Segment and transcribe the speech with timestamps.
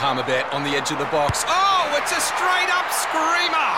[0.00, 1.44] Palmerbet on the edge of the box.
[1.46, 3.70] Oh, it's a straight up screamer!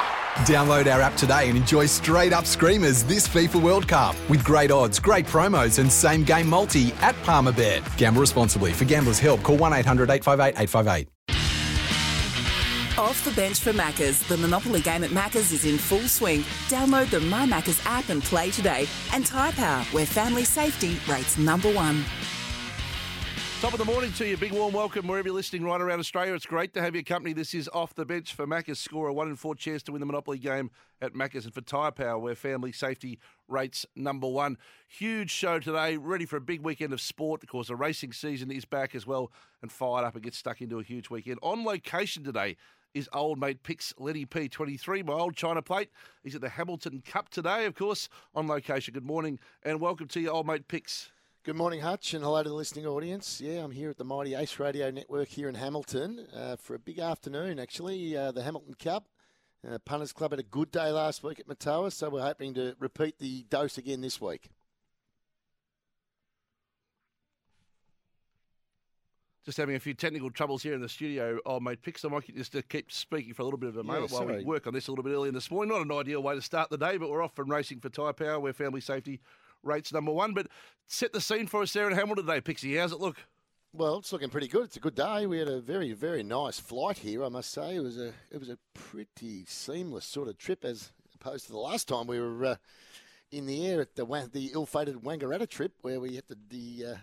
[0.46, 4.70] Download our app today and enjoy straight up screamers this FIFA World Cup with great
[4.70, 7.82] odds, great promos, and same game multi at Palmerbet.
[7.96, 8.72] Gamble responsibly.
[8.72, 11.08] For gamblers' help, call 1 800 858 858.
[12.98, 16.42] Off the bench for Maccas, the Monopoly game at Maccas is in full swing.
[16.68, 18.86] Download the My Maccas app and play today.
[19.12, 22.04] And Tyre Power, where family safety rates number one.
[23.62, 24.36] Top of the morning to you.
[24.36, 26.34] Big warm welcome wherever you're listening right around Australia.
[26.34, 27.32] It's great to have your company.
[27.32, 28.80] This is Off the Bench for Macca's.
[28.80, 31.60] Score a one in four chance to win the Monopoly game at Macca's and for
[31.60, 34.58] Tyre Power, where family safety rates number one.
[34.88, 35.96] Huge show today.
[35.96, 37.44] Ready for a big weekend of sport.
[37.44, 39.30] Of course, the racing season is back as well
[39.62, 41.38] and fired up and gets stuck into a huge weekend.
[41.40, 42.56] On location today
[42.94, 45.90] is old mate Pix Lenny P23, my old China plate.
[46.24, 48.92] He's at the Hamilton Cup today, of course, on location.
[48.92, 51.12] Good morning and welcome to you, old mate Pix.
[51.44, 53.40] Good morning, Hutch, and hello to the listening audience.
[53.40, 56.78] Yeah, I'm here at the Mighty Ace Radio Network here in Hamilton uh, for a
[56.78, 58.16] big afternoon, actually.
[58.16, 59.08] Uh, the Hamilton Cup.
[59.68, 62.76] Uh, Punters Club had a good day last week at Matoa, so we're hoping to
[62.78, 64.50] repeat the dose again this week.
[69.44, 71.40] Just having a few technical troubles here in the studio.
[71.44, 73.80] Oh, mate, Pix, I might just to keep speaking for a little bit of a
[73.80, 75.76] Yeah, moment while we work on this a little bit earlier in this morning.
[75.76, 78.12] Not an ideal way to start the day, but we're off from racing for Tyre
[78.12, 79.20] Power, where family safety
[79.62, 80.34] rates number one.
[80.34, 80.48] But
[80.86, 82.76] set the scene for us there in Hamilton today, Pixie.
[82.76, 83.16] How's it look?
[83.74, 84.64] Well, it's looking pretty good.
[84.64, 85.26] It's a good day.
[85.26, 87.24] We had a very, very nice flight here.
[87.24, 90.92] I must say, it was a it was a pretty seamless sort of trip as
[91.14, 92.56] opposed to the last time we were uh,
[93.30, 96.96] in the air at the the ill-fated Wangaratta trip where we had to de, uh,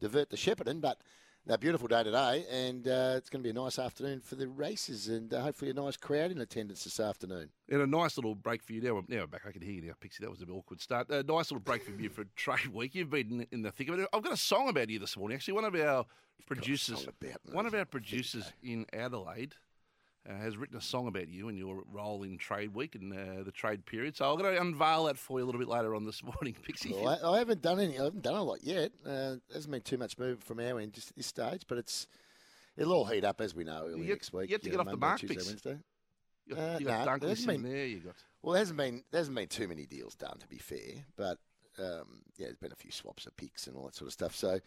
[0.00, 0.80] divert the Shepparton.
[0.80, 0.98] But
[1.48, 4.46] a beautiful day today, and uh, it's going to be a nice afternoon for the
[4.48, 7.48] races, and uh, hopefully a nice crowd in attendance this afternoon.
[7.68, 8.80] And a nice little break for you.
[8.80, 9.42] Now, now I'm back.
[9.46, 10.22] I can hear you now, Pixie.
[10.24, 11.10] That was an awkward start.
[11.10, 12.94] A nice little break from you for trade week.
[12.94, 14.08] You've been in- in the thick of it.
[14.12, 15.34] I've got a song about you this morning.
[15.36, 16.06] Actually, one of our
[16.46, 17.06] producers,
[17.52, 19.54] one of our producers in Adelaide,
[20.28, 23.42] uh, has written a song about you and your role in trade week and uh,
[23.44, 24.16] the trade period.
[24.16, 26.54] So I'm going to unveil that for you a little bit later on this morning,
[26.62, 26.92] Pixie.
[26.94, 27.98] Well, I, I haven't done any.
[27.98, 28.92] I haven't done a lot yet.
[29.04, 32.06] Uh, hasn't been too much movement from our end just at this stage, but it's
[32.76, 34.48] it'll all heat up as we know early You next week.
[34.50, 35.46] you have to get off the Monday, mark, Tuesday, Pix.
[35.48, 35.78] Wednesday.
[36.46, 37.86] you got, uh, you got there been- there.
[37.86, 40.58] You got Well, there hasn't been there hasn't been too many deals done to be
[40.58, 41.38] fair, but
[41.78, 44.36] um, yeah, there's been a few swaps of picks and all that sort of stuff.
[44.36, 44.60] So,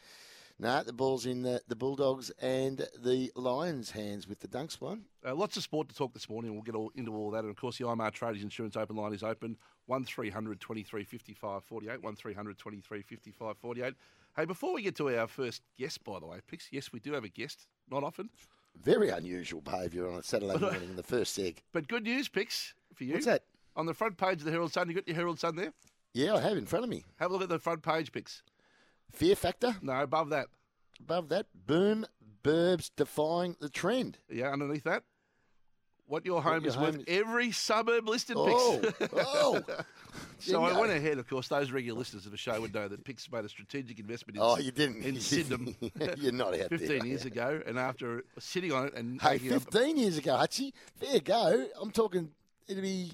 [0.57, 5.03] no, the ball's in the, the Bulldogs and the Lions' hands with the Dunks one.
[5.25, 6.53] Uh, lots of sport to talk this morning.
[6.53, 7.39] We'll get all into all that.
[7.39, 9.57] And of course, the IMAR Tradies Insurance Open Line is open
[9.87, 12.03] 1300 23 55 48.
[12.03, 13.93] 1300 23 55 48.
[14.37, 17.13] Hey, before we get to our first guest, by the way, Pix, yes, we do
[17.13, 17.67] have a guest.
[17.89, 18.29] Not often.
[18.81, 21.61] Very unusual behaviour on a Saturday morning in the first egg.
[21.73, 23.13] But good news, Pix, for you.
[23.13, 23.43] What's that?
[23.75, 25.73] On the front page of the Herald Sun, you got your Herald Sun there?
[26.13, 27.03] Yeah, I have in front of me.
[27.17, 28.41] Have a look at the front page, Pix.
[29.11, 29.75] Fear factor.
[29.81, 30.47] No, above that.
[30.99, 32.05] Above that, boom,
[32.43, 34.17] burbs defying the trend.
[34.29, 35.03] Yeah, underneath that.
[36.07, 36.95] What your home your is home worth.
[36.97, 39.13] is- Every suburb listed, Oh, Pix.
[39.13, 39.61] oh.
[40.39, 43.03] So I went ahead, of course, those regular listeners of the show would know that
[43.03, 45.03] Pix made a strategic investment in, Oh, you didn't.
[45.03, 45.75] in Sydenham
[46.17, 47.05] You're not out 15 there.
[47.05, 47.61] years ago.
[47.65, 50.71] And after sitting on it and Hey, making up, 15 years ago, Hutchie.
[50.95, 51.65] Fair go.
[51.81, 52.31] I'm talking,
[52.67, 53.11] it'd be,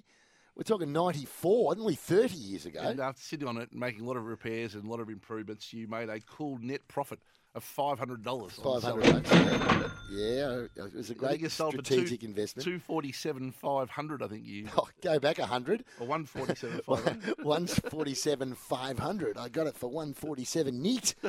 [0.56, 2.81] we're talking 94, nearly 30 years ago.
[2.81, 5.09] and after sitting on it and making a lot of repairs and a lot of
[5.09, 7.19] improvements, you made a cool net profit
[7.53, 8.51] of $500.
[8.51, 9.91] 500 selling.
[10.09, 12.63] Yeah, it was a great you sold for strategic two, investment.
[12.63, 14.67] 247 500 I think you.
[14.78, 15.84] Oh, go back 100.
[16.00, 19.38] Or 147 500 147 500.
[19.38, 21.16] I got it for 147 neat.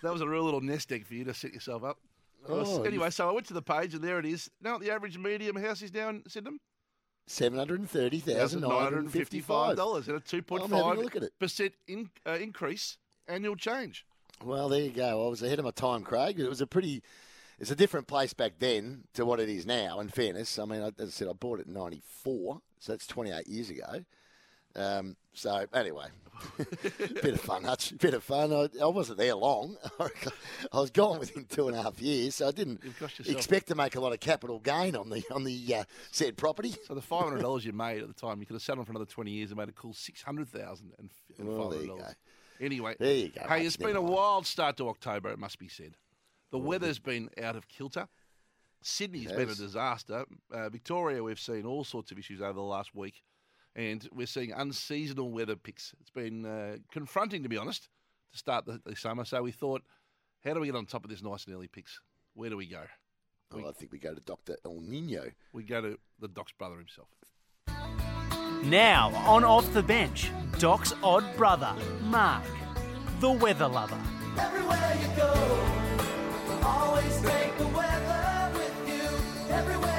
[0.00, 1.98] That was a real little nest egg for you to set yourself up.
[2.48, 4.48] Oh, anyway, so I went to the page and there it is.
[4.62, 6.60] Now the average medium house is down in Sydenham.
[7.28, 8.60] $730,955.
[9.76, 11.32] $955 and a I'm having a look at it.
[11.40, 12.96] 2.5% in, uh, increase
[13.26, 14.04] annual change.
[14.44, 15.26] Well, there you go.
[15.26, 16.38] I was ahead of my time, Craig.
[16.40, 17.02] It was a pretty.
[17.58, 19.98] It's a different place back then to what it is now.
[19.98, 23.06] In fairness, I mean, I- as I said, I bought it in '94, so that's
[23.06, 24.04] 28 years ago.
[24.76, 26.06] Um, so anyway,
[26.58, 27.96] bit of fun, Hutch.
[27.98, 28.52] Bit of fun.
[28.52, 29.76] I, I wasn't there long.
[30.00, 33.36] I was gone within two and a half years, so I didn't You've cost yourself-
[33.36, 36.74] expect to make a lot of capital gain on the on the uh, said property.
[36.86, 38.84] So the five hundred dollars you made at the time, you could have sat on
[38.84, 41.88] for another twenty years and made a cool six hundred thousand and Well, five hundred
[41.88, 42.14] dollars.
[42.60, 45.30] Anyway, There you go, Hey, it's been a wild start to October.
[45.30, 45.94] It must be said.
[46.50, 48.08] The weather's been out of kilter.
[48.82, 50.24] Sydney's been a disaster.
[50.52, 53.22] Uh, Victoria, we've seen all sorts of issues over the last week,
[53.76, 55.94] and we're seeing unseasonal weather picks.
[56.00, 57.88] It's been uh, confronting, to be honest,
[58.32, 59.24] to start the, the summer.
[59.24, 59.82] So we thought,
[60.44, 62.00] how do we get on top of this nice and early picks?
[62.34, 62.82] Where do we go?
[63.52, 65.24] Well, I think we go to Doctor El Nino.
[65.52, 67.08] We go to the Doc's brother himself.
[68.64, 72.44] Now, on off the bench, Doc's odd brother, Mark,
[73.20, 73.98] the weather lover.
[76.62, 79.97] Always take the weather with you everywhere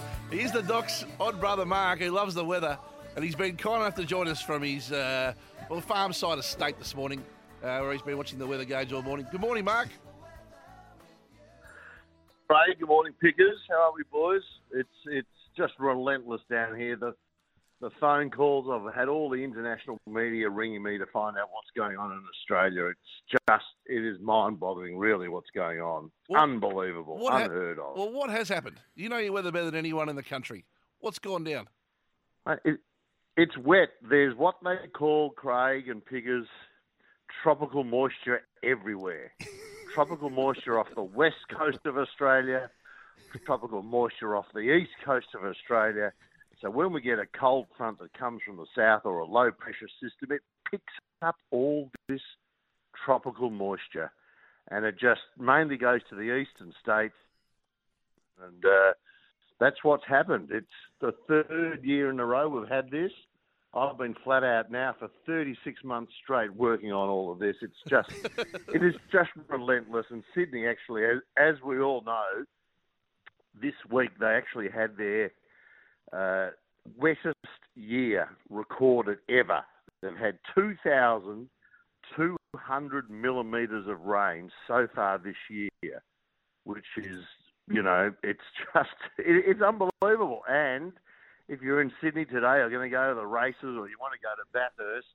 [0.30, 2.78] Here's the Doc's odd brother Mark, who loves the weather,
[3.14, 5.34] and he's been kind enough to join us from his uh,
[5.68, 7.22] well farm side estate this morning,
[7.62, 9.26] uh, where he's been watching the weather gauge all morning.
[9.30, 9.88] Good morning, Mark.
[12.48, 13.58] Ray, good morning, pickers.
[13.68, 14.42] How are we, boys?
[14.72, 16.96] It's it's just relentless down here.
[16.96, 17.14] The
[17.82, 21.70] the phone calls I've had all the international media ringing me to find out what's
[21.76, 22.86] going on in Australia.
[22.86, 26.10] It's just it is mind-boggling, really, what's going on.
[26.28, 27.96] What- Unbelievable, What ha- unheard of.
[27.96, 28.78] Well, what has happened?
[28.94, 30.64] You know your weather better than anyone in the country.
[31.00, 31.66] What's gone down?
[32.46, 32.78] Uh, it,
[33.36, 33.88] it's wet.
[34.08, 36.46] There's what they call Craig and Piggers
[37.42, 39.32] tropical moisture everywhere.
[39.94, 42.70] tropical moisture off the west coast of Australia,
[43.44, 46.12] tropical moisture off the east coast of Australia.
[46.62, 49.50] So when we get a cold front that comes from the south or a low
[49.50, 52.20] pressure system, it picks up all this
[53.04, 54.12] tropical moisture,
[54.70, 57.16] and it just mainly goes to the eastern states,
[58.40, 58.92] and uh,
[59.58, 60.50] that's what's happened.
[60.52, 60.66] It's
[61.00, 63.10] the third year in a row we've had this.
[63.74, 67.56] I've been flat out now for 36 months straight working on all of this.
[67.62, 68.10] It's just,
[68.72, 70.06] it is just relentless.
[70.10, 72.44] And Sydney, actually, as, as we all know,
[73.60, 75.32] this week they actually had their
[76.12, 76.50] uh,
[77.00, 77.34] wettest
[77.74, 79.64] year recorded ever.
[80.02, 86.02] They've had 2,200 millimetres of rain so far this year,
[86.64, 87.24] which is,
[87.68, 88.40] you know, it's
[88.74, 90.42] just, it, it's unbelievable.
[90.48, 90.92] And
[91.48, 94.14] if you're in Sydney today or going to go to the races or you want
[94.14, 95.06] to go to Bathurst,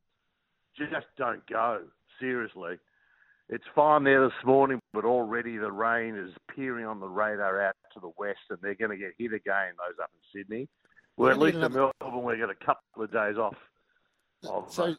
[0.78, 1.82] just don't go.
[2.20, 2.78] Seriously.
[3.50, 7.76] It's fine there this morning, but already the rain is peering on the radar out
[7.94, 10.68] to the west, and they're going to get hit again, those up in Sydney.
[11.18, 13.56] Well, at We're at least in Melbourne, we get a couple of days off.
[14.48, 14.96] of, So, uh,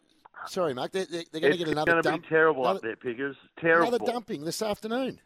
[0.47, 2.82] sorry, Mark, they're, they're, going to get another It's going to be terrible another, up
[2.82, 3.37] there, Piggers.
[3.61, 3.94] Terrible.
[3.94, 5.20] Another dumping this afternoon.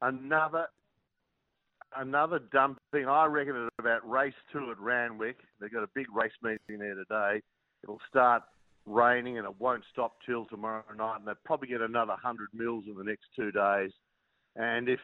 [0.00, 0.66] another
[1.96, 3.06] another dumping.
[3.06, 5.38] I reckon at about race two at Randwick.
[5.60, 7.42] They've got a big race meeting there today.
[7.82, 8.42] It'll start
[8.86, 12.84] raining and it won't stop till tomorrow night, and they'll probably get another hundred mils
[12.86, 13.90] in the next two days.
[14.56, 15.00] And if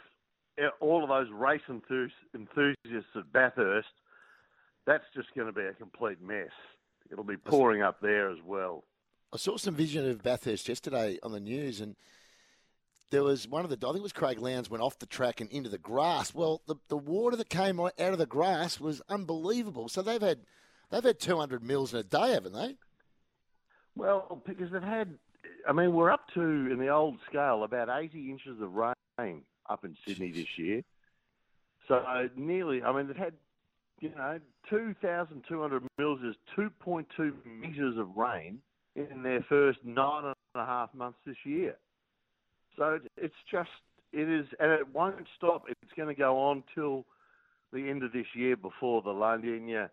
[0.60, 3.88] Uh, all of those race enthusiasts at Bathurst,
[4.87, 6.50] that's just going to be a complete mess.
[7.10, 8.84] It'll be pouring up there as well.
[9.32, 11.96] I saw some vision of Bathurst yesterday on the news, and
[13.10, 15.40] there was one of the, I think it was Craig Lowndes, went off the track
[15.40, 16.34] and into the grass.
[16.34, 19.88] Well, the, the water that came out of the grass was unbelievable.
[19.88, 20.40] So they've had
[20.90, 22.76] they've had 200 mils in a day, haven't they?
[23.96, 25.19] Well, because they've had,
[25.69, 29.84] I mean, we're up to, in the old scale, about 80 inches of rain up
[29.84, 30.82] in Sydney this year.
[31.86, 33.32] So nearly, I mean, they've had,
[34.00, 34.38] you know,
[34.68, 38.60] 2,200 mils is 2.2 metres of rain
[38.94, 41.76] in their first nine and a half months this year.
[42.76, 43.70] So it's just,
[44.12, 45.64] it is, and it won't stop.
[45.68, 47.04] It's going to go on till
[47.72, 49.90] the end of this year before the La Nina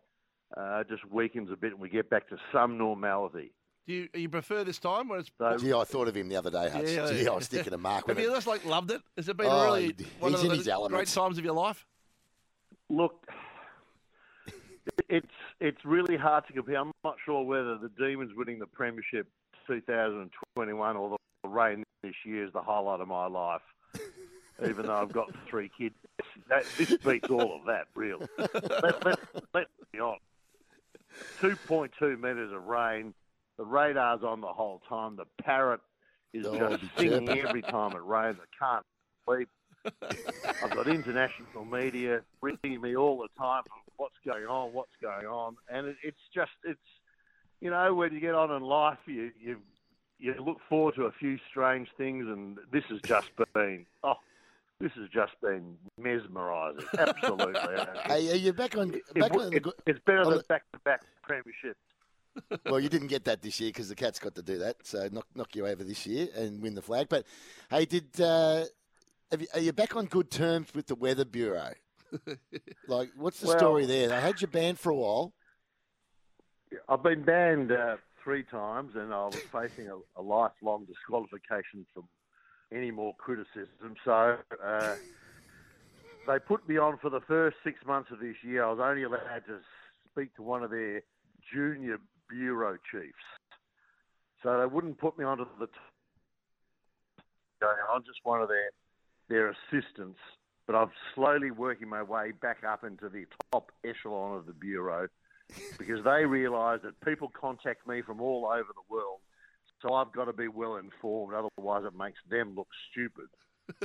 [0.55, 3.51] uh, just weakens a bit and we get back to some normality.
[3.87, 5.29] Do you, you prefer this time where it's?
[5.37, 6.87] So, Gee, I thought of him the other day, Hutch.
[6.89, 7.27] Yeah, Gee.
[7.27, 8.05] I was thinking of Mark.
[8.07, 9.01] Have when you it- just like loved it?
[9.15, 11.07] Has it been Oh, really he- one of the great element.
[11.07, 11.85] times of your life?
[12.89, 13.27] Look,
[15.09, 15.27] it's
[15.59, 16.77] it's really hard to compare.
[16.79, 19.27] I'm not sure whether the Demons winning the premiership
[19.67, 23.61] 2021 or the rain this year is the highlight of my life.
[24.67, 25.95] Even though I've got three kids,
[26.47, 27.87] that, this beats all of that.
[27.93, 29.19] Really, let, let,
[29.53, 30.17] let me on.
[31.41, 33.13] 2.2 metres of rain.
[33.57, 35.15] The radar's on the whole time.
[35.15, 35.81] The parrot
[36.33, 38.37] is Oh, just singing every time it rains.
[38.41, 38.85] I can't
[39.25, 39.49] sleep.
[40.63, 45.25] I've got international media ringing me all the time for what's going on, what's going
[45.27, 46.79] on, and it, it's just it's
[47.61, 49.57] you know when you get on in life, you you
[50.17, 54.15] you look forward to a few strange things, and this has just been oh,
[54.79, 57.53] this has just been mesmerising, absolutely.
[58.07, 58.89] Hey, are you back on?
[58.89, 61.77] Back it- on the, it- it's better on than back-to-back premiership.
[62.65, 65.07] Well, you didn't get that this year because the Cats got to do that, so
[65.11, 67.07] knock knock you over this year and win the flag.
[67.09, 67.25] But
[67.69, 68.65] hey, did uh,
[69.31, 71.73] have you, are you back on good terms with the Weather Bureau?
[72.87, 74.09] like, what's the Well- story there?
[74.09, 75.33] They had you banned for a while.
[76.89, 82.03] I've been banned uh, three times, and I was facing a, a lifelong disqualification from
[82.73, 83.95] any more criticism.
[84.03, 84.95] So uh,
[86.27, 88.65] they put me on for the first six months of this year.
[88.65, 89.59] I was only allowed to
[90.11, 91.01] speak to one of their
[91.53, 91.97] junior
[92.29, 93.13] bureau chiefs.
[94.43, 95.67] So they wouldn't put me onto the.
[95.67, 95.73] T-
[97.61, 98.69] I'm just one of their
[99.27, 100.19] their assistants,
[100.67, 105.07] but I'm slowly working my way back up into the top echelon of the bureau
[105.77, 109.19] because they realise that people contact me from all over the world.
[109.81, 113.27] So I've got to be well informed, otherwise it makes them look stupid.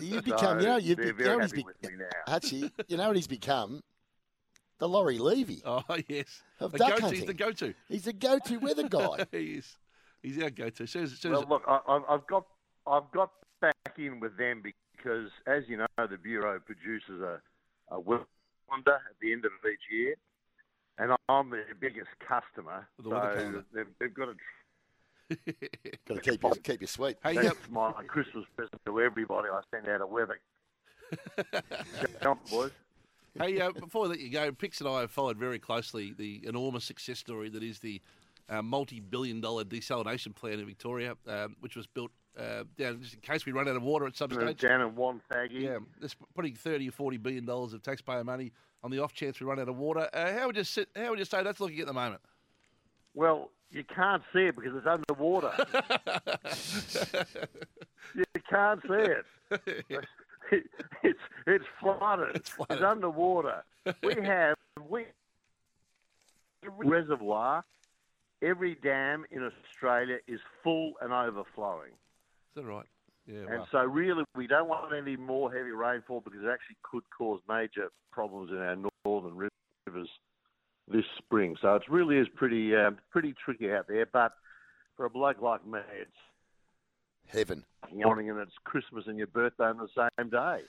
[0.01, 2.33] You've become, you know, you've they're be, you very know be, with me now.
[2.33, 3.83] Hutchie, you know what he's become?
[4.81, 5.63] The Laurie Levy.
[5.65, 7.03] Oh yes, Of the duck go-to.
[7.03, 7.19] hunting.
[7.21, 7.75] He's the go-to.
[7.89, 9.27] He's the go-to weather guy.
[9.31, 9.77] he is.
[10.23, 10.87] He's our go-to.
[10.87, 12.47] Soon as, Well, look, I, I- I've got
[12.87, 17.41] I've got back in with them because, as you know, the bureau produces a
[17.93, 18.25] a weather
[18.69, 20.15] calendar at the end of each year,
[20.99, 22.89] and I'm their biggest customer.
[23.03, 24.35] The so they've, they've got to.
[26.09, 27.17] Got to keep you, keep you sweet.
[27.23, 27.57] hey, That's yep.
[27.71, 29.49] my Christmas present to everybody.
[29.53, 30.41] I send out a weather.
[32.23, 32.71] Jump, boys.
[33.39, 36.41] Hey, uh, before I let you go, Pix and I have followed very closely the
[36.45, 38.01] enormous success story that is the
[38.49, 43.21] uh, multi-billion dollar desalination plant in Victoria, um, which was built uh, down just in
[43.21, 44.61] case we run out of water at some stage.
[44.61, 45.61] Down in Wonthaggi.
[45.61, 49.39] Yeah, it's putting thirty or forty billion dollars of taxpayer money on the off chance
[49.41, 50.09] we run out of water.
[50.13, 52.21] Uh, how would you sit, how would you say that's looking at the moment?
[53.15, 55.53] Well, you can't see it because it's underwater.
[58.15, 59.25] you can't see it.
[61.03, 62.37] it's it's flooded.
[62.37, 62.83] It's, flooded.
[62.83, 63.65] underwater.
[64.03, 64.57] We have
[64.89, 65.05] we
[66.65, 67.65] every reservoir,
[68.43, 71.91] every dam in Australia is full and overflowing.
[71.91, 72.87] Is that right?
[73.27, 73.39] Yeah.
[73.41, 77.05] And Well, so, really, we don't want any more heavy rainfall because it actually could
[77.17, 80.09] cause major problems in our northern rivers
[80.89, 81.57] this spring.
[81.61, 84.07] So it really is pretty um, pretty tricky out there.
[84.07, 84.33] But
[84.97, 86.11] for a bloke like me, it's
[87.33, 87.65] Heaven.
[87.93, 90.61] morning and it's Christmas and your birthday on the same day.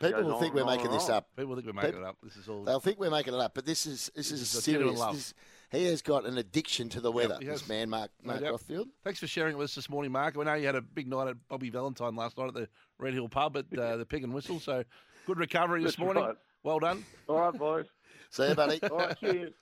[0.00, 1.28] People will think we're making this up.
[1.36, 2.16] people think we're making it up.
[2.22, 2.62] This is all.
[2.64, 4.96] They'll think we're making it up, but this is this, This is, is a genuine
[4.96, 5.00] serious.
[5.00, 5.14] love.
[5.14, 5.34] This-
[5.72, 7.36] he has got an addiction to the weather.
[7.40, 7.60] he has.
[7.62, 8.52] this man, Mark No Mark doubt.
[8.60, 8.86] Rothfield.
[9.02, 10.36] Thanks for sharing it with us this morning, Mark.
[10.36, 12.68] We know you had a big night at Bobby Valentine last night at the
[12.98, 14.60] Red Hill Pub at uh, the Pig and Whistle.
[14.60, 14.84] So
[15.26, 16.22] good recovery this That's morning.
[16.22, 16.36] right.
[16.62, 17.04] Well done.
[17.28, 17.86] All right, boys.
[18.30, 18.80] See you, buddy.
[18.84, 19.52] All right, cheers.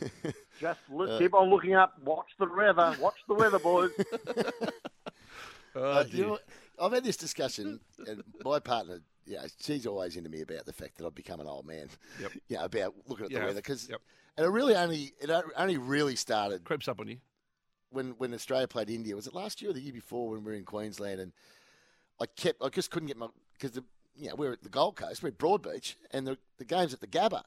[0.60, 1.94] Just look, Uh, keep on looking up.
[2.04, 2.94] Watch the weather.
[3.00, 3.90] Watch the weather, boys.
[5.76, 6.38] Oh, Uh, you know,
[6.80, 10.96] I've had this discussion, and my partner, yeah, she's always into me about the fact
[10.98, 11.88] that I've become an old man.
[12.20, 12.32] Yep.
[12.48, 14.00] Yeah, about looking at You the weather because, Yep.
[14.36, 17.18] and it really only it only really started Creeps up on you.
[17.90, 19.14] when when Australia played India.
[19.14, 21.20] Was it last year or the year before when we were in Queensland?
[21.20, 21.32] And
[22.20, 23.84] I kept, I just couldn't get my because the
[24.16, 27.00] you know we're at the Gold Coast, we're at Broadbeach, and the the game's at
[27.00, 27.42] the Gabba.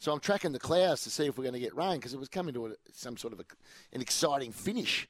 [0.00, 2.20] So I'm tracking the clouds to see if we're going to get rain because it
[2.20, 3.44] was coming to a, some sort of a,
[3.92, 5.08] an exciting finish.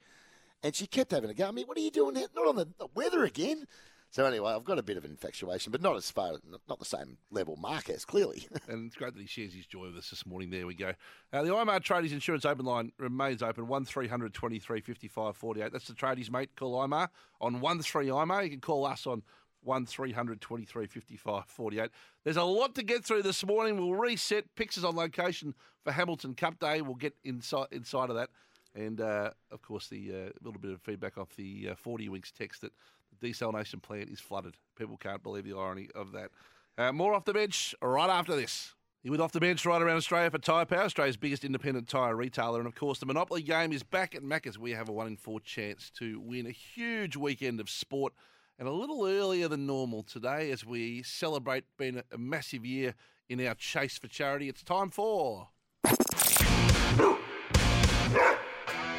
[0.63, 1.47] And she kept having a go.
[1.47, 2.25] I mean, what are you doing now?
[2.35, 3.65] Not on the, the weather again.
[4.11, 6.33] So anyway, I've got a bit of an infatuation, but not as far,
[6.67, 7.55] not, the same level
[7.87, 8.47] has, clearly.
[8.67, 10.49] And it's great that he shares his joy with us this morning.
[10.49, 10.93] There we go.
[11.31, 15.71] Uh, the IMAR Tradies Insurance Open Line remains open 1300 23 55 48.
[15.71, 16.49] That's the tradies, mate.
[16.55, 18.43] Call IMAR on 13 IMAR.
[18.43, 19.21] You can call us on
[19.61, 21.91] 1300 23 55 48.
[22.23, 23.77] There's a lot to get through this morning.
[23.77, 24.55] We'll reset.
[24.55, 26.81] Pictures on location for Hamilton Cup Day.
[26.81, 28.29] We'll get inside inside of that.
[28.75, 32.31] And uh, of course, the uh, little bit of feedback off the uh, 40 Winks
[32.31, 32.71] text that
[33.19, 34.55] the desalination plant is flooded.
[34.77, 36.29] People can't believe the irony of that.
[36.77, 38.75] Uh, more off the bench right after this.
[39.01, 42.17] You're with Off the Bench right around Australia for Tyre Power, Australia's biggest independent tyre
[42.17, 42.59] retailer.
[42.59, 44.59] And of course, the Monopoly game is back at Macca's.
[44.59, 48.11] We have a one in four chance to win a huge weekend of sport
[48.59, 52.93] and a little earlier than normal today as we celebrate being a massive year
[53.29, 54.49] in our chase for charity.
[54.49, 55.47] It's time for.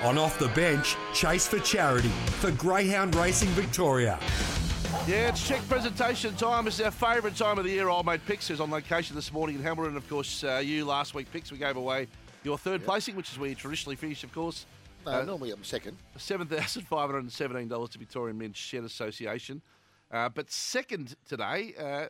[0.03, 2.09] On Off the Bench, Chase for Charity
[2.41, 4.19] for Greyhound Racing Victoria.
[5.07, 6.67] Yeah, it's check presentation time.
[6.67, 7.89] It's our favourite time of the year.
[7.89, 9.97] Old mate Picks is on location this morning in Hamilton.
[9.99, 12.07] Of course, uh, you last week, Picks, we gave away
[12.45, 14.65] your third placing, which is where you traditionally finish, of course.
[15.05, 15.99] no, Uh, normally I'm second.
[16.17, 19.61] seven thousand five hundred and seventeen dollars to Victorian Men's Shed Association.
[20.11, 22.07] Uh, but second today, uh,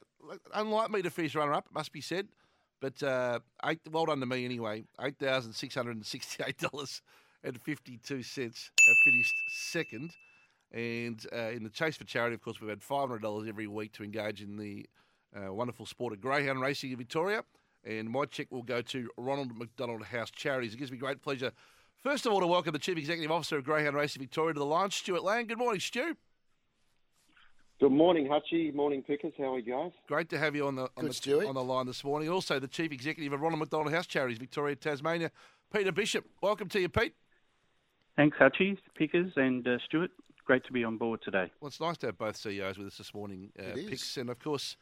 [0.54, 2.28] unlike me to finish runner up, it must be said.
[2.80, 4.85] But uh, eight, well done to me anyway.
[5.00, 5.97] Eight thousand six hundred
[7.44, 8.70] and sixty-eight dollars and fifty-two cents.
[8.88, 10.11] Uh, finished second,
[10.73, 13.66] and uh, in the chase for charity, of course, we've had five hundred dollars every
[13.66, 14.87] week to engage in the
[15.37, 17.44] uh, wonderful sport of greyhound racing in Victoria.
[17.82, 20.75] And my check will go to Ronald McDonald House Charities.
[20.75, 21.52] It gives me great pleasure,
[22.02, 24.66] first of all, to welcome the Chief Executive Officer of Greyhound Racing Victoria to the
[24.66, 25.47] line, Stuart Laing.
[25.47, 26.14] Good morning, Stu.
[27.80, 28.75] Good morning, Hutchie.
[28.75, 29.32] Morning, Pickers.
[29.38, 29.92] How are you guys?
[30.06, 32.28] Great to have you on the on, Good, the, on the line this morning.
[32.28, 35.30] Also, the Chief Executive of Ronald McDonald House Charities Victoria, Tasmania,
[35.73, 36.26] Peter Bishop.
[36.42, 37.14] Welcome to you, Pete.
[38.17, 40.11] Thanks, Hutchie, Pickers, and uh, Stuart.
[40.47, 41.50] Great to be on board today.
[41.61, 43.90] Well, it's nice to have both CEOs with us this morning, uh, It is.
[43.90, 44.76] Pix, and of course,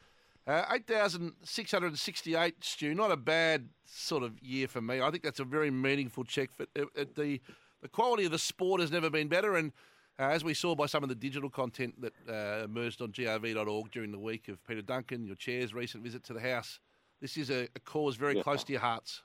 [0.47, 2.55] uh, eight thousand six hundred and sixty-eight.
[2.63, 4.99] Stu, not a bad sort of year for me.
[5.01, 6.49] I think that's a very meaningful check.
[6.51, 7.39] For uh, uh, the
[7.81, 9.71] the quality of the sport has never been better, and
[10.17, 13.91] uh, as we saw by some of the digital content that uh, emerged on grv.org
[13.91, 16.79] during the week of Peter Duncan, your chair's recent visit to the house,
[17.21, 18.41] this is a, a cause very Yeah.
[18.43, 19.21] close to your hearts.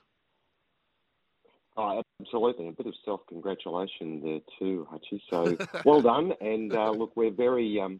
[1.77, 2.69] Oh, absolutely.
[2.69, 5.21] A bit of self congratulation there too, Hutchie.
[5.29, 6.33] So well done.
[6.39, 7.99] And uh, look, we're very um,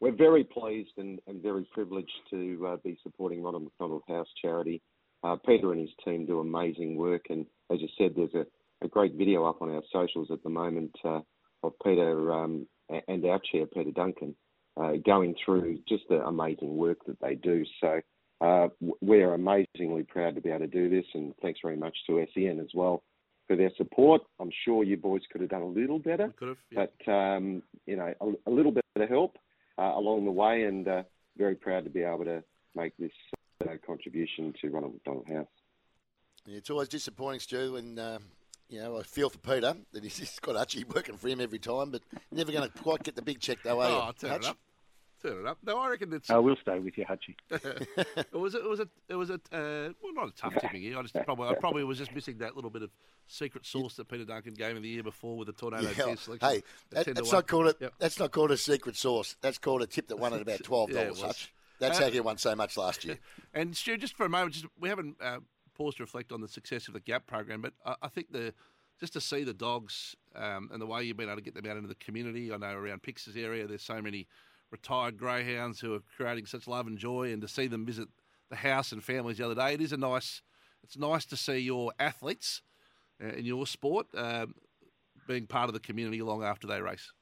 [0.00, 4.82] we're very pleased and, and very privileged to uh, be supporting Ronald McDonald House Charity.
[5.24, 8.46] Uh, Peter and his team do amazing work, and as you said, there's a,
[8.84, 11.20] a great video up on our socials at the moment uh,
[11.62, 12.68] of Peter um,
[13.08, 14.36] and our chair, Peter Duncan,
[14.76, 17.64] uh, going through just the amazing work that they do.
[17.80, 18.00] So
[18.42, 18.68] uh,
[19.00, 22.60] we're amazingly proud to be able to do this, and thanks very much to SEN
[22.60, 23.02] as well
[23.46, 24.22] for their support.
[24.40, 26.56] I'm sure you boys could have done a little better, Could have.
[26.70, 26.86] Yeah.
[27.04, 29.36] but um, you know, a, a little bit of help
[29.78, 31.02] uh, along the way, and uh,
[31.36, 32.42] very proud to be able to
[32.74, 33.12] make this
[33.64, 35.46] uh, contribution to Ronald McDonald House.
[36.46, 38.22] Yeah, It's always disappointing, Stu, when um,
[38.68, 41.58] you know I feel for Peter that he's just got Archie working for him every
[41.58, 43.96] time, but never going to quite get the big check though, are you?
[43.96, 44.44] Oh, turn Hutch?
[44.44, 44.58] it up.
[45.26, 45.58] Turn it up.
[45.64, 46.30] No, I reckon it's.
[46.30, 47.34] I will stay with you, Hutchie.
[47.50, 50.82] it was a, it was a it was a uh, well not a tough tipping
[50.82, 50.98] year.
[50.98, 52.90] I just probably I probably was just missing that little bit of
[53.26, 56.04] secret sauce that Peter Duncan gave me the year before with the tornado Yeah.
[56.04, 56.48] test selection.
[56.48, 57.94] Hey, that, that's not called a Yep.
[57.98, 59.36] that's not called a secret sauce.
[59.40, 61.10] That's called a tip that won at about twelve dollars.
[61.10, 61.22] was.
[61.22, 61.52] Hutch.
[61.80, 63.18] That's Uh, how you won so much last year.
[63.54, 65.38] And Stu, just for a moment, just we haven't uh,
[65.74, 68.54] paused to reflect on the success of the Gap program, but I, I think the
[69.00, 71.66] just to see the dogs um, and the way you've been able to get them
[71.70, 72.52] out into the community.
[72.52, 74.26] I know around Pix's area, there's so many
[74.70, 78.08] retired greyhounds who are creating such love and joy, and to see them visit
[78.50, 80.42] the house and families the other day, it is a nice.
[80.82, 82.62] It's nice to see your athletes
[83.22, 84.54] uh, in your sport um,
[85.26, 87.12] being part of the community long after they race.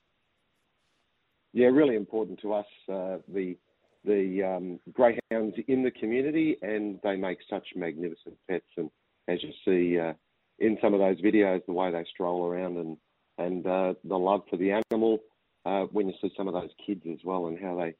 [1.55, 2.67] Yeah, really important to us.
[2.89, 3.57] Uh, the
[4.05, 8.67] the um, greyhounds in the community, and they make such magnificent pets.
[8.77, 8.91] And
[9.29, 10.13] as you see uh,
[10.59, 12.97] in some of those videos, the way they stroll around and
[13.39, 15.21] and uh, the love for the animal.
[15.65, 17.95] Uh, when you see some of those kids as well, and how they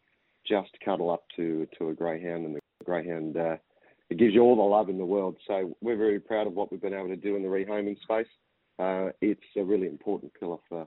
[0.47, 3.57] just cuddle up to to a greyhound, and the greyhound uh,
[4.11, 5.37] it gives you all the love in the world.
[5.47, 8.27] So we're very proud of what we've been able to do in the rehoming space.
[8.79, 10.87] Uh, it's a really important pillar for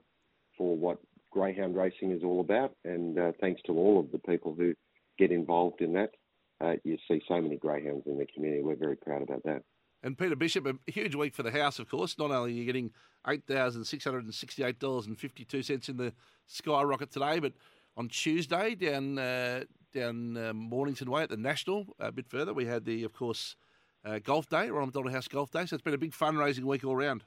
[0.57, 0.99] for what
[1.31, 4.73] greyhound racing is all about, and uh, thanks to all of the people who
[5.17, 6.11] get involved in that.
[6.59, 8.63] Uh, you see so many greyhounds in the community.
[8.63, 9.63] We're very proud about that.
[10.07, 12.17] And Peter Bishop, a huge week for the house, of course.
[12.17, 12.91] Not only are you getting
[13.27, 16.13] eight thousand six hundred and sixty-eight dollars and fifty-two cents in the
[16.45, 17.51] skyrocket today, but
[17.97, 22.65] on Tuesday down uh, down uh, Mornington Way at the National, a bit further, we
[22.65, 23.57] had the, of course,
[24.05, 25.65] uh, Golf Day, Ronald McDonald House Golf Day.
[25.65, 27.25] So it's been a big fundraising week all round.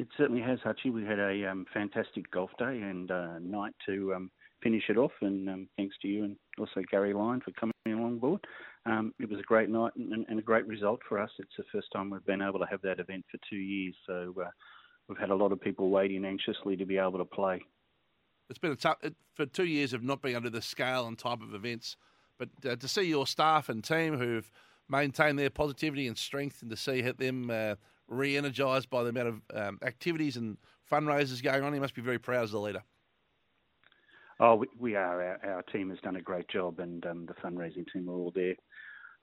[0.00, 0.92] It certainly has, Hutchie.
[0.92, 4.32] We had a um, fantastic golf day and uh, night to um,
[4.64, 8.18] finish it off, and um, thanks to you and also Gary Lyon for coming along
[8.18, 8.44] board.
[8.86, 11.30] Um, it was a great night and, and a great result for us.
[11.38, 14.32] It's the first time we've been able to have that event for two years, so
[14.40, 14.48] uh,
[15.08, 17.62] we've had a lot of people waiting anxiously to be able to play.
[18.48, 18.98] It's been a tough
[19.34, 21.96] for two years of not being under the scale and type of events,
[22.38, 24.48] but uh, to see your staff and team who've
[24.88, 27.74] maintained their positivity and strength, and to see them uh,
[28.06, 32.18] re-energised by the amount of um, activities and fundraisers going on, you must be very
[32.18, 32.84] proud as a leader.
[34.38, 35.22] Oh, we, we are.
[35.22, 38.32] Our, our team has done a great job, and um, the fundraising team were all
[38.34, 38.54] there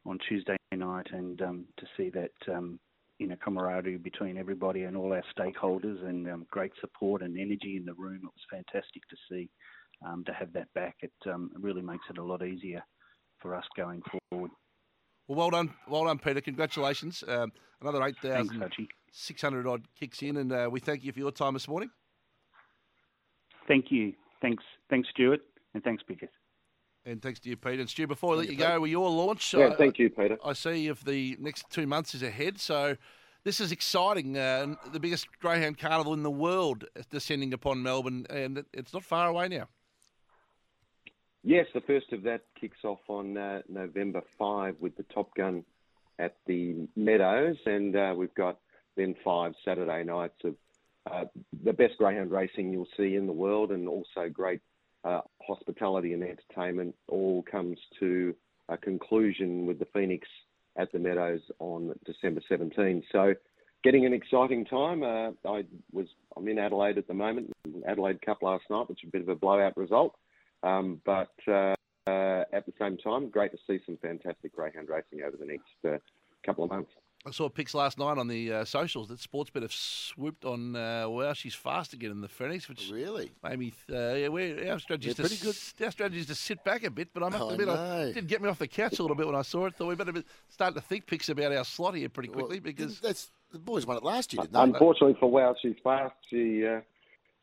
[0.06, 2.80] on Tuesday night, and um, to see that um,
[3.20, 7.78] you know camaraderie between everybody and all our stakeholders, and um, great support and energy
[7.78, 8.22] in the room.
[8.24, 9.50] It was fantastic to see.
[10.06, 12.84] Um, to have that back, it um, really makes it a lot easier
[13.40, 14.52] for us going forward.
[15.28, 16.42] Well, well done, well done, Peter.
[16.42, 17.24] Congratulations.
[17.26, 18.64] Um, another eight thousand
[19.12, 21.90] six hundred odd kicks in, and uh, we thank you for your time this morning.
[23.68, 24.14] Thank you.
[24.44, 25.40] Thanks, thanks, Stuart,
[25.74, 26.30] and thanks, Peter.
[27.06, 27.80] And thanks to you, Peter.
[27.80, 28.82] And Stu, before I let you you, go, Pete.
[28.82, 30.38] with your launch, Yeah, I- thank you, Peter.
[30.44, 32.60] I see if the next two months is ahead.
[32.60, 32.98] So
[33.46, 34.38] this is exciting.
[34.38, 39.06] Uh, the biggest greyhound carnival in the world is descending upon Melbourne, and it's not
[39.06, 39.70] far away now.
[41.42, 45.64] Yes, the first of that kicks off on uh, November 5 with the Top Gun
[46.20, 48.60] at the Meadows, and uh, we've got
[48.98, 50.56] then five Saturday nights of
[51.12, 51.26] uh,
[51.64, 54.62] the best greyhound racing you'll see in the world, and also great
[55.04, 56.96] uh, hospitality and entertainment.
[57.08, 58.34] All comes to
[58.70, 60.28] a conclusion with the Phoenix
[60.78, 63.04] at the Meadows on December 17.
[63.12, 63.34] So,
[63.84, 65.04] getting an exciting time.
[65.04, 67.52] Uh, I was I'm in Adelaide at the moment.
[67.88, 70.16] Adelaide Cup last night, which was a bit of a blowout result.
[70.64, 71.76] Um, but uh,
[72.08, 75.66] uh, at the same time, great to see some fantastic greyhound racing over the next
[75.86, 75.98] uh,
[76.46, 76.92] couple of months.
[77.26, 80.76] I saw pics last night on the uh, socials that Sportsbet have swooped on.
[80.76, 83.32] Uh, Wow, she's fast again in the Phoenix, which Really?
[83.42, 83.74] made me.
[83.90, 85.50] Uh, yeah, we're, our strategy is to pretty good.
[85.56, 87.76] s- Our strategy is to sit back a bit, but I must I admit, I,
[87.76, 88.02] know.
[88.08, 89.76] it did get me off the couch a little bit when I saw it.
[89.76, 92.64] Thought we better be, start to think picks about our slot here pretty quickly Well,
[92.64, 94.60] because that's the boys won it last year, didn't they?
[94.62, 96.16] Unfortunately for Wow, she's fast.
[96.30, 96.82] She uh,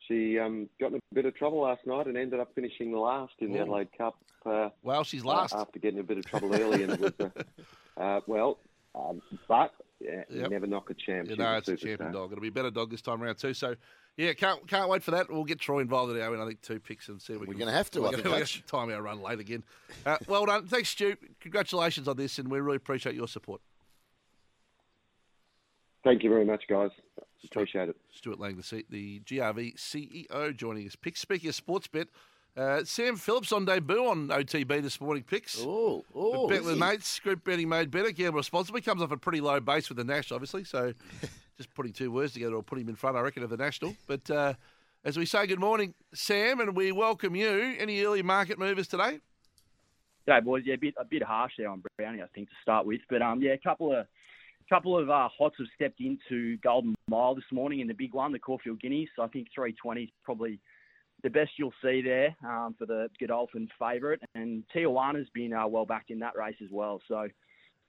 [0.07, 3.33] she um, got in a bit of trouble last night and ended up finishing last
[3.39, 4.15] in the Adelaide Cup.
[4.45, 5.53] Uh, well, she's last.
[5.55, 8.57] after getting a bit of trouble early, and it was uh, uh, well,
[8.95, 10.49] um, but yeah, Yep.
[10.51, 11.29] never knock a champ.
[11.29, 11.79] You know, it's a superstar.
[11.81, 12.31] champion dog.
[12.31, 13.53] It'll be a better dog this time around too.
[13.53, 13.75] So,
[14.17, 15.29] yeah, can't can't wait for that.
[15.31, 17.33] We'll get Troy involved in our, I think, two picks and see.
[17.33, 18.63] If we We're gonna have to, We're I gonna, think, we're Hutch.
[18.67, 19.63] gonna time our run late again.
[20.05, 21.15] Uh, well done, thanks, Stu.
[21.39, 23.61] Congratulations on this, and we really appreciate your support.
[26.03, 26.89] Thank you very much, guys.
[27.45, 27.95] Appreciate it.
[28.11, 30.95] Stuart Laing, the, C- the GRV CEO, joining us.
[30.95, 31.19] Picks.
[31.21, 32.07] Speaking of sports bet,
[32.57, 35.23] uh, Sam Phillips on debut on OTB this morning.
[35.23, 35.61] Picks.
[35.61, 36.79] Oh, oh, bet is with he?
[36.79, 37.19] mates.
[37.19, 38.11] Group betting made better.
[38.11, 38.81] Gamble responsibly.
[38.81, 40.63] Comes off a pretty low base with the Nash, obviously.
[40.63, 40.93] So,
[41.57, 43.95] just putting two words together will put him in front, I reckon, of the National.
[44.07, 44.53] But uh,
[45.05, 47.75] as we say, good morning, Sam, and we welcome you.
[47.79, 49.19] Any early market movers today?
[50.27, 50.63] G'day, boys.
[50.65, 53.01] Yeah, a bit a bit harsh there on Brownie, I think, to start with.
[53.09, 54.05] But um, yeah, a couple of
[54.69, 58.31] couple of uh, hots have stepped into Golden Mile this morning in the big one,
[58.31, 59.09] the Caulfield Guineas.
[59.15, 60.59] So I think 320 is probably
[61.23, 64.19] the best you'll see there um, for the Godolphin favourite.
[64.35, 67.01] And Tijuana's been uh, well backed in that race as well.
[67.07, 67.27] So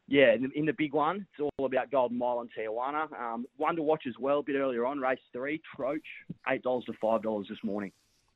[0.08, 3.12] yeah, in the, in the big one, it's all about Golden Mile and Tijuana.
[3.18, 6.00] Um, one to watch as well, a bit earlier on, race three, Troach,
[6.48, 7.92] eight dollars to five dollars this morning.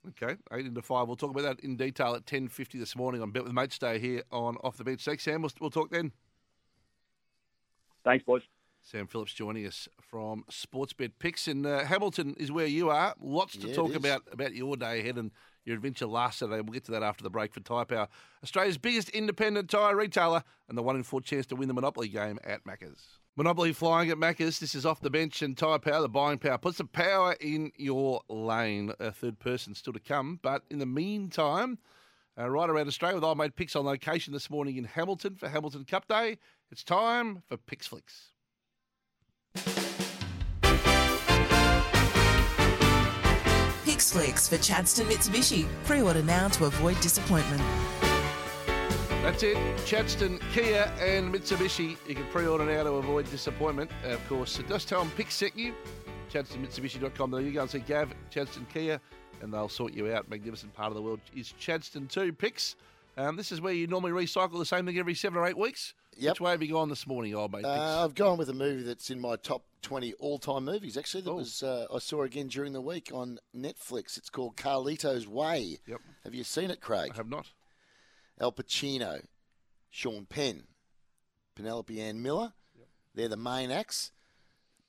[0.09, 1.09] Okay, eight into five.
[1.09, 3.79] We'll talk about that in detail at ten fifty this morning on Bet with Mates
[3.79, 5.05] Day here on Off the Bench.
[5.05, 5.43] Thanks, Sam.
[5.43, 6.13] We'll, we'll talk then.
[8.05, 8.43] Thanks, boys.
[8.87, 11.49] Sam Phillips joining us from Sportsbet Picks.
[11.49, 13.17] And uh, Hamilton is where you are.
[13.21, 15.33] Lots to Yeah, talk about about your day ahead and
[15.65, 16.61] your adventure last Saturday.
[16.61, 18.07] We'll get to that after the break for Tyre Power,
[18.45, 22.07] Australia's biggest independent tyre retailer, and the one in four chance to win the Monopoly
[22.07, 23.19] game at Macca's.
[23.35, 24.61] Monopoly flying at Macca's.
[24.61, 26.57] This is off the bench and Tyre Power, the buying power.
[26.57, 28.93] Puts the power in your lane.
[29.01, 30.39] A third person still to come.
[30.41, 31.79] But in the meantime,
[32.39, 35.49] uh, right around Australia with old mate Picks on location this morning in Hamilton for
[35.49, 36.39] Hamilton Cup Day.
[36.71, 38.33] It's time for Picks Flicks.
[43.85, 45.67] Pix Flicks for Chadstone Mitsubishi.
[45.85, 47.63] Pre-order now to avoid disappointment.
[49.23, 49.57] That's it.
[49.87, 51.97] Chadstone, Kia, and Mitsubishi.
[52.07, 53.91] You can pre-order now to avoid disappointment.
[54.05, 55.75] Uh, of course, just tell them pick set you.
[56.33, 57.31] ChadstoneMitsubishi.com.
[57.31, 59.01] There you go and see Gav, Chadstone Kia,
[59.43, 60.29] and they'll sort you out.
[60.29, 62.33] Magnificent part of the world is Chadstone too.
[62.33, 62.77] Picks.
[63.17, 65.95] Um, this is where you normally recycle the same thing every seven or eight weeks.
[66.19, 66.33] Yep.
[66.35, 67.65] Which way have you gone this morning, old mate?
[67.65, 70.97] Uh, I've gone with a movie that's in my top 20 all-time movies.
[70.97, 74.17] Actually, that was uh, I saw again during the week on Netflix.
[74.17, 75.79] It's called Carlito's Way.
[75.87, 76.01] Yep.
[76.25, 77.13] Have you seen it, Craig?
[77.15, 77.53] I have not.
[78.41, 79.23] Al Pacino,
[79.91, 80.65] Sean Penn,
[81.55, 82.53] Penelope Ann Miller.
[83.15, 84.13] They're the main acts.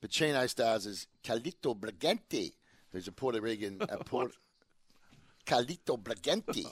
[0.01, 2.53] Pacino stars as Carlito Brigante,
[2.91, 3.81] who's a Puerto Rican.
[3.81, 3.97] A
[5.97, 6.65] Brigante,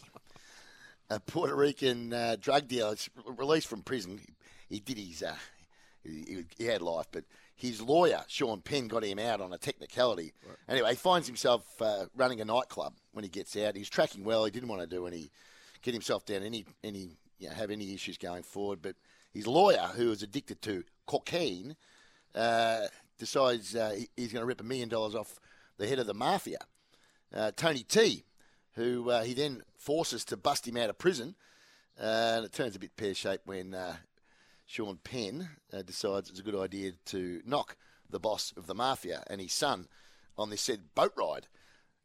[1.10, 2.96] a Puerto Rican uh, drug dealer,
[3.38, 4.20] released from prison.
[4.70, 5.24] He, he did his.
[5.24, 5.36] Uh,
[6.04, 7.24] he, he had life, but
[7.56, 10.34] his lawyer, Sean Penn, got him out on a technicality.
[10.70, 13.76] Anyway, he finds himself uh, running a nightclub when he gets out.
[13.76, 14.46] He's tracking well.
[14.46, 15.32] He didn't want to do any,
[15.82, 18.82] get himself down any, any, you know, have any issues going forward.
[18.82, 18.96] But
[19.34, 21.76] his lawyer, who is addicted to cocaine,
[22.36, 22.82] uh,
[23.18, 25.40] decides uh, he- he's going to rip a million dollars off
[25.78, 26.60] the head of the mafia,
[27.34, 28.24] uh, Tony T,
[28.76, 31.36] who uh, he then forces to bust him out of prison.
[32.00, 33.96] Uh, and it turns a bit pear shaped when uh,
[34.66, 37.78] Sean Penn uh, decides it's a good idea to knock
[38.10, 39.88] the boss of the mafia and his son
[40.38, 41.48] on this said boat ride.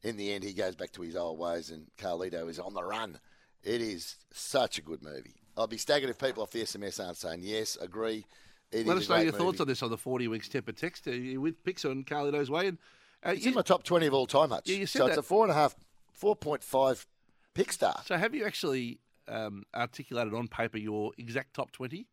[0.02, 2.83] In the end, he goes back to his old ways, and Carlito is on the
[2.83, 3.18] run.
[3.62, 5.35] It is such a good movie.
[5.59, 8.24] I'll be staggered if people off the SMS aren't saying yes, agree.
[8.72, 11.11] It Let us know your thoughts on this on the 40 weeks temper text uh,
[11.38, 12.68] with Picks on Carlito's Way.
[12.68, 12.78] And,
[13.26, 14.68] uh, It's you- in my top 20 of all time, Hutch.
[14.68, 15.74] Yeah, you said so it's a four and a half,
[16.20, 17.06] 4.5
[17.54, 18.00] pick star.
[18.04, 22.06] so have you actually um, articulated on paper your exact top 20?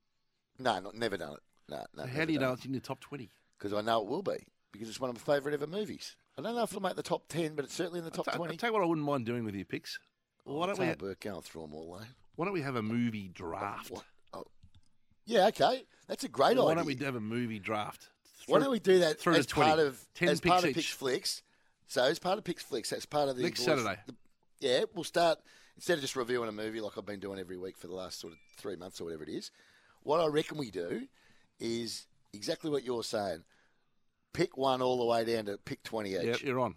[0.60, 1.40] No, not, never done it.
[1.70, 2.04] No, no.
[2.04, 3.30] So how do you know it's in your top 20?
[3.58, 4.38] Because I know it will be.
[4.72, 6.16] Because it's one of my favourite ever movies.
[6.38, 8.28] I don't know if it'll make the top 10, but it's certainly in the top
[8.30, 8.58] I'll 20.
[8.58, 10.00] tell you what I wouldn't mind doing with your picks.
[10.46, 11.08] Oh, Why don't we?
[11.08, 12.00] work going through them all.
[12.36, 13.92] Why don't we have a movie draft?
[15.26, 15.84] Yeah, okay.
[16.08, 16.64] That's a great Why idea.
[16.64, 18.10] Why don't we have a movie draft?
[18.46, 20.74] Why don't we do that through as part of 10 as picks part of.
[20.74, 21.44] Picks Flicks?
[21.88, 24.00] So it's part of Picks Flicks, that's part of the Next boys- Saturday.
[24.06, 24.16] the-
[24.60, 25.40] yeah, we'll start
[25.76, 28.20] instead of just reviewing a movie like I've been doing every week for the last
[28.20, 29.52] sort of three months or whatever it is.
[30.04, 31.08] What I reckon we do
[31.60, 33.44] is exactly what you're saying.
[34.34, 36.24] Pick one all the way down to pick twenty each.
[36.24, 36.76] Yep, you're on.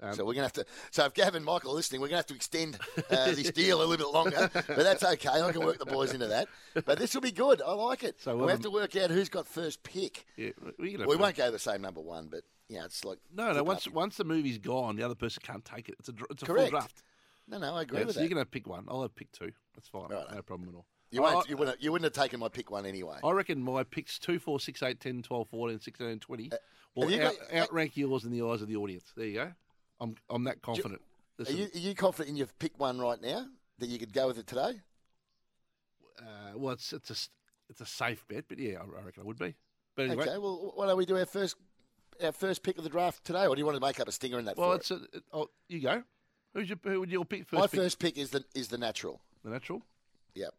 [0.00, 0.66] Um, so we're gonna have to.
[0.90, 2.78] So if Gavin and Michael are listening, we're gonna have to extend
[3.10, 4.50] uh, this deal a little bit longer.
[4.52, 5.28] But that's okay.
[5.40, 6.48] I can work the boys into that.
[6.84, 7.62] But this will be good.
[7.62, 8.20] I like it.
[8.20, 10.26] So we we'll have have- to work out who's got first pick.
[10.36, 13.62] Yeah, we, We won't go the same number one, but yeah, it's like No, no.
[13.62, 13.94] Once up.
[13.94, 15.94] once the movie's gone, the other person can't take it.
[16.00, 16.70] It's a it's a Correct.
[16.70, 17.02] full draft.
[17.48, 18.24] No, no, I agree Yeah, with so that.
[18.28, 18.84] you're going to pick one.
[18.88, 19.52] I'll have pick two.
[19.76, 20.08] That's fine.
[20.10, 20.24] Right.
[20.34, 20.84] No problem at all.
[21.12, 23.18] You, I- you, wouldn't, you wouldn't have taken my pick one anyway.
[23.22, 26.50] I reckon my picks 2, 4, 6, 8, 10, 12, 14, 16, and 20
[26.96, 29.04] will Uh, have you out, got- outrank yours in the eyes of the audience.
[29.16, 29.52] There you go.
[30.00, 31.00] I'm I'm that confident.
[31.00, 33.46] Are Listen, you, are you confident in your pick one right now
[33.78, 34.80] that you could go with it today?
[36.18, 37.16] uh, well, it's it's a
[37.68, 39.54] it's a safe bet, but yeah, I, I reckon I would be.
[39.96, 41.56] But anyway, Okay, well, why don't we do our first
[42.22, 44.12] our first pick of the draft today, or do you want to make up a
[44.12, 44.56] stinger in that?
[44.56, 46.02] well, it's a, it- oh, you go.
[46.54, 47.60] Who's your, who would your pick first?
[47.60, 47.80] My pick?
[47.80, 49.20] first pick is the is the natural.
[49.44, 49.82] The natural.
[50.34, 50.54] Yep.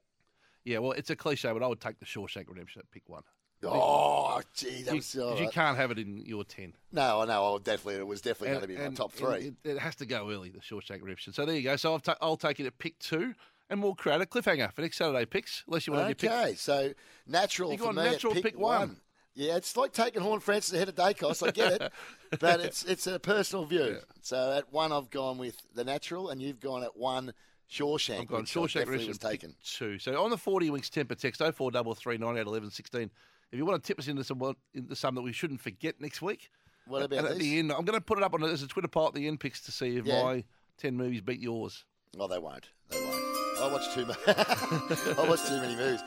[0.63, 3.23] Yeah, well, it's a cliche, but I would take the Shawshank Redemption at pick one.
[3.63, 6.73] Oh, gee, that you, was all 'cause you can't have it in your ten.
[6.91, 7.55] No, I know.
[7.55, 9.53] I definitely it was definitely going to be my top three.
[9.63, 11.33] It, it has to go early, the Shawshank Redemption.
[11.33, 11.75] So there you go.
[11.75, 13.33] So I'll, ta- I'll take it at pick two,
[13.69, 16.57] and we'll create a cliffhanger for next Saturday picks, unless you want to Okay, pick.
[16.59, 16.93] so
[17.25, 18.97] natural You for me natural at pick, pick one.
[19.33, 21.45] Yeah, it's like taking Horne-Francis ahead of Daicos.
[21.47, 21.91] I get it,
[22.39, 23.97] but it's it's a personal view.
[24.21, 27.33] So at one, I've gone with the natural, and you've gone at one
[27.71, 28.21] Shawshank.
[28.21, 29.55] I've gone Shawshank Redemption was taken.
[29.63, 29.99] two.
[29.99, 33.11] So on the 40 Winks temper text, 0433 98 11 16.
[33.51, 34.41] If you want to tip us into some,
[34.73, 36.49] into some that we shouldn't forget next week,
[36.85, 37.43] What about and at this?
[37.43, 39.27] the end, I'm going to put it up on as a Twitter poll at the
[39.27, 40.23] end picks to see if Yeah.
[40.23, 40.43] my
[40.77, 41.85] 10 movies beat yours.
[42.19, 42.69] Oh, they won't.
[42.89, 43.23] They won't.
[43.59, 44.17] I watched too much.
[44.27, 46.01] I watched too many movies.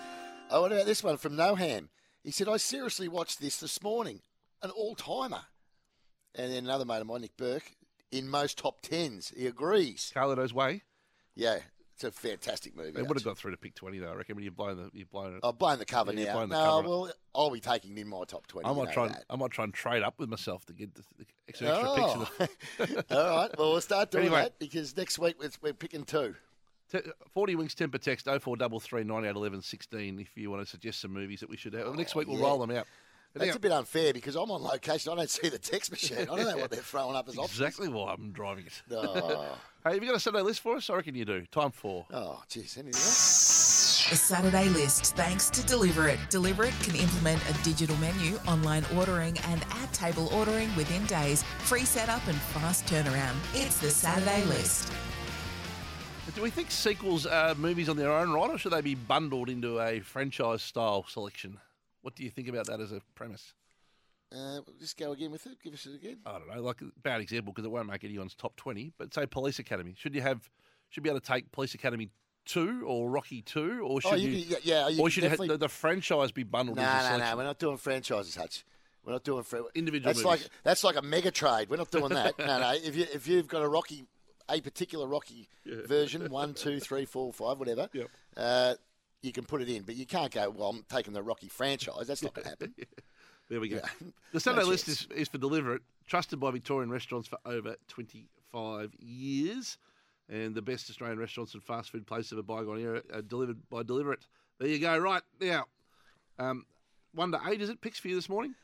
[0.50, 1.88] Oh, what about this one from Noham?
[2.22, 4.20] He said, "I seriously watched this this morning,
[4.62, 5.42] an all timer."
[6.34, 7.72] And then another mate of mine, Nick Burke,
[8.12, 10.12] in most top tens, he agrees.
[10.14, 10.82] Carlito's Way.
[11.34, 11.58] Yeah,
[12.04, 12.92] it's a fantastic movie.
[12.92, 14.90] They would have got through to pick 20, though, I reckon, When you're blown, the,
[14.92, 15.40] you've blown it.
[15.44, 16.32] I've blown the cover Yeah, now.
[16.34, 16.88] blown the no, cover.
[16.88, 18.66] well, I'll be taking in my top twenty.
[18.66, 19.06] I you might know try.
[19.06, 19.24] And, that.
[19.28, 22.88] I might try and trade up with myself to get the, the extra, extra picks.
[22.90, 23.16] In the, oh.
[23.30, 23.58] All right.
[23.58, 24.42] Well, we'll start doing Anyway.
[24.42, 26.34] that because next week we're, we're picking two.
[26.90, 26.98] Te-
[27.34, 31.38] 40 Winks temper text 0433 98 11 16 if you want to suggest some movies
[31.40, 31.94] that we should have.
[31.94, 32.46] Next week we'll Oh, yeah.
[32.46, 32.86] roll them out.
[33.32, 35.12] But That's anyhow, a bit unfair because I'm on location.
[35.12, 36.18] I don't see the text machine.
[36.18, 37.60] I don't know what they're throwing up as options.
[37.60, 38.82] exactly why I'm driving it.
[38.92, 39.56] Oh.
[39.82, 40.90] Hey, have you got a Saturday list for us?
[40.90, 41.46] I reckon you do.
[41.46, 42.04] Time for.
[42.12, 42.76] Oh, jeez.
[42.76, 44.12] Anything else?
[44.12, 46.18] A Saturday list thanks to Deliver It.
[46.28, 51.44] Deliver It can implement a digital menu, online ordering, and at table ordering within days.
[51.60, 53.36] Free setup and fast turnaround.
[53.54, 54.92] It's the Saturday list.
[56.34, 59.48] Do we think sequels are movies on their own right, or should they be bundled
[59.48, 61.56] into a franchise style selection?
[62.02, 63.54] What do you think about that as a premise?
[64.34, 65.58] Uh, just go again with it.
[65.62, 66.18] Give us it again.
[66.24, 68.92] I don't know, like a bad example because it won't make anyone's top twenty.
[68.96, 70.48] But say Police Academy, should you have?
[70.90, 72.10] Should be able to take Police Academy
[72.46, 74.30] two or Rocky two, or should Oh, you?
[74.30, 76.94] you can- yeah, yeah, you or should have the, the franchise be bundled No, into
[76.94, 77.28] no, selection?
[77.30, 77.36] no.
[77.36, 78.64] We're not doing franchises, Hutch.
[79.04, 80.42] We're not doing fr- Individual That's movies.
[80.44, 81.68] like that's like a mega trade.
[81.68, 82.38] We're not doing that.
[82.38, 82.72] no, no.
[82.84, 84.04] If you if you've got a Rocky,
[84.48, 87.88] a particular Rocky version, one, two, three, four, five, whatever,
[88.36, 88.74] uh,
[89.22, 89.82] you can put it in.
[89.82, 90.50] But you can't go.
[90.50, 92.06] Well, I'm taking the Rocky franchise.
[92.06, 92.74] That's not going to happen.
[93.50, 93.80] There we go.
[93.82, 94.06] Yeah.
[94.32, 97.74] The Sunday No list is, is for Deliver It, trusted by Victorian restaurants for over
[97.88, 99.76] 25 years.
[100.28, 103.68] And the best Australian restaurants and fast food places of a bygone era are delivered
[103.68, 104.24] by Deliver It.
[104.60, 104.96] There you go.
[104.96, 105.64] Right, now,
[106.38, 106.64] um,
[107.12, 107.80] one to eight, is it?
[107.80, 108.54] Picks for you this morning?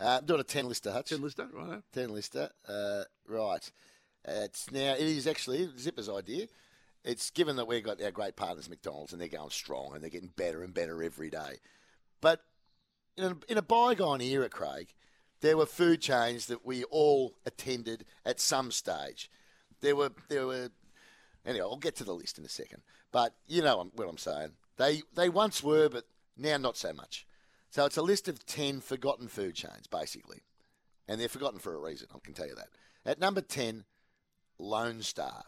[0.00, 1.10] Uh, I'm doing a ten lister, Hutch.
[1.10, 1.82] 10 lister, right?
[1.92, 2.50] Ten lister.
[2.68, 3.70] Uh, right.
[4.24, 4.94] It's now.
[4.94, 6.46] It is actually Zipper's idea.
[7.04, 10.10] It's given that we've got our great partners McDonald's and they're going strong and they're
[10.10, 11.58] getting better and better every day.
[12.20, 12.42] But
[13.16, 14.94] in a, in a bygone era, Craig,
[15.40, 19.30] there were food chains that we all attended at some stage.
[19.80, 20.70] There were there were.
[21.44, 22.82] Anyway, I'll get to the list in a second.
[23.12, 24.52] But you know what I'm saying.
[24.78, 26.04] They they once were, but
[26.38, 27.26] now not so much.
[27.68, 30.44] So it's a list of ten forgotten food chains, basically
[31.08, 32.08] and they're forgotten for a reason.
[32.14, 32.68] I can tell you that.
[33.04, 33.84] At number ten,
[34.58, 35.44] Lone Star.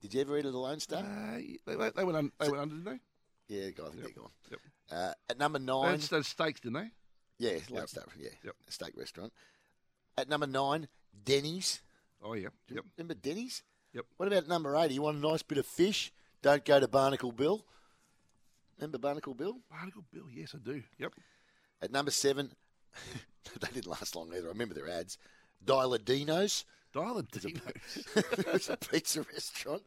[0.00, 1.00] Did you ever eat at a Lone Star?
[1.00, 3.00] Uh, they, they, they went un, they went under, didn't
[3.48, 3.54] they?
[3.56, 4.30] yeah, I think they're gone.
[4.50, 4.60] Yep.
[4.90, 6.90] Uh, at number nine, They had steaks, didn't they?
[7.38, 7.88] yeah, Lone Yep.
[7.88, 8.54] Star, yeah, Yep.
[8.68, 9.32] steak restaurant.
[10.16, 10.88] At number nine,
[11.24, 11.80] Denny's.
[12.22, 12.48] Oh, yeah.
[12.68, 12.84] Yep.
[12.96, 13.62] Remember Denny's?
[13.92, 14.04] Yep.
[14.16, 14.90] What about number eight?
[14.92, 16.12] You want a nice bit of fish?
[16.42, 17.64] Don't go to Barnacle Bill.
[18.78, 19.58] Remember Barnacle Bill?
[19.70, 20.82] Barnacle Bill, yes, I do.
[20.98, 21.12] Yep.
[21.82, 22.52] At number seven,
[23.60, 24.46] they didn't last long either.
[24.46, 25.18] I remember their ads.
[25.64, 26.64] Dial-a-Dino's.
[26.92, 28.06] Dial-a-Dino's.
[28.16, 29.82] it's a pizza restaurant.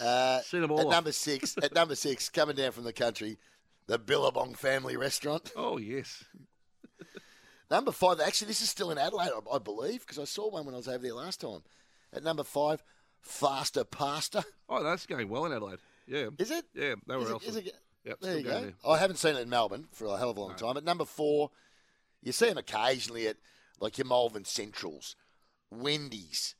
[0.00, 0.92] Uh, Seen 'em all at off.
[0.92, 3.38] number six, at number six, coming down from the country,
[3.86, 5.52] the Billabong Family Restaurant.
[5.56, 6.24] Oh, yes.
[7.70, 10.64] Number five, actually, this is still in Adelaide, I, I believe, because I saw one
[10.66, 11.62] when I was over there last time.
[12.12, 12.80] At number five,
[13.22, 14.44] Faster Pasta.
[14.68, 15.80] Oh, that's going well in Adelaide.
[16.06, 16.28] Yeah.
[16.38, 16.64] Is it?
[16.74, 17.44] Yeah, nowhere Is it- else.
[17.46, 18.60] is it- Yep, There you go.
[18.60, 18.72] there.
[18.88, 20.76] I haven't seen it in Melbourne for a hell of a long time.
[20.76, 21.50] At number four,
[22.22, 23.36] you see them occasionally at
[23.80, 25.16] like your Malvern Centrals,
[25.70, 26.54] Wendy's.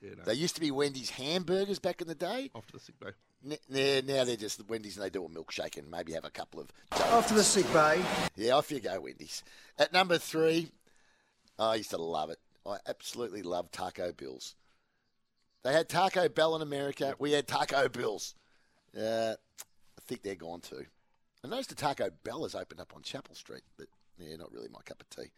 [0.00, 0.24] Yeah, no.
[0.24, 2.50] They used to be Wendy's hamburgers back in the day.
[2.54, 3.10] Off to the sick bay.
[3.44, 6.30] N- now, now they're just Wendy's and they do a milkshake and maybe have a
[6.30, 6.70] couple of.
[6.92, 8.00] Off to the sick bay.
[8.36, 9.42] Yeah, off you go, Wendy's.
[9.78, 10.70] At number three,
[11.58, 12.38] I used to love it.
[12.66, 14.54] I absolutely love Taco Bills.
[15.62, 17.14] They had Taco Bell in America.
[17.18, 18.34] We had Taco Bills.
[18.96, 20.86] Uh, I think they're gone too.
[21.44, 23.86] I noticed the Taco Bell has opened up on Chapel Street, but
[24.18, 25.30] yeah, not really my cup of tea.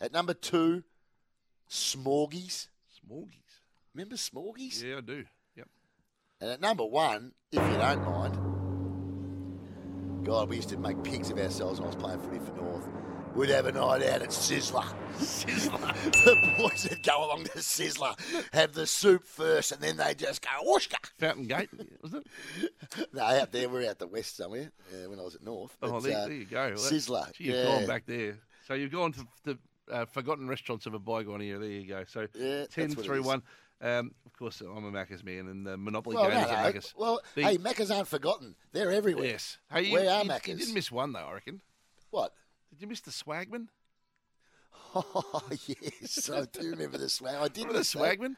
[0.00, 0.82] At number two,
[1.68, 2.68] Smorgies.
[3.00, 3.60] Smorgies.
[3.94, 4.82] Remember Smorgies?
[4.82, 5.24] Yeah, I do.
[5.56, 5.68] Yep.
[6.40, 8.36] And at number one, if you don't mind,
[10.24, 12.88] God, we used to make pigs of ourselves when I was playing footy for North.
[13.34, 14.86] We'd have a night out at Sizzler.
[15.18, 15.94] Sizzler.
[16.24, 18.16] the boys would go along to Sizzler,
[18.54, 20.96] have the soup first, and then they just go, whooshka.
[21.18, 21.68] Fountain Gate,
[22.02, 22.26] was it?
[23.12, 25.76] No, out there, we're out the west somewhere uh, when I was at North.
[25.82, 26.70] Oh, there, uh, there you go.
[26.70, 27.30] That- Sizzler.
[27.34, 27.64] Gee, you've yeah.
[27.64, 28.38] gone back there.
[28.66, 29.58] So you've gone to the
[29.90, 31.58] uh, forgotten restaurants of a bygone era.
[31.58, 32.04] There you go.
[32.06, 33.42] So Yeah, 10 that's what it through 1.
[33.82, 36.52] Um, of course, I'm a Macca's man, and the Monopoly Well, game no, no.
[36.54, 36.94] Macca's.
[36.96, 38.54] Well, The- hey, Maccas aren't forgotten.
[38.72, 39.26] They're everywhere.
[39.26, 39.58] Yes.
[39.70, 40.48] Hey, you, Where are you, Maccas?
[40.48, 41.60] you didn't miss one, though, I reckon.
[42.10, 42.32] What?
[42.70, 43.68] Did you miss the Swagman?
[44.94, 46.30] Oh, yes.
[46.30, 47.34] I do remember the swag.
[47.34, 48.18] I did Remember the miss that.
[48.18, 48.36] Swagman?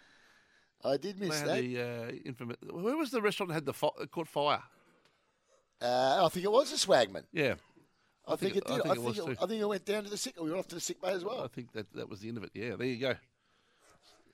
[0.85, 1.57] I did miss that.
[1.61, 2.57] the uh, infamous.
[2.69, 4.63] Where was the restaurant that had the fi- caught fire?
[5.81, 7.25] Uh, I think it was the swagman.
[7.33, 7.55] Yeah.
[8.29, 8.81] I, think, it did.
[8.81, 9.37] I think it was it, too.
[9.41, 10.35] I think it went down to the sick.
[10.41, 11.43] We went off to the sick bay as well.
[11.43, 12.51] I think that that was the end of it.
[12.55, 13.15] Yeah, there you go.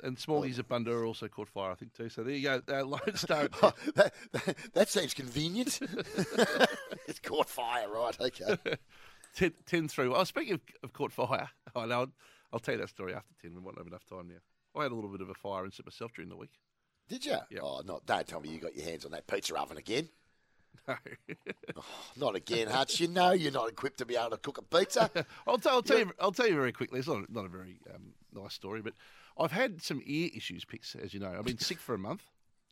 [0.02, 2.08] And Smallies at Bundoora also caught fire, I think, too.
[2.08, 2.62] So there you go.
[2.68, 3.48] Uh, Lone Star.
[3.94, 5.80] that, that, that seems convenient.
[7.08, 8.20] it's caught fire, right?
[8.20, 8.56] Okay.
[9.36, 10.14] 10, 10 through.
[10.14, 12.00] Oh, speaking of, of caught fire, I know.
[12.00, 12.12] I'll,
[12.52, 13.54] I'll tell you that story after 10.
[13.54, 14.78] We won't have enough time now.
[14.78, 16.50] I had a little bit of a fire incident myself during the week.
[17.08, 17.36] Did you?
[17.50, 17.60] Yeah.
[17.62, 20.08] Oh, not don't tell me you got your hands on that pizza oven again.
[21.76, 21.82] No.
[22.16, 23.00] Not again, Hutch.
[23.00, 25.10] You know you're not equipped to be able to cook a pizza.
[25.46, 26.12] I'll tell, I'll tell you.
[26.20, 26.98] I'll tell you very quickly.
[26.98, 28.92] It's not not a very um, nice story, but
[29.38, 31.34] I've had some ear issues, Pix, as you know.
[31.36, 32.22] I've been sick for a month.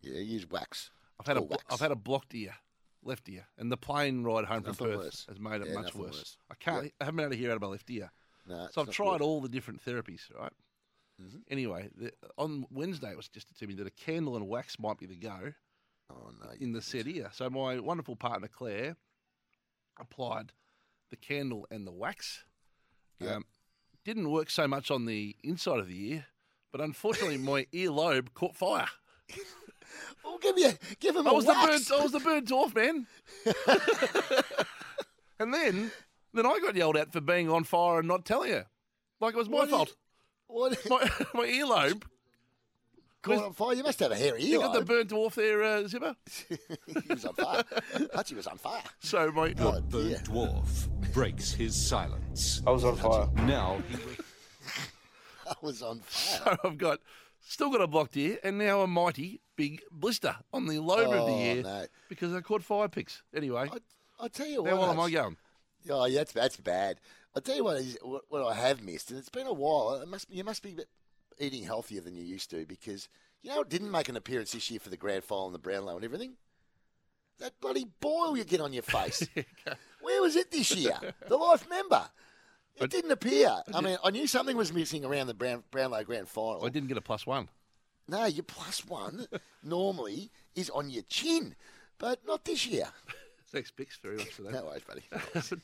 [0.03, 0.91] Yeah, use wax.
[1.19, 1.65] I've had a wax.
[1.71, 2.55] have had a blocked ear,
[3.03, 5.27] left ear, and the plane ride home from Perth worse.
[5.29, 6.12] has made it Yeah, much worse.
[6.17, 6.37] worse.
[6.51, 6.93] I can't.
[7.01, 8.11] I haven't been able to hear out of my left ear.
[8.47, 9.23] No, so I've tried good.
[9.23, 10.23] all the different therapies.
[10.38, 10.53] Right.
[11.23, 11.38] Mm-hmm.
[11.51, 14.99] Anyway, the, on Wednesday it was just to me that a candle and wax might
[14.99, 15.53] be the go.
[16.11, 16.51] Oh no!
[16.61, 17.31] In the said ear.
[17.33, 18.97] So my wonderful partner Claire
[20.01, 20.53] applied
[21.11, 22.45] the candle and the wax.
[23.21, 23.37] Yep.
[23.37, 23.45] Um,
[24.05, 26.27] didn't work so much on the inside of the ear,
[26.73, 28.88] but unfortunately my earlobe caught fire.
[30.25, 31.61] Well, give you give him I a was wax.
[31.88, 32.01] the bird.
[32.01, 33.07] I was the bird dwarf man.
[35.38, 35.91] and then,
[36.33, 38.67] then I got yelled at for being on fire and not telling her,
[39.21, 39.97] like it was my What did- fault.
[40.47, 40.79] What?
[40.88, 42.03] My, my earlobe.
[43.22, 43.74] Caught on fire.
[43.74, 44.48] You must have a hairy ear.
[44.48, 44.66] You ear.
[44.66, 46.16] got the burnt dwarf there, uh, Zipper.
[46.48, 47.62] he was on fire.
[48.14, 48.82] Hutchie was on fire.
[49.00, 50.16] So my Oh, The dear.
[50.16, 52.62] burnt dwarf breaks his silence.
[52.66, 53.28] I was on fire.
[53.46, 53.96] Now he
[55.46, 56.58] I was on fire.
[56.62, 57.00] So I've got
[57.40, 61.26] still got a blocked ear and now a mighty big blister on the lobe of
[61.26, 61.87] the Oh, ear no.
[62.08, 63.22] because I caught fire picks.
[63.35, 63.70] Anyway,
[64.20, 64.80] I tell you now what.
[64.80, 65.37] what am I going?
[65.90, 67.00] Oh, yeah, that's that's bad.
[67.37, 67.82] I tell you what,
[68.28, 69.94] what I have missed, and it's been a while.
[70.00, 70.76] It must you must be
[71.38, 73.09] eating healthier than you used to because
[73.42, 75.59] you know it didn't make an appearance this year for the grand final and the
[75.59, 76.35] Brownlow and everything.
[77.38, 79.27] That bloody boil you get on your face.
[80.01, 80.97] Where was it this year?
[81.27, 82.05] The life member.
[82.77, 83.55] It didn't appear.
[83.75, 86.64] I mean, I knew something was missing around the Brown, Brownlow grand final.
[86.64, 87.49] I didn't get a plus one.
[88.09, 89.27] No, your plus one
[89.62, 91.55] normally is on your chin,
[91.99, 92.88] but not this year.
[93.49, 94.53] Thanks, Pix, very much for that.
[94.53, 95.03] No worries, buddy.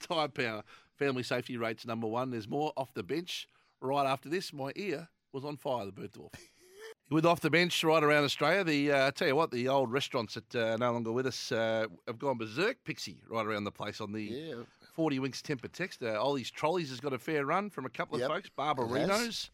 [0.01, 0.63] Tyre Power
[0.99, 2.31] family safety rates number one.
[2.31, 3.49] There's more off the bench.
[3.81, 5.87] Right after this, my ear was on fire.
[5.87, 6.33] The bird dwarf.
[7.11, 9.91] With off the bench right around Australia, the uh, I tell you what, the old
[9.93, 12.77] restaurants that uh, are no longer with us uh, have gone berserk.
[12.85, 14.55] Pixie right around the place on the Yeah.
[14.95, 16.03] 40 Winks Tempur text.
[16.03, 18.49] Uh, Ollie's Trolleys has got a fair run from a couple of Yep, folks.
[18.49, 18.77] it has.
[18.77, 19.51] Barbarinos,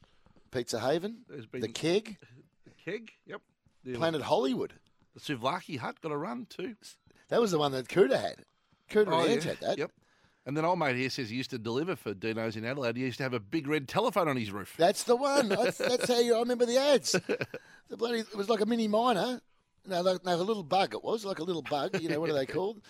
[0.50, 2.16] Pizza Haven, There's been- the Keg,
[2.64, 3.40] the Keg, yep.
[3.84, 4.72] The, Planet Hollywood.
[5.14, 6.74] the Souvlaki Hut got a run too.
[7.28, 8.44] That was the one that Kuda had.
[8.90, 9.50] Kuda Oh, and yeah.
[9.50, 9.78] had that.
[9.78, 9.90] Yep.
[10.46, 12.96] And then old mate here says he used to deliver for Dino's in Adelaide.
[12.96, 14.74] He used to have a big red telephone on his roof.
[14.76, 15.48] That's the one.
[15.48, 17.12] That's, that's how you, I remember the ads.
[17.88, 19.40] The bloody, it was like a mini miner.
[19.87, 20.94] No, like, no, a little bug.
[20.94, 22.00] It was like a little bug.
[22.00, 22.80] You know what are they called?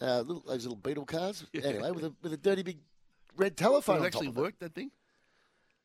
[0.00, 1.44] Uh, little, those little beetle cars.
[1.54, 2.78] Anyway, with a with a dirty big
[3.36, 3.96] red telephone.
[3.96, 4.34] It on actually it.
[4.34, 4.90] worked, that thing.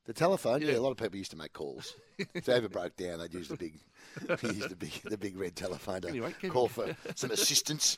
[0.06, 0.62] The telephone.
[0.62, 0.72] Yeah.
[0.72, 0.78] Yeah.
[0.78, 1.96] a lot of people used to make calls.
[2.34, 3.80] if they ever broke down, they'd use the big,
[4.44, 7.98] use the big, the big red telephone to Anyway, keep call for some assistance.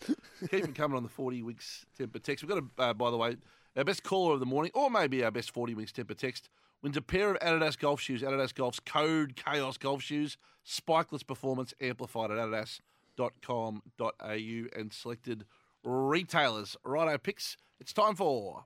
[0.52, 2.44] Keep them coming on the 40 Winks Tempur text.
[2.44, 3.38] We've got, a, uh, by the way,
[3.78, 6.50] our best caller of the morning, or maybe our best 40 Winks Tempur text,
[6.82, 8.22] wins a pair of Adidas golf shoes.
[8.22, 10.38] Adidas Golf's code Chaos Golf Shoes.
[10.66, 15.46] Spikeless performance amplified at adidas.com.au and selected
[15.84, 16.78] retailers.
[16.84, 17.58] Righto picks.
[17.80, 18.66] It's time for.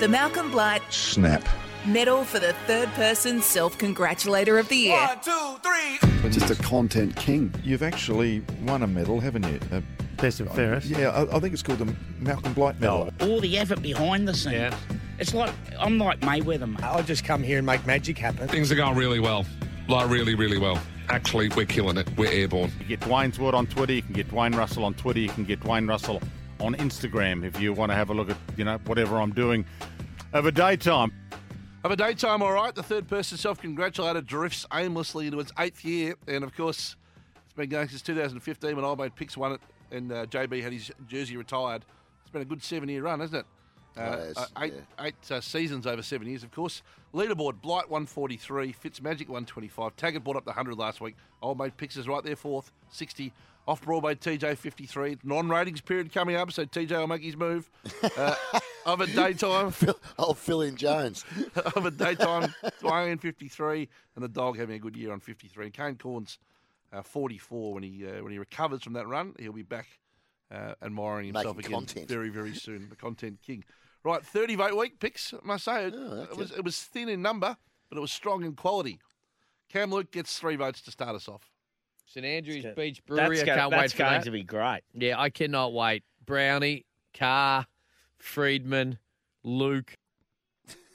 [0.00, 1.46] The Malcolm Blight Snap.
[1.86, 4.98] Medal for the Third Person Self Congratulator of the Year.
[4.98, 6.30] One, two, three.
[6.30, 7.52] Just a content king.
[7.64, 9.58] You've actually won a medal, haven't you?
[9.72, 9.80] Uh,
[10.18, 10.86] Best and fairest.
[10.88, 13.10] Yeah, I, I think it's called the Malcolm Blight Medal.
[13.22, 14.54] all the effort behind the scenes.
[14.54, 14.76] Yeah.
[15.18, 16.82] It's like I'm like Mayweather, mate.
[16.82, 18.46] I'll just come here and make magic happen.
[18.48, 19.46] Things are going really well.
[19.88, 20.78] Like, really, really well.
[21.08, 22.08] Actually, we're killing it.
[22.18, 22.70] We're airborne.
[22.80, 23.92] You get Dwayne's Word on Twitter.
[23.94, 25.20] You can get Dwayne Russell on Twitter.
[25.20, 26.20] You can get Dwayne Russell
[26.60, 29.64] on Instagram if you want to have a look at you know whatever I'm doing
[30.34, 31.12] over daytime.
[31.82, 32.74] Have a daytime, all right.
[32.74, 36.14] The third person self congratulator drifts aimlessly into its eighth year.
[36.28, 36.94] And of course,
[37.44, 39.60] it's been going since 2015 when old mate Pix won it
[39.90, 41.84] and uh, JB had his jersey retired
[42.20, 44.00] It's been a good seven-year run, hasn't it?
[44.00, 46.82] Uh, yes, uh, eight eight uh, seasons over seven years, of course.
[47.14, 49.96] Leaderboard: Blight 143, Fitzmagic 125.
[49.96, 51.16] Taggart brought up the 100 last week.
[51.42, 53.32] Old mate Pix is right there, fourth, 60.
[53.70, 55.18] Off Broadway, TJ 53.
[55.22, 57.70] Non-ratings period coming up, so TJ will make his move.
[58.02, 58.34] Uh,
[58.84, 59.72] of a daytime,
[60.18, 61.24] I'll fill in Jones.
[61.76, 62.52] of a daytime,
[62.82, 65.66] Dwayne 53, and the dog having a good year on 53.
[65.66, 66.38] And Kane Cornes,
[66.92, 67.74] uh, 44.
[67.74, 69.86] When he uh, when he recovers from that run, he'll be back
[70.50, 72.08] uh, admiring himself Making again content.
[72.08, 72.88] very very soon.
[72.90, 73.62] The content king.
[74.02, 75.32] Right, 30 vote week picks.
[75.32, 77.56] I must say it, Oh, it was it was thin in number,
[77.88, 78.98] but it was strong in quality.
[79.68, 81.52] Cam Luke gets three votes to start us off.
[82.12, 83.40] St Andrews That's Beach Brewery.
[83.40, 84.24] I can't that's wait for going that.
[84.24, 84.80] to be great.
[84.94, 86.02] Yeah, I cannot wait.
[86.26, 86.84] Brownie,
[87.14, 87.66] Carr,
[88.18, 88.98] Friedman,
[89.44, 89.94] Luke.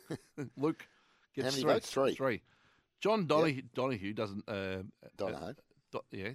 [0.57, 0.85] Luke
[1.35, 1.73] gets many three.
[1.73, 1.89] votes?
[1.91, 2.15] Three.
[2.15, 2.41] Three.
[3.01, 4.43] John Donahue, Donahue doesn't.
[4.47, 4.83] Uh,
[5.17, 5.47] Donahoe.
[5.49, 5.53] Uh,
[5.91, 6.29] Do- yeah.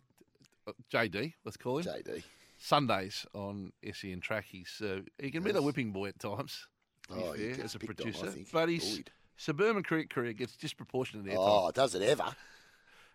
[0.66, 1.84] Uh, JD, let's call him.
[1.86, 2.22] JD.
[2.58, 4.44] Sundays on SEN track.
[4.50, 5.64] He's uh, he can be the Yes.
[5.66, 6.66] whipping boy at times.
[7.08, 8.52] To be Oh, he fair, gets as a picked on, I producer, think.
[8.52, 9.10] but his Bullied.
[9.36, 11.36] suburban cricket career gets disproportionate airtime.
[11.38, 12.34] Oh, does it ever?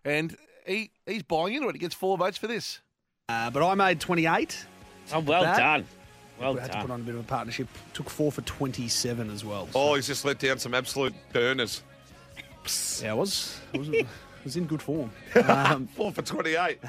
[0.03, 0.35] And
[0.67, 1.73] he he's buying into it.
[1.75, 2.79] He gets four votes for this.
[3.29, 4.65] Uh, but I made 28.
[5.13, 5.85] Oh, well That- done.
[6.39, 7.67] Well we had to put on a bit of a partnership.
[7.93, 9.69] Took four for 27 as well.
[9.73, 11.81] Oh, he's just let down some absolute burners.
[13.01, 14.05] Yeah, I was, I was, I
[14.43, 15.11] was in good form.
[15.35, 16.79] Um, Four for 28.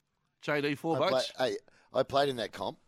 [0.44, 1.32] JD, four I, play, votes.
[1.38, 1.56] hey,
[1.94, 2.78] I played in that comp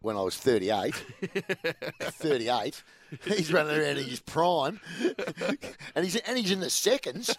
[0.00, 0.94] when I was 38.
[2.00, 2.82] 38.
[3.26, 4.80] He's running around in his prime,
[5.94, 7.36] and he's and he's in the seconds.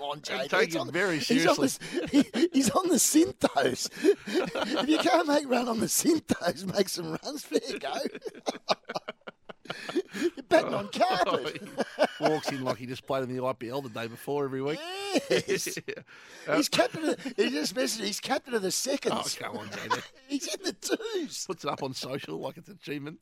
[0.00, 0.48] On, JD.
[0.48, 2.30] take it very he's on the- seriously.
[2.32, 3.90] he- he's on the synthos.
[4.82, 7.42] if you can't make run on the synthos, make some runs.
[7.44, 7.92] Fair go.
[10.14, 11.62] You're batting on carpet.
[12.20, 14.78] Walks in like he just played in the IPL the day before every week.
[15.30, 15.78] Yes.
[16.46, 17.10] Uh, he's captain.
[17.10, 18.02] Of, he just messaged.
[18.04, 19.14] He's captain of the seconds.
[19.40, 20.02] Oh, come on, JD.
[20.26, 21.44] he's in the twos.
[21.46, 23.18] Puts it up on social like it's an achievement.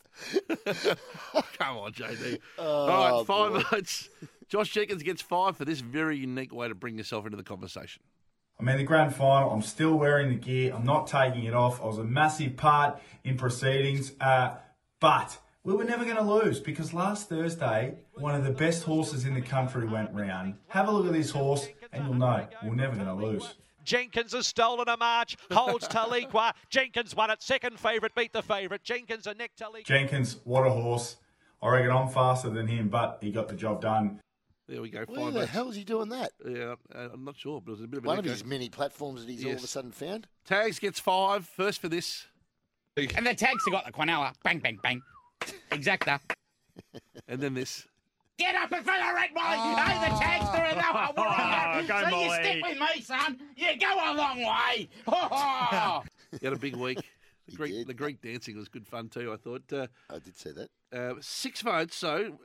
[1.59, 2.39] come on, JD.
[2.59, 4.09] Oh, All right, five votes.
[4.49, 8.03] Josh Jenkins gets five for this very unique way to bring yourself into the conversation.
[8.61, 9.51] I'm in the grand final.
[9.51, 10.73] I'm still wearing the gear.
[10.75, 11.83] I'm not taking it off.
[11.83, 14.55] I was a massive part in proceedings, uh,
[15.01, 19.25] but we were never going to lose because last Thursday, one of the best horses
[19.25, 20.55] in the country went round.
[20.69, 23.57] Have a look at this horse, and you'll know we're never going to lose.
[23.85, 26.53] Jenkins has stolen a march, holds Taliqua.
[26.71, 27.43] Jenkins won it.
[27.43, 28.83] Second favourite, beat the favourite.
[28.85, 29.85] Jenkins and Nick Taliqua.
[29.85, 31.17] Jenkins, what a horse!
[31.63, 34.21] I reckon I'm faster than him, but he got the job done.
[34.69, 35.05] There we go.
[35.07, 35.53] Where Five the votes.
[35.53, 36.33] hell is he doing that?
[36.45, 38.45] Yeah, uh, I'm not sure, but it was a bit of an One of his
[38.45, 40.27] many platforms that he's all of a sudden found.
[40.45, 42.27] Tags gets five first for this.
[42.97, 44.33] And the tags have got the Quinella.
[44.43, 45.03] Bang, bang, bang.
[45.71, 46.21] Exacta.
[47.29, 47.87] And then this.
[48.39, 49.57] Get up and follow right, Molly.
[49.57, 51.13] Hey, the tags are enough.
[51.17, 51.89] We're on it.
[51.89, 53.41] Go, so you stick with me, son.
[53.57, 54.89] You go a long way.
[55.09, 56.03] Oh.
[56.39, 56.99] He had a big week.
[57.49, 59.33] The Greek, the Greek dancing was good fun too.
[59.33, 59.73] I thought.
[59.73, 60.69] Uh, I did say that.
[60.93, 62.39] Uh, six votes, so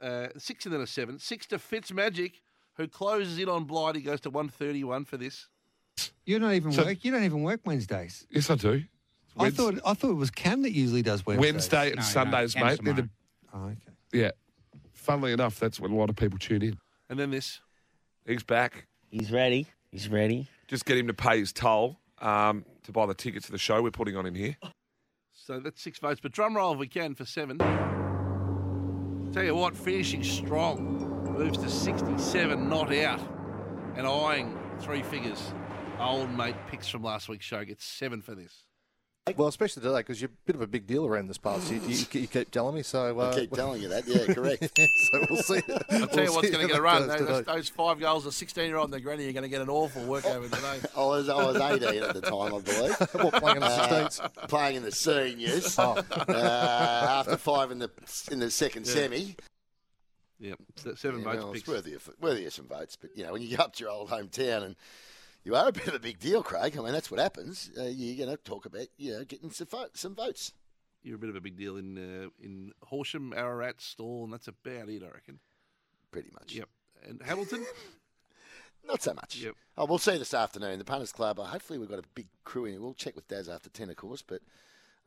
[0.00, 1.18] uh, six and then a seven.
[1.18, 2.32] Six to Fitzmagic,
[2.74, 3.96] who closes in on Blight.
[3.96, 5.48] He goes to one thirty-one for this.
[6.26, 7.04] You don't even So- work.
[7.04, 8.26] You don't even work Wednesdays.
[8.30, 8.82] Yes, I do.
[9.36, 11.52] I Wednes- thought I thought it was Cam that usually does Wednesdays.
[11.52, 12.80] Wednesday and Sundays, mate.
[12.82, 13.08] They're the-
[13.52, 13.76] Oh, okay.
[14.12, 14.30] yeah.
[14.92, 16.78] Funnily enough, that's when a lot of people tune in.
[17.10, 17.60] And then this.
[18.26, 18.86] He's back.
[19.10, 19.66] He's ready.
[19.90, 20.48] He's ready.
[20.66, 23.82] Just get him to pay his toll um, to buy the tickets to the show
[23.82, 24.56] we're putting on in here.
[25.34, 26.20] So that's six votes.
[26.20, 27.58] But drum roll if we can for seven.
[29.34, 31.32] Tell you what, finishing strong.
[31.36, 33.20] Moves to 67, not out.
[33.96, 35.52] And eyeing three figures.
[35.98, 38.62] Old mate picks from last week's show gets seven for this.
[39.36, 41.70] Well, especially today because you're a bit of a big deal around this parts.
[41.70, 44.06] You, you, you keep telling me, so uh, I keep telling you that.
[44.06, 44.78] Yeah, correct.
[44.78, 45.62] so we'll see.
[45.90, 47.08] I'll tell we'll you what's going to get a run.
[47.08, 49.62] Those, those five goals, a 16 year old and the granny are going to get
[49.62, 50.78] an awful workover today.
[50.94, 52.98] I was I was 18 at the time, I believe.
[53.24, 54.48] What, playing in the Uh, 16s?
[54.48, 55.78] playing in the seniors.
[55.78, 55.94] Oh.
[56.28, 57.90] uh, after five in the
[58.30, 58.92] in the second Yeah.
[58.92, 59.36] semi.
[60.40, 60.58] Yep,
[60.96, 63.40] seven Yeah, votes well, it's worthy of, worthy of some votes, but you know when
[63.40, 64.76] you go up to your old hometown and
[65.44, 66.76] you are a bit of a big deal, Craig.
[66.76, 67.70] I mean that's what happens.
[67.78, 70.52] Uh, you're going to talk about you know getting some, some votes.
[71.02, 74.48] You're a bit of a big deal in uh, in Horsham, Ararat, Stawell, and that's
[74.48, 75.38] about it, I reckon.
[76.10, 76.54] Pretty much.
[76.54, 76.68] Yep.
[77.08, 77.64] And Hamilton?
[78.86, 79.36] Not so much.
[79.36, 79.54] Yep.
[79.78, 80.78] Oh, we'll see this afternoon.
[80.78, 81.40] The Punters Club.
[81.40, 82.80] Uh, hopefully, we've got a big crew in.
[82.80, 84.22] We'll check with Daz after ten, of course.
[84.22, 84.40] But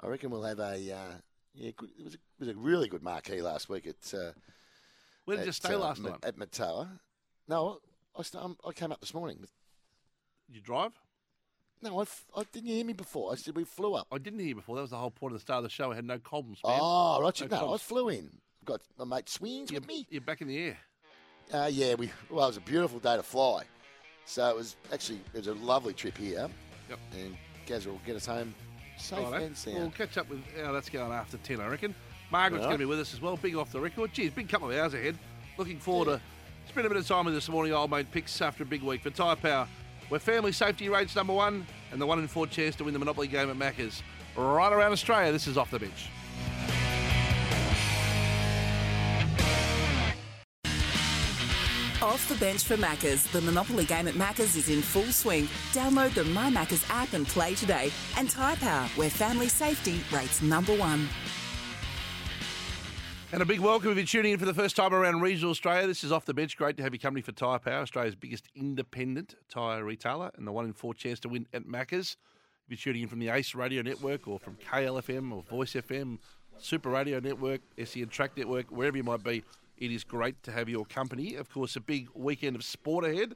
[0.01, 1.15] I reckon we'll have a uh,
[1.53, 1.71] yeah.
[1.75, 4.13] Good, it was a, it was a really good marquee last week at.
[4.13, 4.31] Uh,
[5.25, 6.19] Where did you stay uh, last night?
[6.23, 6.87] At Murtoa.
[7.47, 7.79] No,
[8.17, 9.37] I, st- um, I came up this morning.
[9.39, 9.51] With,
[10.51, 10.91] you drive?
[11.83, 13.31] no, I, f- I didn't hear me before.
[13.31, 14.07] I said we flew up.
[14.11, 14.75] I didn't hear you before.
[14.75, 15.91] That was the whole point of the start of the show.
[15.91, 16.79] I had no comms, man.
[16.81, 17.39] Oh, right.
[17.51, 17.79] No I comms.
[17.81, 18.29] flew in.
[18.65, 20.07] Got my mate Swings with me.
[20.09, 20.77] You're back in the air.
[21.53, 23.63] Uh, yeah, we well, it was a beautiful day to fly.
[24.25, 26.49] So it was actually it was a lovely trip here.
[26.89, 26.99] Yep.
[27.17, 28.53] And Gaz will get us home
[28.97, 29.45] Safe Righto.
[29.45, 29.77] and sound.
[29.77, 31.93] We'll catch up with how that's going after 10, I reckon.
[32.31, 32.69] Margaret's Right.
[32.69, 33.37] going to be with us as well.
[33.37, 34.11] Big off the record.
[34.13, 35.17] Geez, big couple of hours ahead.
[35.57, 36.21] Looking forward to
[36.67, 38.81] spending a bit of time with us this morning, old mate picks after a big
[38.83, 39.67] week for Tyre Power.
[40.09, 42.99] Where family safety rates number one and the one in four chance to win the
[42.99, 44.03] Monopoly game at Macca's.
[44.35, 46.09] Right around Australia, this is Off the Bench.
[51.99, 53.29] Off the bench for Maccas.
[53.31, 55.45] The Monopoly game at Maccas is in full swing.
[55.73, 57.91] Download the My Maccas app and play today.
[58.17, 61.09] And Tyre Power, where family safety rates number one.
[63.33, 65.85] And a big welcome if you're tuning in for the first time around regional Australia.
[65.85, 66.55] This is Off the Bench.
[66.55, 70.51] Great to have your company for Tyre Power, Australia's biggest independent tyre retailer, and the
[70.53, 72.15] one in four chance to win at Macca's.
[72.65, 76.19] If you're tuning in from the Ace Radio Network or from KLFM or Voice FM,
[76.57, 79.43] Super Radio Network, SEN Track Network, wherever you might be,
[79.77, 81.35] it is great to have your company.
[81.35, 83.35] Of course, a big weekend of sport ahead.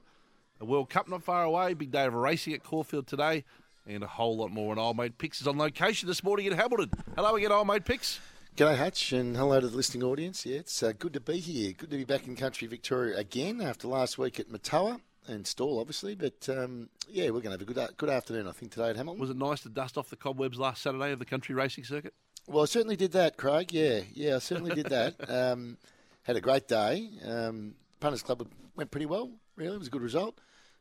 [0.58, 3.44] A World Cup not far away, big day of racing at Caulfield today,
[3.86, 4.72] and a whole lot more.
[4.72, 6.90] And Old Mate Pix is on location this morning in Hamilton.
[7.14, 8.20] Hello again, Old Mate Pix.
[8.54, 10.44] G'day, Hutch, and hello to the listening audience.
[10.44, 11.72] Yeah, it's uh, good to be here.
[11.72, 15.80] Good to be back in country Victoria again after last week at Murtoa and Stawell,
[15.80, 16.14] obviously.
[16.14, 18.96] But um, yeah, we're going to have a good good afternoon, I think, today at
[18.96, 19.22] Hamilton.
[19.22, 22.12] Was it nice to dust off the cobwebs last Saturday of the country racing circuit?
[22.46, 23.72] Well, I certainly did that, Craig.
[23.72, 25.14] Yeah, yeah, I certainly did that.
[25.30, 25.78] Um,
[26.24, 27.08] had a great day.
[27.26, 28.46] Um, Punters Club
[28.76, 29.76] went pretty well, really.
[29.76, 30.38] It was a good result.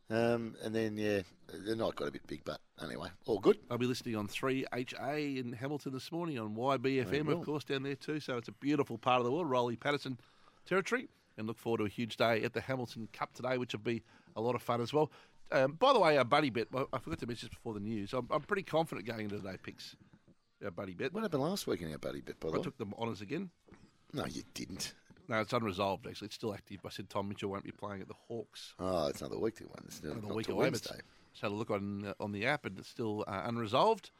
[0.09, 1.21] Um, and then, yeah,
[1.65, 3.57] the night got a bit big, but anyway, all good.
[3.69, 7.95] I'll be listening on 3HA in Hamilton this morning on YBFM, of course, down there
[7.95, 8.19] too.
[8.19, 10.17] So it's a beautiful part of the world, Rolly Patterson
[10.65, 11.07] territory.
[11.37, 14.03] And look forward to a huge day at the Hamilton Cup today, which will be
[14.35, 15.11] a lot of fun as well.
[15.51, 18.13] Um, by the way, our buddy bet, I forgot to mention this before the news.
[18.13, 19.95] I'm, I'm pretty confident going into today, picks.
[20.63, 21.13] Our buddy bet.
[21.13, 22.63] What happened last week in our buddy bit, by the I way?
[22.63, 23.49] took them honours again.
[24.13, 24.93] No, you didn't.
[25.27, 26.27] No, it's unresolved, actually.
[26.27, 26.79] It's still active.
[26.85, 28.73] I said Tom Mitchell won't be playing at the Hawks.
[28.79, 29.83] Oh, it's another week to one.
[29.85, 30.65] It's not, another not week away.
[30.65, 30.99] but Wednesday.
[31.31, 34.11] Just had a look on uh, on the app, and it's still uh, unresolved.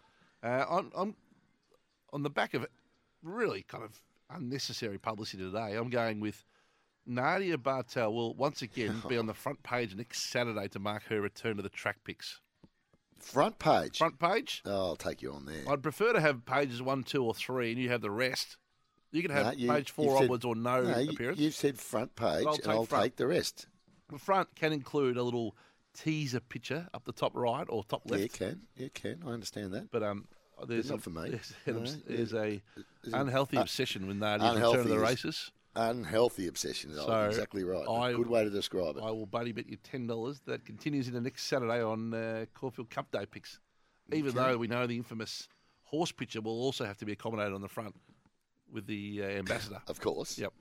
[0.43, 1.15] Uh, I'm, I'm
[2.13, 2.71] on the back of it,
[3.21, 5.75] really kind of unnecessary publicity today.
[5.75, 6.45] I'm going with
[7.05, 11.21] Nadia Bartel will once again be on the front page next Saturday to mark her
[11.21, 12.39] return to the track picks.
[13.19, 13.97] Front page.
[13.99, 14.63] Front page.
[14.65, 15.63] Oh, I'll take you on there.
[15.69, 18.57] I'd prefer to have pages one, two, or three, and you have the rest.
[19.11, 21.39] You can have No, you- page four said- onwards or no, no, you- appearance.
[21.39, 23.03] You've said front page, I'll and I'll front.
[23.03, 23.67] take the rest.
[24.09, 25.55] The front can include a little
[25.93, 28.23] teaser picture up the top right or top Yeah, left.
[28.23, 28.61] you can.
[28.75, 29.23] You can.
[29.25, 29.91] I understand that.
[29.91, 30.27] But um,
[30.67, 31.29] there's not a, for me.
[31.31, 31.91] There's, No, yeah.
[32.07, 32.61] there's a
[33.03, 35.51] There's unhealthy obsession with Nadia's return to the races.
[35.75, 36.93] Unhealthy obsession.
[36.95, 37.87] So exactly right.
[37.87, 39.03] I- Good way to describe it.
[39.03, 42.89] I will buddy bet you ten dollars that continues into next Saturday on uh, Caulfield
[42.89, 43.59] Cup Day picks.
[44.11, 44.51] Even Okay.
[44.51, 45.47] though we know the infamous
[45.83, 47.95] horse picture will also have to be accommodated on the front
[48.71, 49.81] with the uh, ambassador.
[49.87, 50.37] Of course.
[50.37, 50.51] Yep.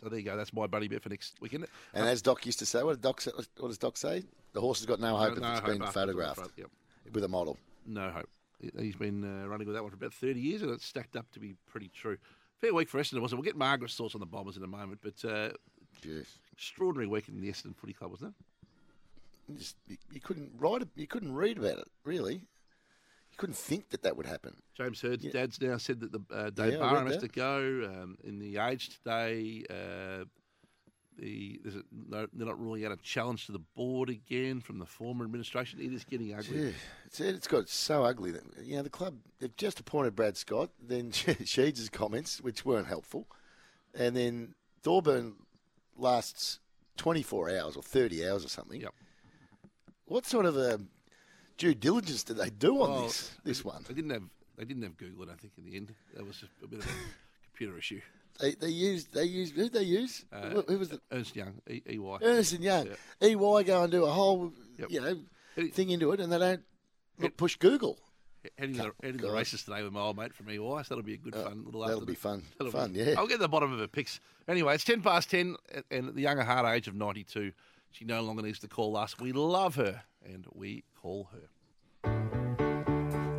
[0.00, 0.36] So there you go.
[0.36, 1.66] That's my bunny bit for next weekend.
[1.92, 3.22] And as Doc used to say, what Doc?
[3.58, 4.24] What does Doc say?
[4.52, 5.92] The horse has got no hope No if it's hope been after it's on the
[5.92, 6.68] photographed front, yep.
[7.12, 7.58] with a model.
[7.86, 8.28] No hope.
[8.60, 11.16] He- He's been uh, running with that one for about 30 years, and it's stacked
[11.16, 12.16] up to be pretty true.
[12.60, 13.42] Fair week for Essendon, wasn't it?
[13.42, 15.50] We'll get Margaret's thoughts on the Bombers in a moment, but uh,
[16.52, 19.52] extraordinary week in the Essendon Footy Club, wasn't it?
[19.52, 20.88] You, just, you, you couldn't write it.
[20.96, 21.88] You couldn't read about it.
[22.04, 22.42] Really,
[23.34, 24.54] you couldn't think that that would happen.
[24.76, 27.58] James Hird's dad's now said that the uh, Dave Yeah, Barham has to go.
[27.84, 30.24] Um, in the age today, uh,
[31.18, 34.78] the there's a, no, they're not ruling out a challenge to the board again from
[34.78, 35.80] the former administration.
[35.80, 36.66] It is getting ugly.
[36.66, 36.70] Yeah,
[37.06, 40.70] it's, it's got so ugly that you know the club they've just appointed Brad Scott,
[40.80, 43.26] then Sheeds' comments, which weren't helpful,
[43.94, 44.54] and then
[44.84, 45.34] Thorburn
[45.96, 46.60] lasts
[46.96, 48.80] twenty four hours or thirty hours or something.
[48.80, 48.94] Yep.
[50.06, 50.80] What sort of a
[51.56, 53.84] due diligence did they do on Well, this this one?
[53.88, 54.22] They didn't have
[54.56, 55.24] they didn't have Google.
[55.24, 56.88] I don't think in the end that was just a bit of a
[57.48, 58.00] computer issue.
[58.40, 60.24] They they used they used who they use?
[60.32, 62.18] Uh, who, was the Ernst Young, E- EY.
[62.22, 62.88] Ernst and Young?
[63.20, 63.28] Yeah.
[63.28, 64.90] EY go and do a whole Yep.
[64.90, 66.62] you know thing into it, and they don't
[67.18, 67.98] not push Google.
[68.58, 71.14] Heading, the, heading the races today with my old mate from EY, so that'll be
[71.14, 71.80] a good Uh, fun little.
[71.80, 72.42] that'll after be fun.
[72.58, 73.14] that'll Fun, be- yeah.
[73.16, 74.20] I'll get to the bottom of her picks.
[74.48, 77.52] Anyway, it's ten past ten, and- and at the younger heart age of ninety-two,
[77.92, 79.16] she no longer needs to call us.
[79.18, 81.48] We love her, and we call her.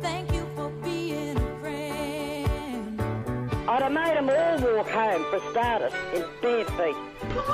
[0.00, 3.00] Thank you for being a friend.
[3.68, 6.96] I'd have made them all walk home for starters in bare feet.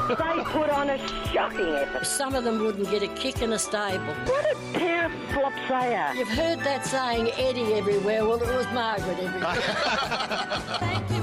[0.09, 0.99] They put on a
[1.33, 2.07] shocking effort.
[2.07, 4.15] Some of them wouldn't get a kick in a stable.
[4.27, 6.15] What a pair of flops they are.
[6.15, 8.27] You've heard that saying, Eddie everywhere.
[8.27, 9.59] Well, it was Margaret everywhere.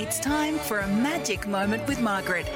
[0.00, 2.46] It's time for a magic moment with Margaret.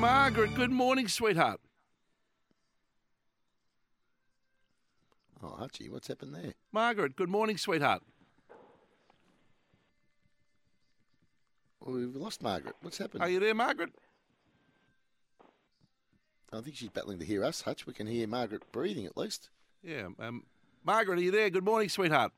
[0.00, 1.60] Margaret, good morning, sweetheart.
[5.42, 6.54] Oh, Hutchie, what's happened there?
[6.72, 8.02] Margaret, good morning, sweetheart.
[11.80, 12.76] Well, we've lost Margaret.
[12.80, 13.22] What's happened?
[13.22, 13.90] Are you there, Margaret?
[16.50, 17.86] I think she's battling to hear us, Hutch.
[17.86, 19.50] We can hear Margaret breathing at least.
[19.82, 20.08] Yeah.
[20.18, 20.44] Um,
[20.82, 21.50] Margaret, are you there?
[21.50, 22.32] Good morning, sweetheart.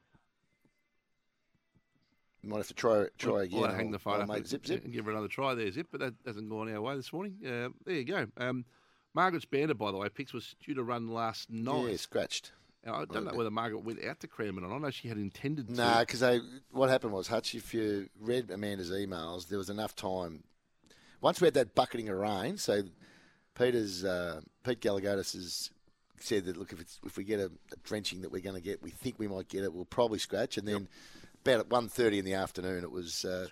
[2.45, 3.61] Might have to try try We'll- again.
[3.61, 4.84] we'll hang the phone up and, zip zip.
[4.84, 7.36] and give her another try there, Zip, but that hasn't gone our way this morning.
[7.45, 8.26] Uh, there you go.
[8.36, 8.64] Um,
[9.14, 11.90] Margaret's bandit, by the way, Pix was due to run last night.
[11.90, 12.53] Yeah, scratched.
[12.84, 14.76] Now, I don't know whether Margaret went out to Cranbourne or not.
[14.76, 15.74] I know she had intended to.
[15.74, 16.40] Nah, because
[16.72, 20.43] what happened was, Hutch, if you read Amanda's emails, there was enough time.
[21.20, 22.82] Once we had that bucketing of rain, so
[23.55, 25.70] Peter's uh, Pete Gallagher has
[26.18, 28.62] said that look, if it's if we get a, a drenching that we're going to
[28.62, 30.57] get, we think we might get it, we'll probably scratch.
[30.59, 30.88] And then
[31.45, 33.47] about at 1.30 in the afternoon, it was uh,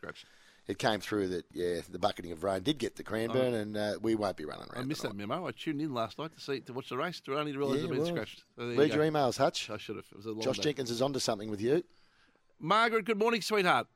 [0.66, 3.58] It came through that yeah, the bucketing of rain did get to Cranbourne, Oh.
[3.58, 4.70] and uh, we won't be running around.
[4.74, 4.88] I around.
[4.88, 5.46] missed that memo.
[5.46, 7.20] I tuned in last night to see to watch the race.
[7.22, 8.44] To only realise Yeah, it had been well, scratched.
[8.56, 9.68] So there you read your emails, Hutch.
[9.70, 10.06] I should have.
[10.10, 10.62] It was a long Josh day.
[10.64, 11.82] Jenkins is onto something with you.
[12.60, 13.86] Margaret, good morning, sweetheart.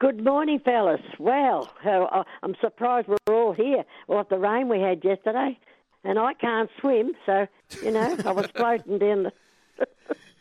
[0.00, 1.00] Good morning, fellas.
[1.20, 3.84] Well, uh, I'm surprised we're all here.
[4.08, 5.58] Well, the rain we had yesterday,
[6.02, 7.46] and I can't swim, so
[7.84, 9.32] you know I was floating down the.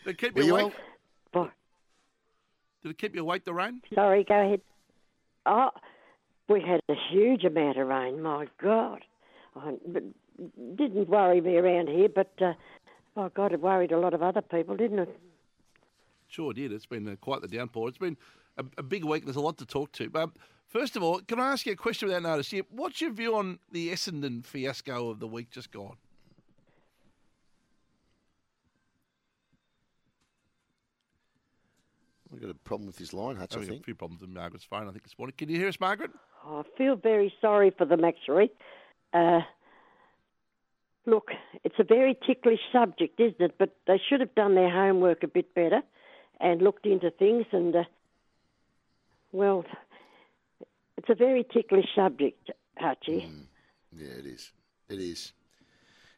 [0.06, 0.74] Did keep me you you awake?
[2.84, 3.82] Did it keep you awake, the rain?
[3.94, 4.62] Sorry, go ahead.
[5.46, 5.70] Oh,
[6.48, 8.22] we had a huge amount of rain.
[8.22, 9.02] My God,
[9.56, 9.74] I
[10.76, 12.54] didn't worry me around here, but uh,
[13.18, 15.20] oh God, it worried a lot of other people, didn't it?
[16.28, 16.72] Sure did.
[16.72, 17.90] It's been uh, quite the downpour.
[17.90, 18.18] It's been
[18.58, 19.26] a, a big week.
[19.26, 20.10] There's a lot to talk to.
[20.10, 20.32] But
[20.68, 22.50] first of all, can I ask you a question without notice?
[22.50, 22.64] Here?
[22.70, 25.98] What's your view on the Essendon fiasco of the week just gone?
[32.42, 33.52] We've got a problem with his line, Hutch.
[33.52, 33.86] I Having a think.
[33.86, 35.36] few problems with Margaret's phone, I think, this morning.
[35.38, 36.10] Can you hear us, Margaret?
[36.44, 38.50] I feel very sorry for them, actually.
[39.14, 39.42] Uh,
[41.06, 41.30] look,
[41.64, 43.56] it's a very ticklish subject, isn't it?
[43.60, 45.84] But they should have done their homework a bit better
[46.40, 47.46] and looked into things.
[47.52, 47.84] And, uh,
[49.32, 49.64] well,
[50.98, 52.50] it's a very ticklish subject,
[52.82, 53.30] Hutchie.
[53.96, 54.52] Yeah, it is.
[54.90, 55.32] It is.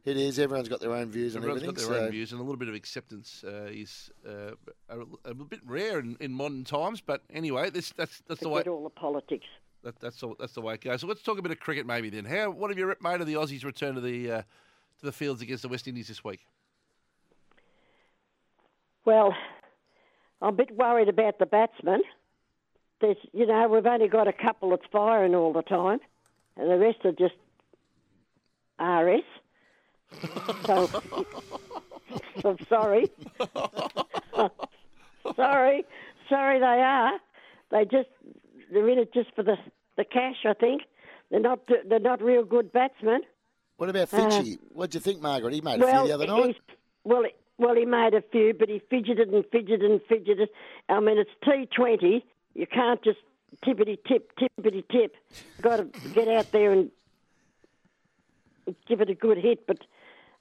[0.05, 0.37] It is.
[0.37, 1.75] Everyone's got their own views on Everyone's everything.
[1.85, 4.51] got their so own views, and a little bit of acceptance uh, is uh,
[4.89, 6.99] a, a bit rare in, in modern times.
[6.99, 8.61] But anyway, this, that's that's the way.
[8.61, 9.45] Forget all the politics.
[9.83, 11.01] That, that's the, that's the way it goes.
[11.01, 12.25] So let's talk a bit of cricket, maybe then.
[12.25, 14.41] How what have you made of the Aussies' return to the uh,
[14.99, 16.41] to the fields against the West Indies this week?
[19.05, 19.33] Well,
[20.41, 22.01] I'm a bit worried about the batsmen.
[23.01, 25.99] There's, you know, we've only got a couple that's firing all the time,
[26.55, 27.35] and the rest are just
[28.79, 29.23] RS.
[30.66, 30.89] So,
[32.45, 33.09] I'm sorry.
[35.36, 35.86] sorry,
[36.30, 37.20] sorry, they are.
[37.72, 38.09] They just
[38.72, 39.57] they're in it just for the
[39.97, 40.45] the cash.
[40.45, 40.84] I think
[41.32, 43.22] they're not they're not real good batsmen.
[43.78, 44.57] what about Finchie?
[44.74, 45.53] what do you think, Margaret?
[45.53, 46.57] He made a Uh, well, few the other night.
[47.03, 50.49] well, he- well, he made a few, but he fidgeted and fidgeted and fidgeted.
[50.89, 52.26] I mean, it's T Twenty.
[52.55, 53.20] You can't just
[53.64, 55.16] tippity tip, tippity tip.
[55.30, 55.84] You've Got to
[56.16, 56.89] get out there and
[58.88, 59.68] give it a good hit.
[59.68, 59.78] But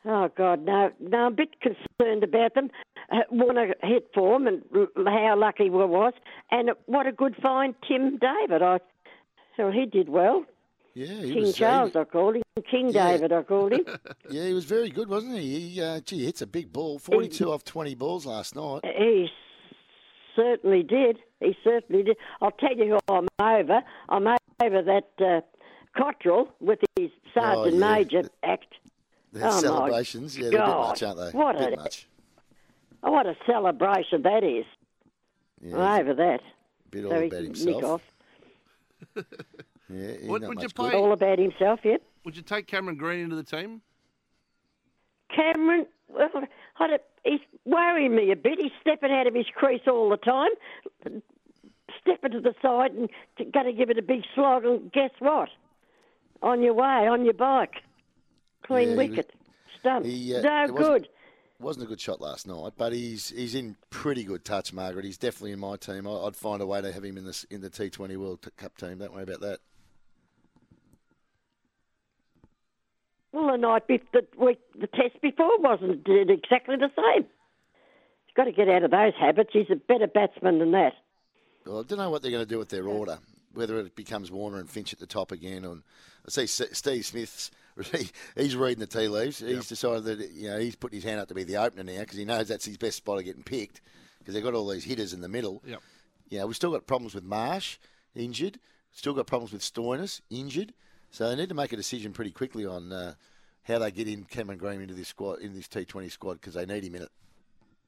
[0.05, 2.71] oh God, no, no, I'm a bit concerned about them.
[3.11, 4.63] Uh, Warner hit for him, and
[4.97, 6.13] how lucky we was,
[6.51, 8.63] and what a good find, Tim David.
[8.63, 8.79] I,
[9.59, 10.45] well, he did well.
[10.95, 11.57] Yeah, he King was.
[11.57, 12.43] Charles, I called him.
[12.71, 13.13] King Yeah.
[13.13, 13.85] David, I called him.
[14.31, 15.61] yeah, he was very good, wasn't he?
[15.71, 16.99] He uh, gee, hits a big ball.
[16.99, 18.81] Forty-two off twenty balls last night.
[18.85, 19.29] He
[20.37, 21.19] certainly did.
[21.41, 22.17] He certainly did.
[22.41, 23.83] I'll tell you who I'm over.
[24.09, 24.27] I'm
[24.63, 25.41] over that uh,
[25.97, 27.95] Cottrell with his Sergeant Oh, yeah.
[27.95, 28.75] Major act.
[29.33, 31.31] The Oh, celebrations, yeah, they're a bit much, aren't they?
[31.39, 32.07] What bit a- much.
[33.03, 34.65] Oh, what a celebration that is.
[35.61, 36.41] Yeah, I'm over that.
[36.91, 37.75] bit So all he about himself.
[37.77, 38.03] nick off.
[39.89, 40.75] Yeah, What would you much good.
[40.75, 40.93] play?
[40.95, 42.01] All about himself, yep.
[42.25, 43.83] Would you take Cameron Green into the team?
[45.35, 46.31] Cameron, well,
[46.79, 48.59] I he's worrying me a bit.
[48.59, 50.51] He's stepping out of his crease all the time,
[52.01, 53.11] stepping to the side and
[53.53, 54.65] going to give it a big slog.
[54.65, 55.51] And guess what?
[56.43, 57.83] On your way, on your bike,
[58.63, 59.33] clean Yeah, wicket,
[59.81, 60.05] stump.
[60.07, 61.09] He, uh, no good.
[61.61, 65.05] Wasn't a good shot last night, but he's he's in pretty good touch, Margaret.
[65.05, 66.09] He's definitely in my team.
[66.09, 68.77] I- I'd find a way to have him in this in the T20 World Cup
[68.77, 68.99] team.
[68.99, 69.61] Don't worry about that.
[73.33, 77.25] Well, the night before, the week, the test before wasn't did exactly the same.
[78.27, 79.51] He's got to get out of those habits.
[79.53, 80.95] He's a better batsman than that.
[81.65, 83.19] Well, I don't know what they're going to do with their order.
[83.55, 85.79] Whether it becomes Warner and Finch at the top again, or
[86.27, 87.51] I see Steve Smith's.
[88.37, 89.39] He's reading the tea leaves.
[89.39, 92.01] He's decided that you know he's putting his hand up to be the opener now
[92.01, 93.81] because he knows that's his best spot of getting picked
[94.19, 95.63] because they've got all these hitters in the middle.
[95.67, 95.81] Yep.
[96.29, 97.79] You know, we've still got problems with Marsh
[98.15, 98.59] injured.
[98.93, 100.75] Still got problems with Stoinis injured.
[101.11, 103.15] So they need to make a decision pretty quickly on uh,
[103.65, 106.67] how they get in Cameron Graham into this squad in this T20 squad because they
[106.67, 107.11] need him in it.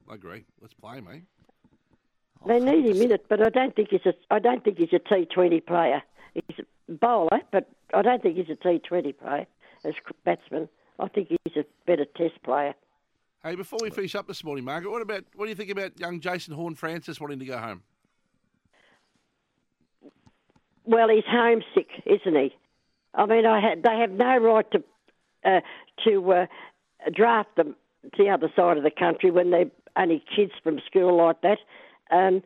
[0.09, 0.45] I agree.
[0.61, 1.23] Let's play, mate.
[2.45, 4.13] They need him in it, but I don't think he's a.
[4.29, 6.03] I don't think he's a T Twenty player.
[6.35, 9.47] He's a bowler, but I don't think he's a T Twenty player
[9.85, 10.67] as batsman.
[10.99, 12.73] I think he's a better Test player.
[13.43, 15.99] Hey, before we finish up this morning, Margaret, what about what do you think about
[15.99, 17.83] young Jason Horne-Francis wanting to go home?
[20.85, 22.55] Well, he's homesick, isn't he?
[23.13, 24.83] I mean, I had, they have no right to
[25.45, 25.61] uh,
[26.05, 26.45] to uh,
[27.13, 27.75] draft them
[28.15, 31.59] to the other side of the country when they're only kids from school like that.
[32.11, 32.43] Um,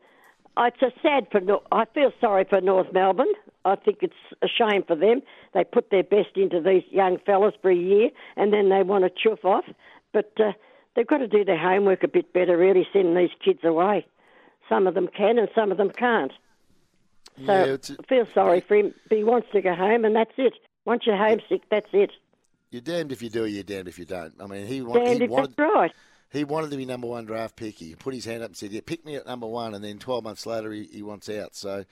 [0.58, 1.42] it's a sad for.
[1.72, 3.34] I feel sorry for North Melbourne.
[3.70, 5.22] I think it's a shame for them.
[5.54, 9.04] They put their best into these young fellas for a year, and then they want
[9.06, 9.66] to chuff off.
[10.12, 10.54] But uh,
[10.96, 12.58] they've got to do their homework a bit better.
[12.58, 14.06] Really, sending these kids away.
[14.68, 16.32] Some of them can, and some of them can't.
[17.46, 18.94] So Yeah, I feel sorry for him.
[19.08, 20.54] But he wants to go home, and that's it.
[20.86, 22.12] Once you're homesick, that's it.
[22.72, 24.34] You're damned if you do, you're damned if you don't.
[24.40, 25.56] I mean, he, Damned he if wanted.
[25.56, 25.92] that's right.
[26.32, 27.80] He wanted to be number one draft pick.
[27.80, 29.98] He put his hand up and said, "Yeah, pick me at number one." And then
[29.98, 31.56] 12 months later, he, he wants out.
[31.56, 31.86] So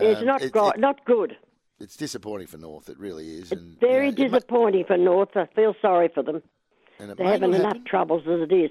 [0.00, 1.36] it's um, not it- go- it- not good.
[1.80, 2.88] it's disappointing for North.
[2.88, 3.52] It really is.
[3.52, 5.36] And Very you know, disappointing for North.
[5.36, 6.42] I feel sorry for them.
[6.98, 7.84] They're having enough happen.
[7.84, 8.70] troubles as it is.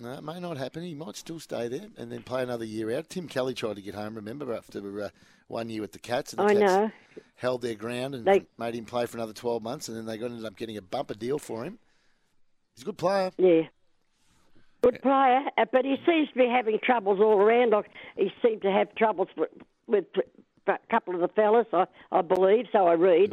[0.00, 0.82] No, it may not happen.
[0.82, 3.08] He might still stay there and then play another year out.
[3.08, 5.08] Tim Kelly tried to get home, remember, after uh,
[5.46, 6.32] one year with the Cats.
[6.32, 6.90] And the I Cats know.
[7.36, 10.18] held their ground and They- made him play for another 12 months, and then they
[10.18, 11.78] got ended up getting a bumper deal for him.
[12.74, 13.30] He's a good player.
[13.38, 13.62] Yeah.
[14.82, 17.70] Good player, uh, but he seems to be having troubles all around.
[17.70, 19.50] Like he seemed to have troubles with,
[19.86, 20.06] with
[20.66, 22.66] a couple of the fellas, I, I believe.
[22.72, 23.32] So I read.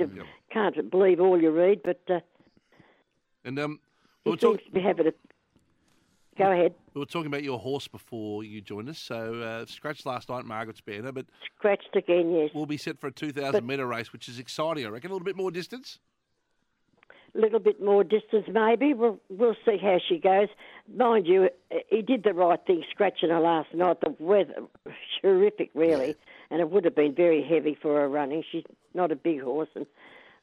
[0.52, 2.20] Can't believe all you read, but uh,
[3.46, 3.80] And um,
[4.26, 5.12] we were, talk- to be having a.
[6.38, 6.74] Go ahead.
[6.94, 8.98] we were talking about your horse before you joined us.
[8.98, 11.26] So uh, scratched last night, Margaret's banner, but
[11.58, 12.50] Scratched again, yes.
[12.56, 14.86] we'll be set for a 2,000 But- metre race, which is exciting.
[14.86, 16.00] I reckon a little bit more distance.
[17.36, 18.94] A little bit more distance, maybe.
[18.96, 20.48] We'll we'll see how she goes.
[20.96, 21.50] Mind you,
[21.90, 23.98] he did the right thing scratching her last night.
[24.02, 24.54] The weather,
[25.22, 26.16] horrific, really,
[26.52, 28.44] and it would have been very heavy for her running.
[28.52, 29.86] She's not a big horse, and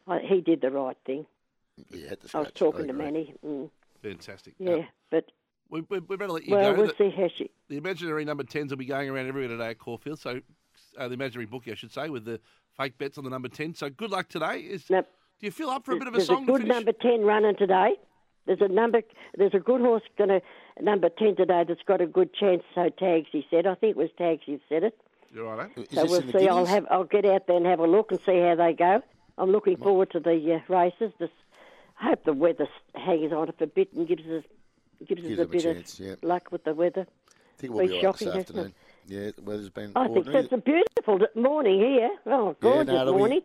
[0.07, 1.27] uh, he did the right thing.
[1.91, 2.93] Yeah, had to I was talking I to.
[2.93, 3.35] Manny.
[3.45, 3.71] Mm,
[4.03, 4.55] Fantastic.
[4.59, 5.25] yeah, but
[5.69, 6.79] We, we, we better let you well, go.
[6.79, 7.51] we'll The- see how she.
[7.69, 10.21] The imaginary number 10s will be going around everywhere today at Caulfield.
[10.21, 10.41] So,
[10.97, 12.41] uh, the imaginary bookie, I should say, with the
[12.77, 13.75] fake bets on the number 10.
[13.75, 14.61] So, good luck today.
[14.61, 15.03] Is Do
[15.41, 16.75] you feel up for a bit of a There's song a good finish?
[16.75, 17.97] number ten running today.
[18.47, 19.03] There's a number.
[19.37, 20.41] There's a good horse going to
[20.81, 22.63] number ten today that's got a good chance.
[22.75, 23.67] So Tags, he said.
[23.67, 24.97] I think it was Tags who said it.
[25.37, 25.71] You all right?
[25.93, 26.49] so we'll see.
[26.49, 26.87] I'll have.
[26.91, 29.03] I'll get out there and have a look and see how they go.
[29.37, 31.13] I'm looking forward to the uh, races.
[31.19, 31.33] Just
[31.95, 34.45] hope the weather hangs on it a bit and gives us
[35.07, 36.15] gives, Gives us a them a bit chance, of yeah.
[36.23, 37.07] luck with the weather.
[37.29, 38.75] I think we'll Be be all right shocking, this afternoon.
[39.09, 42.11] Yeah, the weather's been I think it's a beautiful morning here.
[42.25, 43.41] Oh, Yeah, gorgeous no, it'll be- morning.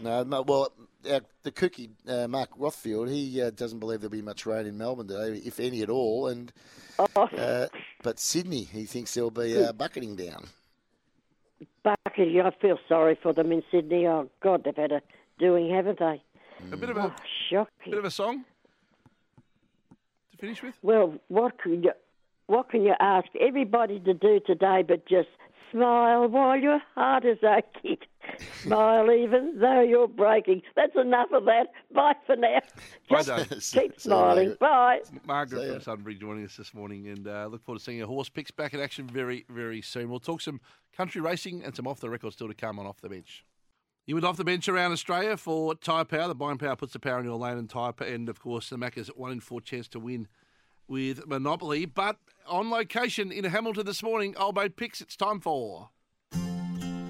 [0.00, 0.72] No, no, well,
[1.08, 4.76] uh, the cookie, uh, Mark Rothfield, he uh, doesn't believe there'll be much rain in
[4.78, 6.28] Melbourne today, if any at all.
[6.28, 6.52] And
[6.98, 7.06] Oh.
[7.16, 7.66] uh,
[8.02, 10.46] but Sydney, he thinks there'll be uh, bucketing down.
[11.82, 14.06] Bucky, I feel sorry for them in Sydney.
[14.06, 15.02] Oh God, they've had a
[15.38, 16.22] doing, haven't they?
[16.72, 17.14] A bit of a, Oh,
[17.50, 17.90] shocking.
[17.90, 18.44] bit of a song
[20.32, 20.74] to finish with.
[20.82, 21.92] Well, what can you
[22.46, 25.28] what can you ask everybody to do today but just
[25.70, 27.98] smile while your heart is aching?
[28.64, 30.62] Smile even though you're breaking.
[30.76, 31.68] That's enough of that.
[31.94, 32.60] Bye for now.
[33.10, 34.56] Just keep smiling.
[34.58, 35.00] Bye.
[35.26, 38.28] Margaret from Sunbury joining us this morning, and uh, look forward to seeing your horse
[38.28, 40.10] picks back in action very, very soon.
[40.10, 40.60] We'll talk some
[40.96, 43.44] country racing and some off the record still to come on off the bench.
[44.06, 46.28] You went off the bench around Australia for Tyre Power.
[46.28, 48.68] The buying power puts the power in your lane, and Tyre Power, and of course
[48.68, 50.28] the Macca's one in four chance to win
[50.86, 51.86] with Monopoly.
[51.86, 55.00] But on location in Hamilton this morning, Old Boat Picks.
[55.00, 55.90] It's time for.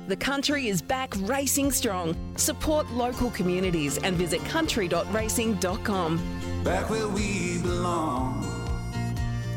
[0.07, 2.15] The country is back racing strong.
[2.37, 6.63] Support local communities and visit country.racing.com.
[6.63, 8.45] Back where we belong.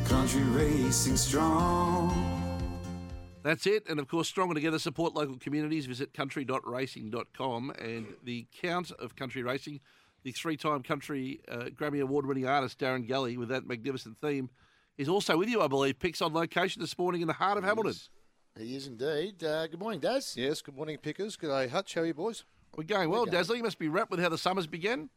[0.06, 2.34] Country racing strong.
[3.44, 3.90] That's it.
[3.90, 5.86] And of course, Stronger Together support local communities.
[5.86, 7.74] Visit country.racing.com.
[7.80, 9.82] And the count of country racing,
[10.24, 14.50] the three time country uh, Grammy Award winning artist Darren Galley with that magnificent theme,
[14.98, 16.00] is also with you, I believe.
[16.00, 17.96] Picks on location this morning in the heart of Hamilton.
[18.60, 19.44] He is indeed.
[19.44, 20.36] Uh, good morning, Daz.
[20.36, 21.36] Yes, good morning, Pickers.
[21.36, 21.94] Good day, Hutch.
[21.94, 22.44] How are you, boys?
[22.76, 23.56] We're going well, Dazzler.
[23.56, 25.10] You must be wrapped with how the summers began.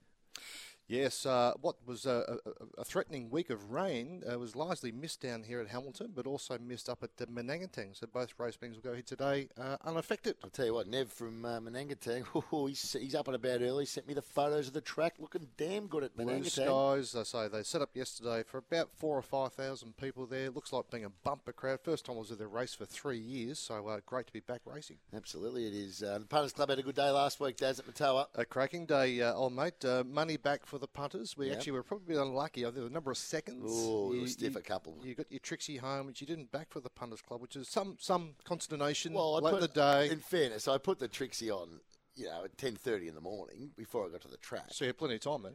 [0.91, 5.21] Yes, uh, what was a, a, a threatening week of rain uh, was largely missed
[5.21, 7.97] down here at Hamilton, but also missed up at uh, Manangatang.
[7.97, 10.35] So both race meetings will go here today uh, unaffected.
[10.43, 13.87] I'll tell you what, Nev from uh, Manangatang, oh, he's, he's up and about early.
[13.87, 17.05] Sent me the photos of the track, looking damn good at Blue Manangatang.
[17.05, 20.51] skies, I say they set up yesterday for about four or five thousand people there.
[20.51, 21.79] Looks like being a bumper crowd.
[21.85, 24.41] First time I was at the race for three years, so uh, great to be
[24.41, 24.97] back racing.
[25.15, 26.03] Absolutely, it is.
[26.03, 28.27] Uh, the Punters Club had a good day last week, Daz, at Murtoa.
[28.35, 29.85] A cracking day, uh, old mate.
[29.85, 31.37] Uh, money back for the punters.
[31.37, 31.57] We Yep.
[31.57, 32.65] actually were probably unlucky.
[32.67, 33.63] I think the number of seconds.
[33.67, 34.99] Oh, you, stiff a couple.
[35.05, 37.69] You got your Trixie home, which you didn't back for the punters club, which is
[37.69, 40.11] some some consternation Well, I late put, in the day.
[40.11, 41.81] In fairness, I put the Trixie on,
[42.15, 44.67] you know, at ten thirty in the morning before I got to the track.
[44.71, 45.55] So you had plenty of time then.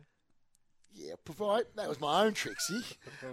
[0.97, 1.65] Yeah, provide.
[1.75, 2.81] That was my own Trixie.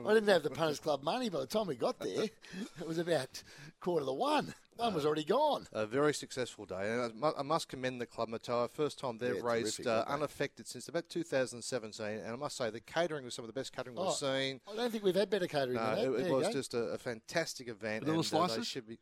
[0.04, 2.24] I didn't have the punters club money by the time we got there.
[2.24, 3.42] It was about
[3.80, 4.52] quarter to one.
[4.76, 5.68] One was already gone.
[5.72, 8.68] A very successful day, and I must commend the club, Murtoa.
[8.70, 10.12] First time they've Yeah, raised terrific, uh, they?
[10.14, 13.72] unaffected since about 2017, and I must say the catering was some of the best
[13.76, 14.60] catering Oh, we've seen.
[14.68, 16.20] I don't think we've had better catering No, than that.
[16.20, 16.52] it, it was go.
[16.52, 18.04] just a, a fantastic event.
[18.04, 18.66] Vanilla and, uh, they slices?
[18.66, 18.98] should be.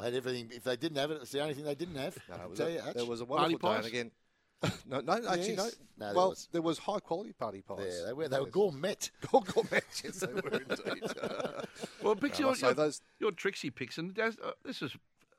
[0.00, 0.50] I had everything.
[0.52, 2.18] If they didn't have it, it's the only thing they didn't have.
[2.28, 2.96] No, it was a- you, Hutch.
[3.06, 4.10] was a wonderful day, and again,
[4.88, 5.64] no, no, actually, no.
[5.64, 5.76] Yes.
[5.98, 6.48] No, there well, was.
[6.52, 7.78] there was high quality party pies.
[8.00, 8.28] Yeah, they were.
[8.28, 8.96] They were gourmet.
[9.30, 11.02] gourmet, yes, they were indeed.
[12.02, 14.52] Well, picks No, I your, must say your, those- your Trixie picks, and Daz, uh,
[14.64, 14.96] this is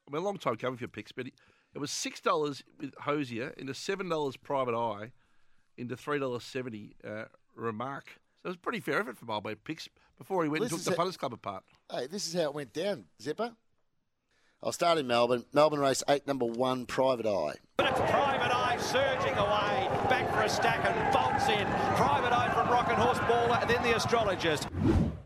[0.08, 1.34] I mean, a long time coming for your picks, but it,
[1.76, 5.12] it was six dollars with Hosier into seven dollars Private Eye
[5.78, 7.26] into three dollars seventy uh,
[7.56, 8.20] Remark.
[8.42, 10.80] So it was pretty fair effort from old mate picks before he went This and
[10.82, 11.64] took the a- punters club apart.
[11.92, 13.54] Hey, this is how it went down, Zipper.
[14.64, 15.46] I'll start in Melbourne.
[15.54, 17.56] Melbourne race eight, number one, Private Eye.
[17.78, 21.66] Private Eye surging away, back for a stack and bolts in.
[21.96, 24.68] Private Eye from Rocket Horse Baller, and then the astrologist.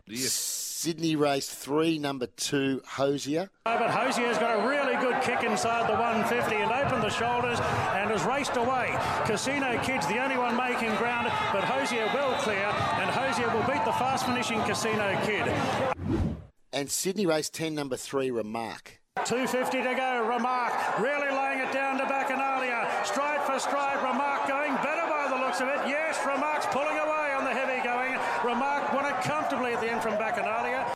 [0.08, 3.48] Sydney race three, number two, Hosier.
[3.66, 7.60] Oh, But Hosier's got a really good kick inside the 150 and opened the shoulders
[7.60, 8.96] and has raced away.
[9.24, 12.66] Casino Kid's the only one making ground, but Hosier well clear,
[12.98, 15.46] and Hosier will beat the fast finishing Casino Kid.
[16.72, 18.98] And Sydney race 10, number three, Remark.
[19.24, 20.26] 250 to go.
[20.26, 23.04] Remark really laying it down to Bacchanalia.
[23.04, 24.02] Stride for stride.
[24.02, 25.76] Remark going better by the looks of it.
[25.86, 28.18] Yes, Remark's pulling away on the heavy going.
[28.44, 30.94] Remark won it comfortably at the end from Bacchanalia.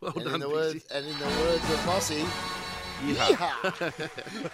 [0.00, 0.54] Well and, done, in the Pixie.
[0.54, 2.24] words, and in the words of Mossy,
[3.04, 4.00] Yeehaw.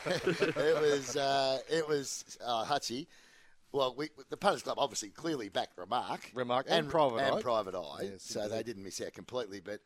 [0.57, 3.07] it was, uh, it was uh, Hutchie.
[3.73, 7.43] Well, we, the Punters Club obviously clearly backed Remark, Remark and Private and Eye.
[7.43, 8.57] Private Eye, Yes, so indeed.
[8.57, 9.61] they didn't miss out completely.
[9.61, 9.81] But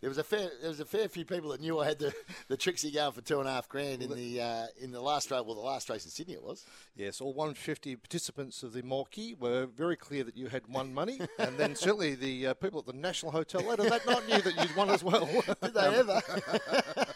[0.00, 2.12] there was a fair, there was a fair few people that knew I had the,
[2.48, 5.30] the Trixie going for two and a half grand in the uh, in the last
[5.30, 5.42] race.
[5.44, 6.64] Well, the last race in Sydney it was.
[6.94, 11.20] Yes, all 150 participants of the Morkie were very clear that you had won money,
[11.38, 14.56] and then certainly the uh, people at the National Hotel later that night knew that
[14.62, 15.26] you'd won as well.
[15.62, 16.20] Did they ever?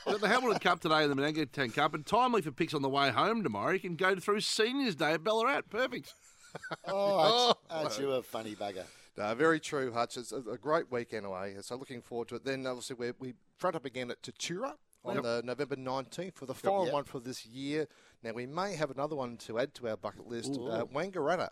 [0.07, 2.89] We've the Hamilton Cup today and the Manangatang Cup, and timely for picks on the
[2.89, 3.73] way home tomorrow.
[3.73, 5.63] You can go through Seniors Day at Ballarat.
[5.71, 6.15] Perfect.
[6.87, 8.85] Oh, Hutch, Hutch, you a funny bugger.
[9.17, 10.17] No, very true, Hutch.
[10.17, 12.45] It's a, a great week anyway, so looking forward to it.
[12.45, 15.23] Then obviously we we front up again at Tatura on Yep.
[15.25, 16.93] the November 19th for the final Yep.
[16.95, 17.87] one for this year.
[18.23, 20.67] Now we may have another one to add to our bucket list, Ooh.
[20.69, 21.51] uh, Wangaratta.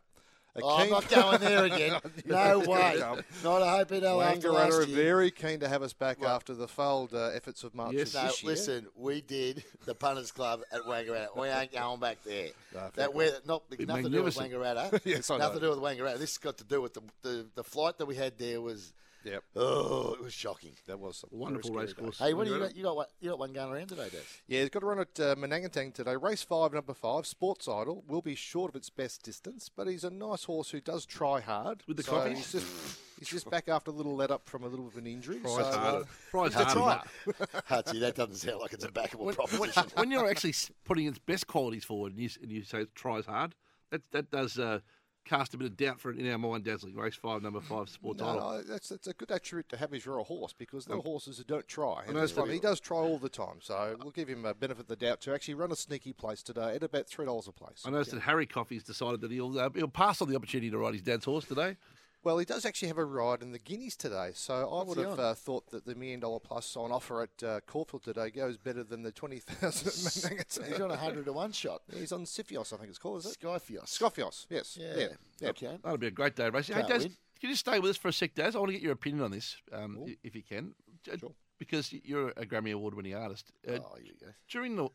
[0.56, 2.00] A Oh, I'm keen- not going there again.
[2.26, 3.22] No know it's gonna way.
[3.44, 4.96] Not a hope in hell after last are year.
[4.96, 8.14] very keen to have us back after the failed uh, efforts of March Yes.
[8.14, 8.50] No, this year.
[8.52, 11.36] listen, we did the punters club at Wangaratta.
[11.36, 12.48] We ain't going back there.
[12.74, 13.14] No, that point.
[13.14, 14.52] weather, not Be nothing to do with magnificent.
[14.92, 15.00] Wangaratta.
[15.04, 15.44] Yes, I know.
[15.44, 16.18] nothing to do with Wangaratta.
[16.18, 18.92] This has got to do with the, the the flight that we had there was.
[19.30, 19.44] Yep.
[19.56, 20.72] Oh, it was shocking.
[20.86, 22.18] That was a Wonderful race scary course.
[22.18, 22.26] day.
[22.26, 22.74] Hey, what do you got?
[22.76, 23.10] You got what?
[23.20, 24.18] You got one going around today, Des?
[24.46, 26.16] Yeah, he's got to run at uh, Manangatang today.
[26.16, 30.04] Race five, number five, Sports Idol, will be short of its best distance, but he's
[30.04, 31.82] a nice horse who does try hard.
[31.86, 32.34] With the so coffee?
[32.34, 34.98] He's just, he's just back after a little let up from a little bit of
[34.98, 35.40] an injury.
[35.40, 36.02] Tries so, hard.
[36.02, 37.00] uh, Tries That's hard.
[37.26, 37.36] right.
[37.68, 39.84] Hutchie, that doesn't sound like it's a backable when, proposition.
[39.94, 40.54] when you're actually
[40.84, 43.54] putting its best qualities forward and you, and you say it tries hard,
[43.90, 44.80] that that does uh,
[45.28, 46.64] cast a bit of doubt for it in our mind.
[46.64, 48.40] Dazzling race five, number five, Sports No, Idol.
[48.52, 51.00] no, that's, that's a good attribute to have as you're a horse because there are
[51.00, 52.02] Um, horses who don't try.
[52.06, 54.28] And know this it's one, pretty- he does try all the time, so we'll give
[54.28, 57.06] him a benefit of the doubt to actually run a sneaky place today at about
[57.06, 57.82] three dollars a place.
[57.84, 60.78] I noticed that Harry Coffey's decided that he'll uh, he'll pass on the opportunity to
[60.78, 61.76] ride his dad's horse today.
[62.24, 65.06] Well, he does actually have a ride in the Guineas today, so I What's would
[65.06, 68.56] have uh, thought that the million dollar plus on offer at uh, Caulfield today goes
[68.56, 70.34] better than the twenty thousand.
[70.68, 71.82] He's on a hundred to one shot.
[71.94, 73.38] He's on Siphios, I think it's called, is it?
[73.40, 73.84] Skyfios.
[73.86, 74.76] Scofios, yes.
[74.80, 74.94] Yeah.
[74.96, 75.06] yeah.
[75.40, 75.48] yeah.
[75.50, 75.78] Okay.
[75.82, 76.74] That'll be a great day of racing.
[76.74, 77.16] Hey, Can't Daz, win.
[77.40, 78.56] can you just stay with us for a sec, Daz?
[78.56, 80.74] I want to get your opinion on this, um, i- if you can,
[81.06, 81.30] Sure.
[81.58, 83.52] because you're a Grammy Award-winning artist.
[83.66, 84.32] Uh, Oh, here you go.
[84.50, 84.88] during the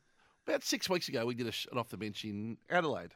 [0.45, 3.13] about six weeks ago, we did a sh- an off the bench in Adelaide.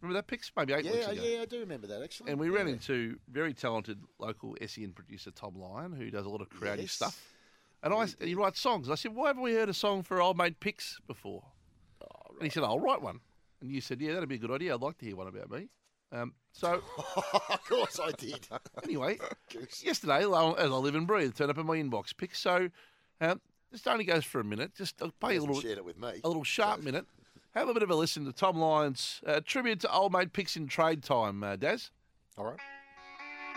[0.00, 0.50] Remember that picks?
[0.56, 1.22] Maybe eight weeks Yeah, ago.
[1.22, 2.30] yeah, I do remember that actually.
[2.30, 6.40] And we ran into very talented local SEN producer Tom Lyon, who does a lot
[6.40, 6.92] of creative Yes.
[6.92, 7.22] stuff.
[7.82, 8.90] And I, he writes songs.
[8.90, 11.44] I said, "Why haven't we heard a song for Old Mate Picks before?"
[12.34, 13.20] And he said, "I'll write one."
[13.60, 14.74] And you said, "Yeah, that'd be a good idea.
[14.74, 15.68] I'd like to hear one about me."
[16.12, 16.82] Um, so
[17.50, 18.46] of course I did.
[18.84, 19.18] anyway,
[19.82, 22.34] yesterday, as I live and breathe, turned up in my inbox pick.
[22.34, 22.68] So
[23.20, 23.40] um,
[23.70, 24.74] this only goes for a minute.
[24.74, 26.20] Just I'll play a Hasn't little, shared it with me.
[26.24, 27.06] a little sharp minute.
[27.54, 30.54] Have a bit of a listen to Tom Lyon's uh, tribute to Old Mate Picks
[30.56, 31.90] in trade time, uh, Daz.
[32.38, 32.60] All right.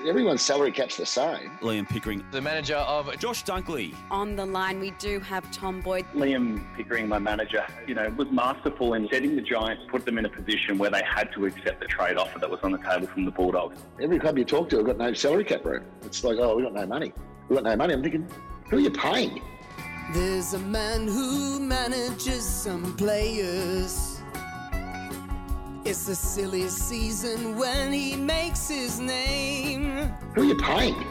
[0.07, 1.51] Everyone's salary cap's the same.
[1.61, 3.93] Liam Pickering, the manager of Josh Dunkley.
[4.09, 6.05] On the line, we do have Tom Boyd.
[6.15, 10.25] Liam Pickering, my manager, you know, was masterful in setting the Giants, put them in
[10.25, 13.05] a position where they had to accept the trade offer that was on the table
[13.05, 13.77] from the Bulldogs.
[14.01, 15.85] Every club you talk to have got no salary cap room.
[16.01, 17.13] It's like, oh, we've got no money.
[17.47, 17.93] We've got no money.
[17.93, 18.27] I'm thinking,
[18.71, 19.39] who are you paying?
[20.11, 24.21] There's a man who manages some players.
[25.85, 30.11] It's a silly season when he makes his name.
[30.35, 31.05] Who are you paying?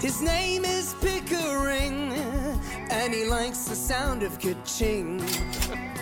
[0.00, 2.12] His name is Pickering,
[2.90, 5.22] and he likes the sound of ka-ching.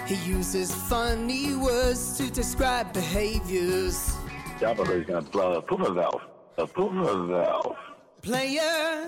[0.07, 4.17] He uses funny words to describe behaviors.
[4.59, 6.23] Jabba who's to blow a puffer valve.
[6.59, 7.77] A puffer valve.
[8.23, 9.07] Player,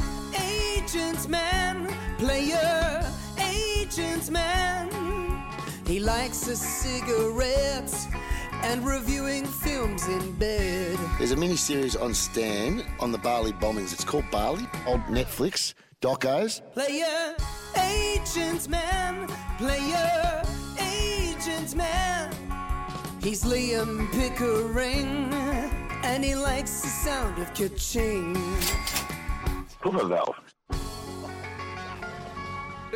[0.85, 3.03] agent man, player,
[3.39, 4.91] agent man.
[5.87, 7.95] He likes a cigarette
[8.63, 10.99] and reviewing films in bed.
[11.17, 13.95] There's a mini series on Stan on the Bali bombings.
[13.95, 14.69] It's called Bali.
[14.87, 15.73] Old Netflix
[16.03, 16.61] docos.
[16.75, 17.35] Player,
[17.83, 19.27] agent man,
[19.57, 20.43] player,
[20.79, 22.31] agent man.
[23.23, 25.33] He's Liam Pickering,
[26.05, 28.35] and he likes the sound of ka-ching.
[29.81, 30.44] Puffer valve.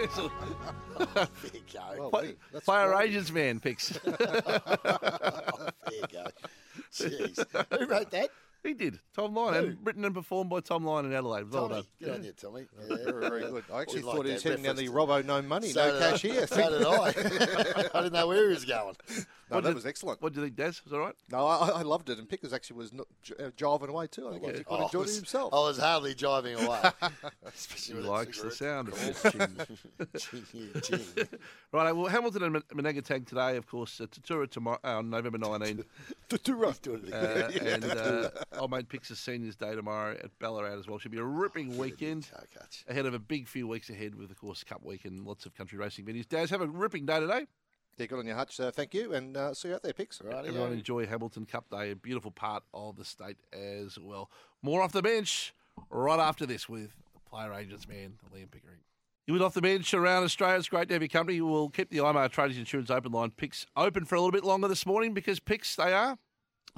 [0.07, 2.11] There you go.
[2.11, 2.35] Play-
[2.65, 3.99] Player agents man picks.
[4.07, 6.27] Oh, there you go.
[6.93, 7.79] Jeez.
[7.79, 8.29] Who wrote that?
[8.65, 8.99] He did.
[9.15, 11.51] Tom Lyon, and written and performed by Tom Lyon in Adelaide.
[11.51, 11.81] Well Tommy.
[11.83, 11.87] done.
[12.01, 12.67] Good on you, Tommy.
[12.89, 13.65] Yeah, Very, very good.
[13.73, 15.11] I actually We thought like he was that heading down the reference.
[15.11, 16.11] Robbo no money, So no did I.
[16.11, 16.47] cash here.
[16.47, 17.89] So did I.
[17.95, 18.97] I didn't know where he was going.
[19.51, 20.21] No, What that did- was excellent.
[20.21, 20.83] What do you think, Daz?
[20.85, 21.15] Was all right?
[21.31, 24.29] No, I, I loved it, and Pickers actually was not, j- uh, jiving away too.
[24.29, 25.55] I think he quite I enjoyed was- it himself.
[25.55, 26.81] I was hardly driving away.
[27.01, 27.07] He
[27.47, 28.55] Especially with that likes the cigarette.
[28.55, 30.43] sound of this ching.
[30.83, 31.29] Ching, ching.
[31.73, 35.39] Right, well, Hamilton and Men- Manangatang today, of course, uh, Tatura tomorrow, uh, on November
[35.39, 35.85] 19.
[36.29, 36.81] Tatura.
[36.83, 37.83] Doing it Uh, again.
[37.83, 40.99] and uh, old mate Pix' seniors day tomorrow at Ballarat as well.
[40.99, 42.29] Should be a ripping weekend
[42.89, 45.55] ahead of a big few weeks ahead with, of course, Cup Week and lots of
[45.55, 46.29] country racing venues.
[46.29, 47.47] Daz, have a ripping day today.
[47.97, 48.61] Yeah, good on your hutch.
[48.61, 50.23] Uh, thank you, and uh, see you out there, Picks.
[50.23, 54.31] Right, Everyone enjoy Hamilton Cup Day, a beautiful part of the state as well.
[54.63, 55.53] More off the bench
[55.91, 56.91] right after this with
[57.29, 58.79] player agents man, Liam Pickering.
[59.27, 60.57] You with off the bench around Australia.
[60.57, 61.41] It's great to have your company.
[61.41, 64.69] We'll keep the IMAR Tradies Insurance open line picks open for a little bit longer
[64.69, 66.17] this morning because picks they are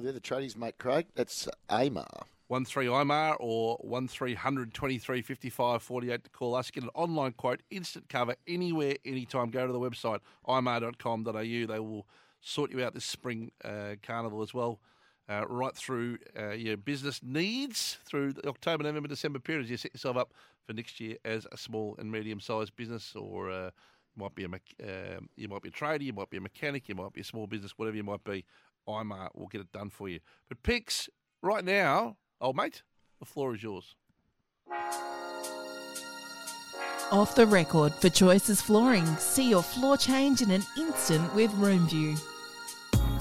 [0.03, 1.07] They're the tradies, mate, Craig.
[1.15, 2.07] That's Amar.
[2.49, 6.71] one three IMAR or one 23 55 48 to call us.
[6.71, 9.51] Get an online quote, instant cover anywhere, anytime.
[9.51, 11.33] Go to the website imar.com.au.
[11.33, 12.07] They will
[12.41, 14.81] sort you out this spring uh, carnival as well.
[15.29, 19.77] Uh, right through uh, your business needs through the October, November, December period as you
[19.77, 20.33] set yourself up
[20.67, 23.71] for next year as a small and medium sized business, or uh,
[24.17, 26.95] might be a um you might be a trader, you might be a mechanic, you
[26.95, 28.45] might be a small business, whatever you might be.
[28.89, 30.21] IMAR will get it done for you.
[30.49, 31.09] But picks
[31.43, 32.83] right now, old mate,
[33.19, 33.95] the floor is yours.
[37.13, 39.05] Off the record for Choices Flooring.
[39.17, 42.21] See your floor change in an instant with Roomview.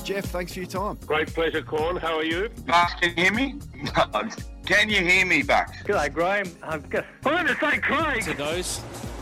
[0.04, 0.98] Jeff, thanks for your time.
[1.06, 1.96] Great pleasure, Corn.
[1.98, 2.50] How are you?
[2.66, 3.60] Bucks, can you hear me?
[4.66, 5.84] can you hear me, Bucks?
[5.84, 6.48] G'day, Graham.
[6.64, 8.24] I'm going to say Craig.
[8.24, 8.82] to those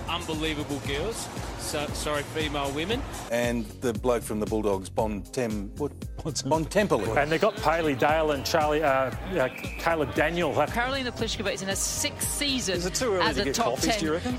[0.10, 1.28] unbelievable girls.
[1.68, 3.02] So, sorry, female women.
[3.30, 5.92] and the bloke from the Bulldogs, Bon Tem, what,
[6.24, 7.18] what's Bon Temple.
[7.18, 10.54] And they've got Paley Dale and Charlie, uh, uh, Caleb Daniel.
[10.54, 13.46] Have Carolina Pliskova is in her sixth season Is it too early as to a
[13.46, 14.00] get top coffees, ten.
[14.00, 14.38] do you reckon?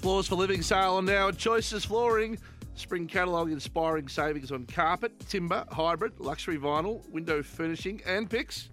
[0.00, 2.36] Floors for Living sale on now at Choices Flooring.
[2.74, 8.70] Spring catalogue inspiring savings on carpet, timber, hybrid, luxury vinyl, window furnishing, and picks.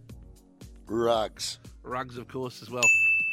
[0.87, 1.59] Rugs.
[1.83, 2.81] Rugs, of course, as well.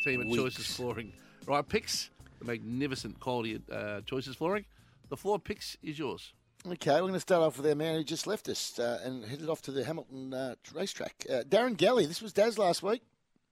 [0.05, 0.43] Team at Weeks.
[0.43, 1.15] Choices Flooring.
[1.47, 2.11] Right, picks.
[2.47, 4.67] The magnificent quality uh, Choices Flooring.
[5.09, 6.33] The floor picks is yours.
[6.65, 9.25] Okay, we're going to start off with our man who just left us uh, and
[9.25, 11.27] headed off to the Hamilton uh, racetrack.
[11.29, 13.03] Uh, Darren Galley, this was Daz last week.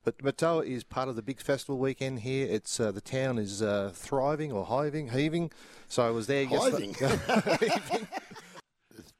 [0.05, 2.47] But Murtoa is part of the big festival weekend here.
[2.49, 5.51] It's uh, the town is uh, thriving or hiving, heaving.
[5.89, 6.47] So I was there.
[6.47, 7.01] Hiving.
[7.01, 8.07] yesterday.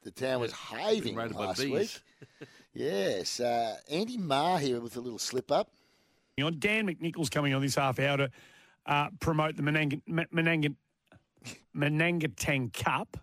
[0.03, 1.91] The town was having raided last week.
[2.75, 5.71] Yes, uh, Andy Maher here with a little slip up.
[6.43, 8.31] On Dan McNichols coming on this half hour to
[8.87, 10.77] uh, promote the Menang- M- Menang-
[11.77, 13.17] Manangatang Cup.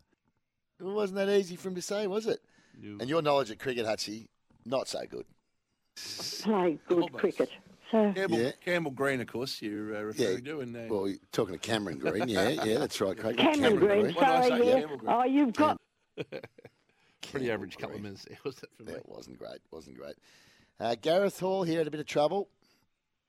[0.79, 2.39] It wasn't that easy for him to say, was it?
[2.81, 4.27] And your knowledge of cricket, Hutchie,
[4.65, 5.25] not so good.
[6.41, 7.49] Play good cricket.
[7.91, 8.51] So Campbell, Yeah.
[8.63, 10.61] Campbell Green, of course, you're uh, referring to.
[10.61, 12.27] And, uh, Well, you're talking to Cameron Green.
[12.29, 13.37] Yeah, yeah, that's right, Craig.
[13.37, 14.81] Cameron Green, What did I sorry, yeah.
[14.85, 14.99] Green.
[15.07, 15.77] Oh, you've got
[17.31, 18.93] Pretty average couple of minutes there, was that for me?
[18.93, 20.15] That wasn't great, wasn't great.
[20.79, 22.49] Uh, Gareth Hall here had a bit of trouble.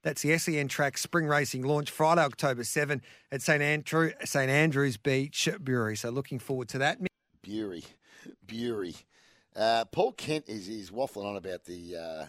[0.02, 3.00] That's the SEN track spring racing launch Friday, October 7
[3.30, 5.96] at St Andrew, St Andrews Beach Brewery.
[5.96, 6.98] So looking forward to that.
[7.42, 7.84] Bury,
[8.46, 8.96] Bury.
[9.54, 12.26] Uh, Paul Kent is is waffling on about the uh,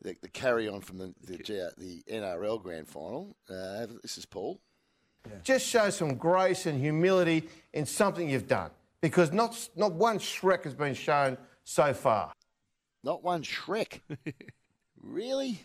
[0.00, 3.36] the, the carry on from the the, G- the NRL Grand Final.
[3.48, 4.60] Uh, this is Paul.
[5.42, 8.70] Just show some grace and humility in something you've done.
[9.00, 12.32] Because not, not one Shrek has been shown so far.
[13.02, 14.00] Not one Shrek.
[15.02, 15.60] really?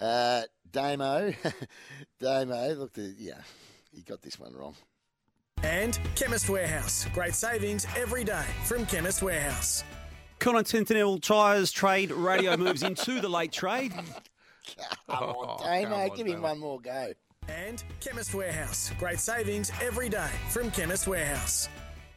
[0.00, 1.32] Uh, Damo,
[2.20, 2.74] Damo.
[2.74, 3.40] Look, the, yeah,
[3.92, 4.74] he got this one wrong.
[5.62, 7.06] And Chemist Warehouse.
[7.14, 9.84] Great savings every day from Chemist Warehouse.
[10.40, 13.92] Continental Tyres trade radio moves into the late trade.
[15.08, 17.12] Come on, Damo, give him one more go.
[17.48, 18.90] And Chemist Warehouse.
[18.98, 21.68] Great savings every day from Chemist Warehouse.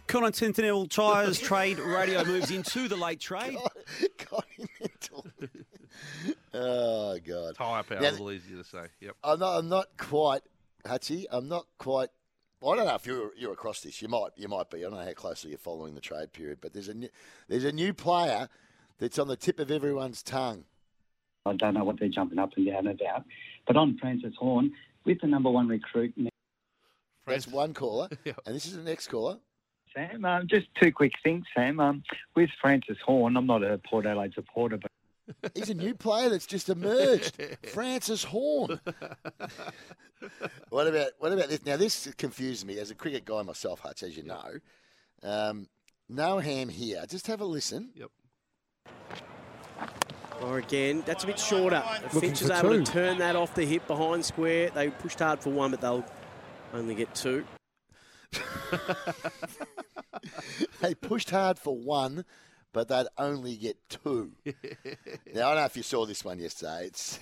[0.07, 3.57] Continental Tyres trade radio moves into the late trade.
[4.17, 5.27] Continental.
[6.53, 7.55] Oh God.
[7.55, 8.85] Tyre power, Now, a little easier to say.
[9.01, 9.15] Yep.
[9.23, 9.57] I'm not.
[9.57, 10.41] I'm not quite,
[10.85, 11.25] Hutchie.
[11.31, 12.09] I'm not quite.
[12.63, 14.01] I don't know if you're you're across this.
[14.01, 14.29] You might.
[14.35, 14.79] You might be.
[14.79, 17.09] I don't know how closely you're following the trade period, but there's a new,
[17.47, 18.47] there's a new player
[18.99, 20.65] that's on the tip of everyone's tongue.
[21.45, 23.23] I don't know what they're jumping up and down about.
[23.65, 24.71] But on Francis Horne,
[25.05, 26.13] with the number one recruit,
[27.25, 28.09] That's one caller,
[28.45, 29.37] and this is the next caller.
[29.97, 31.79] Sam, um, just two quick things, Sam.
[31.79, 32.03] Um,
[32.35, 34.91] with Francis Horne, I'm not a Port Adelaide supporter, but
[35.55, 37.41] He's a new player that's just emerged,
[37.73, 38.79] Francis Horne.
[40.69, 41.65] what about what about this?
[41.65, 44.59] Now this confuses me as a cricket guy myself, Hutch, as you know.
[45.23, 45.67] Um,
[46.07, 47.03] no ham here.
[47.09, 47.89] Just have a listen.
[47.95, 48.11] Yep.
[50.43, 51.83] Or again, that's a bit shorter.
[52.03, 52.83] Looking Finch is able two.
[52.83, 54.69] to turn that off the hip behind square.
[54.69, 56.05] They pushed hard for one, but they'll
[56.73, 57.43] only get two.
[60.81, 62.25] they pushed hard for one,
[62.73, 64.31] but they'd only get two.
[64.45, 66.85] now I don't know if you saw this one yesterday.
[66.85, 67.19] It's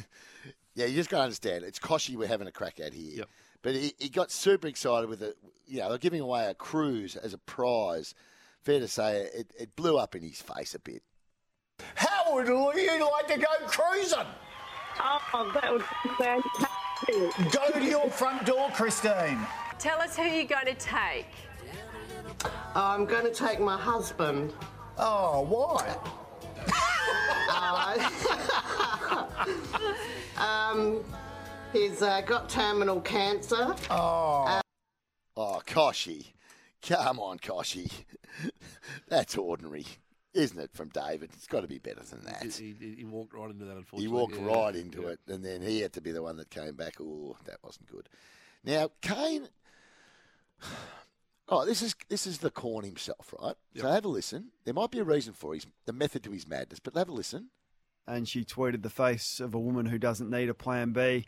[0.76, 1.64] yeah, you just got to understand.
[1.64, 3.24] It's Kochie we're having a crack at here.
[3.62, 5.38] But he, he got super excited with it.
[5.66, 8.14] You know, they're giving away a cruise as a prize.
[8.62, 11.02] Fair to say, it, it blew up in his face a bit.
[11.96, 14.20] How would you like to go cruising?
[15.00, 17.52] Oh, that would be fantastic.
[17.52, 19.40] Go to your front door, Christine.
[19.80, 21.28] Tell us who you're going to take.
[22.76, 24.54] I'm going to take my husband.
[24.98, 25.98] Oh, why?
[30.38, 31.04] um,
[31.74, 33.76] he's uh, got terminal cancer.
[33.90, 34.62] Oh.
[35.38, 36.28] Oh, Kochie.
[36.82, 37.92] Come on, Kochie.
[39.10, 39.86] That's ordinary,
[40.34, 41.32] isn't it, from David?
[41.34, 42.44] It's got to be better than that.
[42.44, 44.04] He, he, he walked right into that, unfortunately.
[44.04, 44.46] He walked Yeah.
[44.46, 46.96] right into it, and then he had to be the one that came back.
[47.02, 48.08] Oh, that wasn't good.
[48.64, 49.48] Now, Kane.
[51.48, 53.56] Oh, this is this is the corn himself, right?
[53.76, 54.50] So have a listen.
[54.64, 57.14] There might be a reason for his the method to his madness, but have a
[57.14, 57.50] listen.
[58.08, 61.26] and she tweeted the face of a woman who doesn't need a plan B.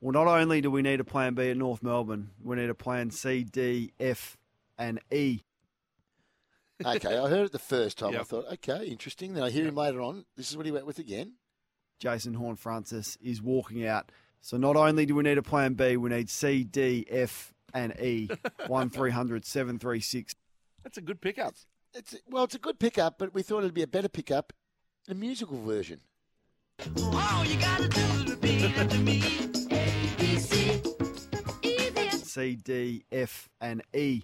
[0.00, 2.74] Well, not only do we need a plan B at North Melbourne, we need a
[2.74, 4.36] plan C, D, F,
[4.76, 5.40] and E.
[6.84, 8.16] Okay, I heard it the first time.
[8.16, 9.32] I thought, okay, interesting.
[9.32, 10.24] Then I hear him later on.
[10.36, 11.34] This is what he went with again.
[11.98, 14.10] Jason Horne-Francis is walking out.
[14.40, 17.92] So not only do we need a plan B, we need C, D, F, and
[18.00, 18.28] E.
[18.66, 20.34] 1300 736.
[20.82, 21.54] That's a good pickup.
[21.92, 24.52] It's well, it's a good pickup, but we thought it'd be a better pickup,
[25.08, 26.00] a musical version.
[27.02, 29.22] All you gotta do is be to me.
[29.70, 30.82] A, B, C.
[32.18, 34.22] C, D, F, and E.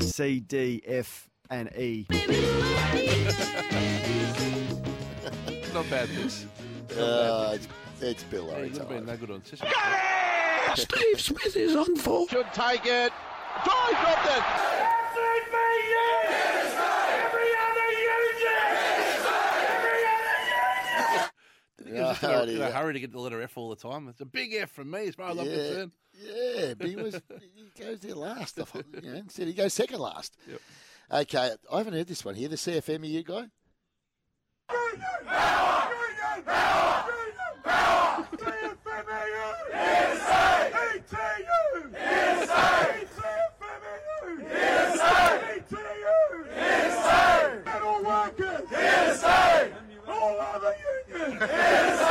[0.00, 2.06] C, D, F, and E.
[5.74, 6.46] Not bad, this.
[6.98, 7.58] Uh,
[7.96, 9.06] it's, it's Bill Yeah, he would have been time.
[9.06, 9.70] no good on Sesame.
[10.74, 12.28] Steve Smith is on for.
[12.28, 13.12] Should take it.
[13.64, 15.56] Try dropped it.
[21.84, 23.76] He was just in a, in a hurry to get the letter F all the
[23.76, 24.08] time.
[24.08, 25.52] It's a big F from me, as far as I'm Yeah.
[25.54, 25.92] concerned.
[26.18, 28.58] Yeah, but he was he goes there last.
[28.58, 28.64] I
[29.02, 30.36] You know, instead he goes second last.
[31.12, 32.48] Okay, I haven't heard this one here.
[32.48, 33.44] The CFMEU guy.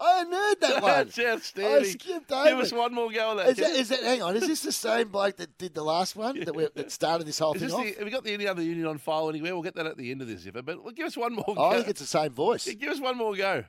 [0.00, 0.92] I hadn't heard that one.
[0.92, 1.80] That's outstanding.
[1.80, 2.48] I skipped over.
[2.48, 3.48] Give us one more go on that.
[3.48, 4.02] Is that, is that?
[4.02, 4.36] Hang on.
[4.36, 7.38] Is this the same bloke that did the last one that, we, that started this
[7.38, 7.84] whole Is thing this off?
[7.84, 9.54] the, have we got the any other union on file anywhere?
[9.54, 10.64] We'll get that at the end of this, if it.
[10.64, 11.54] But give us one more.
[11.54, 11.70] Go.
[11.70, 12.66] I think it's the same voice.
[12.66, 13.64] Yeah, give us one more go.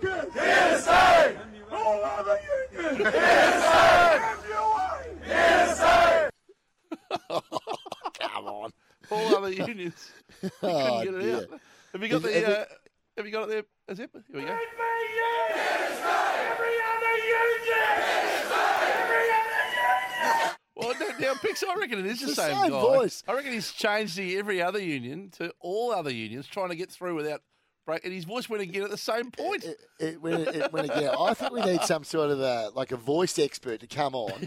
[8.20, 8.70] Come on.
[9.10, 10.10] All other unions.
[10.42, 11.36] We Oh, couldn't get it dear.
[11.36, 11.48] out.
[11.92, 12.32] Have you got Have- the?
[12.40, 12.64] have we- uh,
[13.16, 13.64] have you got it there?
[13.88, 14.10] Is it?
[14.12, 14.46] Here we go.
[14.46, 14.60] Every other
[15.16, 15.58] union!
[16.52, 17.14] Every other
[19.74, 20.54] union!
[20.76, 22.80] Well, no, now, Pix, I reckon it is the the same, same guy.
[22.80, 23.24] voice.
[23.26, 26.92] I reckon he's changed the every other union to all other unions, trying to get
[26.92, 27.40] through without
[27.88, 29.64] break, and his voice went again at the same point.
[29.64, 31.10] It, it, went, it went again.
[31.18, 34.46] I think we need some sort of a, like a voice expert to come on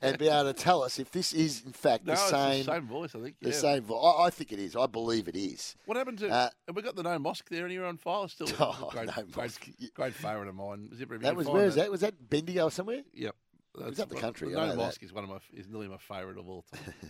[0.00, 2.72] and be able to tell us if this is in fact no, the same the
[2.72, 3.14] same voice.
[3.16, 3.56] I think the yeah.
[3.56, 4.14] same voice.
[4.18, 4.76] I, I think it is.
[4.76, 5.74] I believe it is.
[5.86, 6.28] What happened to?
[6.28, 8.28] Uh, have we got the no mosque there anywhere on file?
[8.28, 9.68] Still, Oh, great, no great, mosque.
[9.94, 10.88] great favourite of mine.
[10.96, 11.90] You That was where is that?
[11.90, 13.02] Was that Bendigo or somewhere?
[13.14, 13.34] Yep.
[13.78, 15.88] It's up the country, The I no know mosque is one of my is nearly
[15.88, 16.94] my favourite of all time.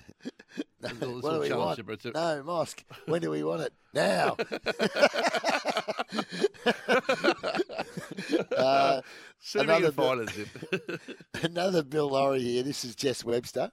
[0.82, 1.76] No, It's what do we want?
[1.76, 1.96] Zipper.
[2.04, 2.84] A- No, mosque.
[3.06, 3.72] When do we want it?
[3.94, 4.36] Now.
[8.56, 9.00] uh,
[9.40, 10.30] See if we can another find
[10.70, 10.98] Bill-
[11.42, 12.62] another Bill Lawry here.
[12.62, 13.70] This is Jess Webster.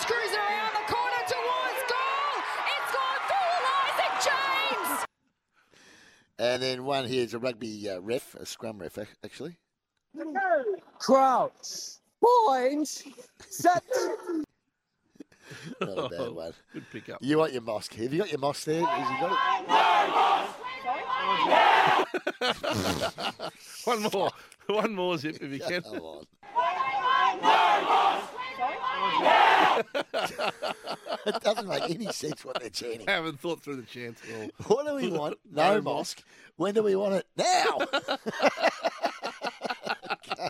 [0.00, 2.42] Screws it around the corner towards goal.
[2.78, 4.14] It's gone full Isaac
[4.88, 5.04] James.
[6.38, 9.58] And then one here is a rugby uh, ref, a scrum ref, actually.
[10.98, 11.52] Crouch.
[12.20, 13.04] Point.
[13.48, 13.82] Set.
[15.80, 16.52] Not a bad oh, one.
[16.72, 17.18] Good pick up.
[17.20, 17.94] You want your mosque.
[17.94, 18.84] Have you got your mosque there?
[18.84, 19.38] Has he got it?
[23.84, 24.30] one more,
[24.66, 25.82] one more, Zip, if you can.
[25.82, 26.24] Come on.
[31.26, 33.08] it doesn't make any sense what they're chanting.
[33.08, 34.48] I haven't thought through the chance at all.
[34.76, 35.38] What do we want?
[35.52, 36.22] No, mosque.
[36.56, 37.26] When do we want it?
[37.36, 37.78] Now.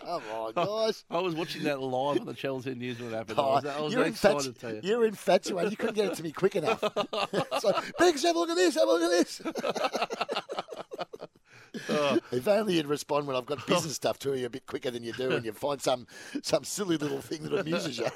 [0.01, 1.03] Come on, guys.
[1.09, 3.39] I was watching that live on the Channel 10 News when it happened.
[3.39, 4.79] I Oh, was, I was you're, very excited infatu- to you.
[4.83, 5.71] you're infatuated.
[5.71, 6.79] You couldn't get it to me quick enough.
[7.59, 8.75] so, Biggs, have a look at this.
[8.75, 9.41] Have a look at this.
[9.45, 9.51] Oh.
[12.31, 15.03] If only you'd respond when I've got business stuff to you a bit quicker than
[15.03, 16.05] you do, and you find some
[16.43, 18.07] some silly little thing that amuses you.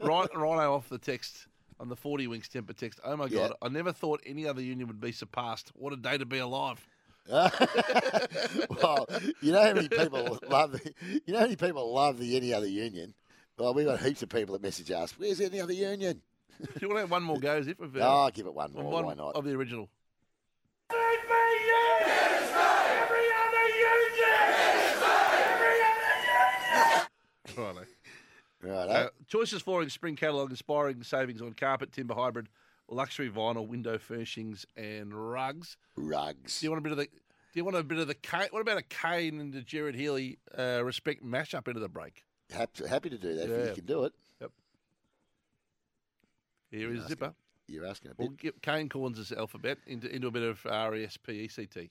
[0.00, 1.46] Ryan, Rhino off the text
[1.80, 3.00] on the 40 Winks Tempur text.
[3.04, 3.48] Oh my Yeah.
[3.48, 5.72] God, I never thought any other union would be surpassed.
[5.74, 6.86] What a day to be alive.
[8.82, 9.06] well,
[9.40, 10.92] you know how many people love the,
[11.24, 13.14] you know how many people love the any other union.
[13.56, 15.14] Well, we've got heaps of people that message us.
[15.16, 16.22] Where's the any other union?
[16.60, 17.80] Do you want to have one more go, Zip?
[17.80, 18.84] Of, uh, Oh, I'll give it one more.
[18.84, 19.34] one Why not?
[19.36, 19.88] Of the original.
[27.56, 27.84] Righto.
[28.62, 28.88] Right.
[28.88, 32.48] Uh, choices flooring, spring catalogue, inspiring savings on carpet, timber hybrid,
[32.90, 35.76] luxury vinyl, window furnishings, and rugs.
[35.96, 36.60] Rugs.
[36.60, 37.04] Do you want a bit of the?
[37.04, 37.10] Do
[37.58, 38.14] you want a bit of the?
[38.14, 42.24] Kane, what about a Kane and the Jared Healy uh, respect mashup into the break?
[42.52, 44.12] Happy, happy to do that if you can do it.
[44.40, 44.50] Yep.
[46.70, 47.34] Here You're is asking- Zipper.
[47.68, 48.38] You're asking a We'll bit.
[48.38, 51.48] get Kane Cornes' his alphabet into into a bit of R E S P E
[51.48, 51.90] C T.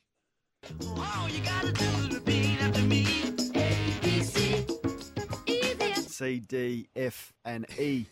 [5.95, 8.05] C, D, F, and E.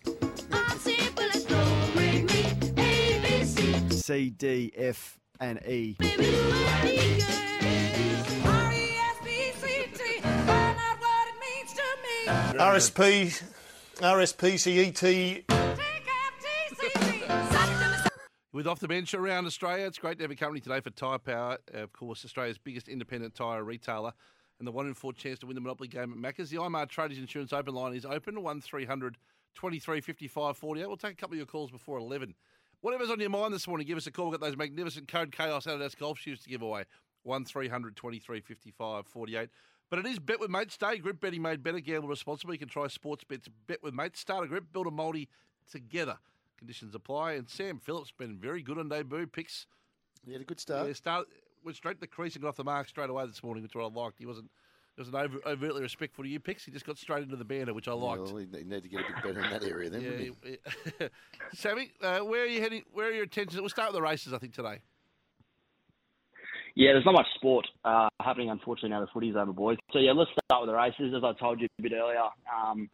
[4.07, 5.97] C, D, F, and E.
[12.55, 13.43] RSP,
[13.97, 15.43] RSPCET.
[18.53, 21.19] With off the bench around Australia, it's great to have a company today for Tyre
[21.19, 24.13] Power, uh, of course, Australia's biggest independent tyre retailer,
[24.59, 26.49] and the one in four chance to win the Monopoly game at Macca's.
[26.49, 29.17] The IMAR Traders Insurance Open line is open, 1300
[29.55, 30.87] 23 55 48.
[30.87, 32.35] We'll take a couple of your calls before 11.
[32.81, 34.29] Whatever's on your mind this morning, give us a call.
[34.29, 36.83] We've got those magnificent Code Chaos Adidas golf shoes to give away.
[37.23, 39.49] 1300 23 55 48.
[39.89, 40.97] But it is Bet with Mates Day.
[40.97, 41.79] Grip betting made better.
[41.79, 42.55] Gamble responsibly.
[42.55, 43.49] You can try sports bets.
[43.67, 44.19] Bet with Mates.
[44.19, 45.27] Start a grip, build a multi
[45.71, 46.17] together.
[46.57, 47.33] Conditions apply.
[47.33, 49.25] And Sam Phillips been very good on debut.
[49.27, 49.65] Picks.
[50.25, 50.87] He had a good start.
[50.87, 51.27] Yeah, start,
[51.63, 53.75] went straight to the crease and got off the mark straight away this morning, which
[53.75, 54.19] I liked.
[54.19, 54.51] He wasn't
[54.97, 56.65] he wasn't over, overtly respectful to you picks.
[56.65, 58.23] He just got straight into the banner, which I liked.
[58.23, 60.49] Well, he need to get a bit better in that area then, wouldn't he?
[60.49, 60.55] Yeah,
[60.99, 61.07] yeah.
[61.53, 62.81] Sammy, uh, where are you heading?
[62.91, 63.61] Where are your attentions?
[63.61, 64.79] We'll start with the races, I think, today.
[66.73, 69.77] Yeah, there's not much sport uh, happening, unfortunately, now the footy's over, boys.
[69.93, 71.13] So, yeah, let's start with the races.
[71.15, 72.19] As I told you a bit earlier,
[72.51, 72.89] um,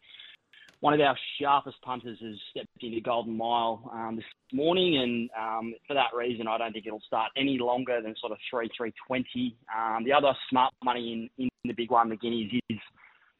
[0.84, 5.72] one of our sharpest punters has stepped into Golden Mile um, this morning, and um,
[5.88, 9.56] for that reason, I don't think it'll start any longer than sort of 3 320.
[9.74, 12.78] Um, the other smart money in, in the big one, the Guineas, is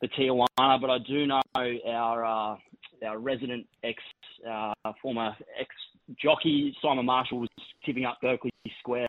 [0.00, 2.56] the Tijuana, but I do know our uh,
[3.06, 3.98] our resident ex
[4.50, 4.72] uh,
[5.02, 5.68] former ex
[6.18, 7.50] jockey Simon Marshall was
[7.84, 9.08] tipping up Berkeley Square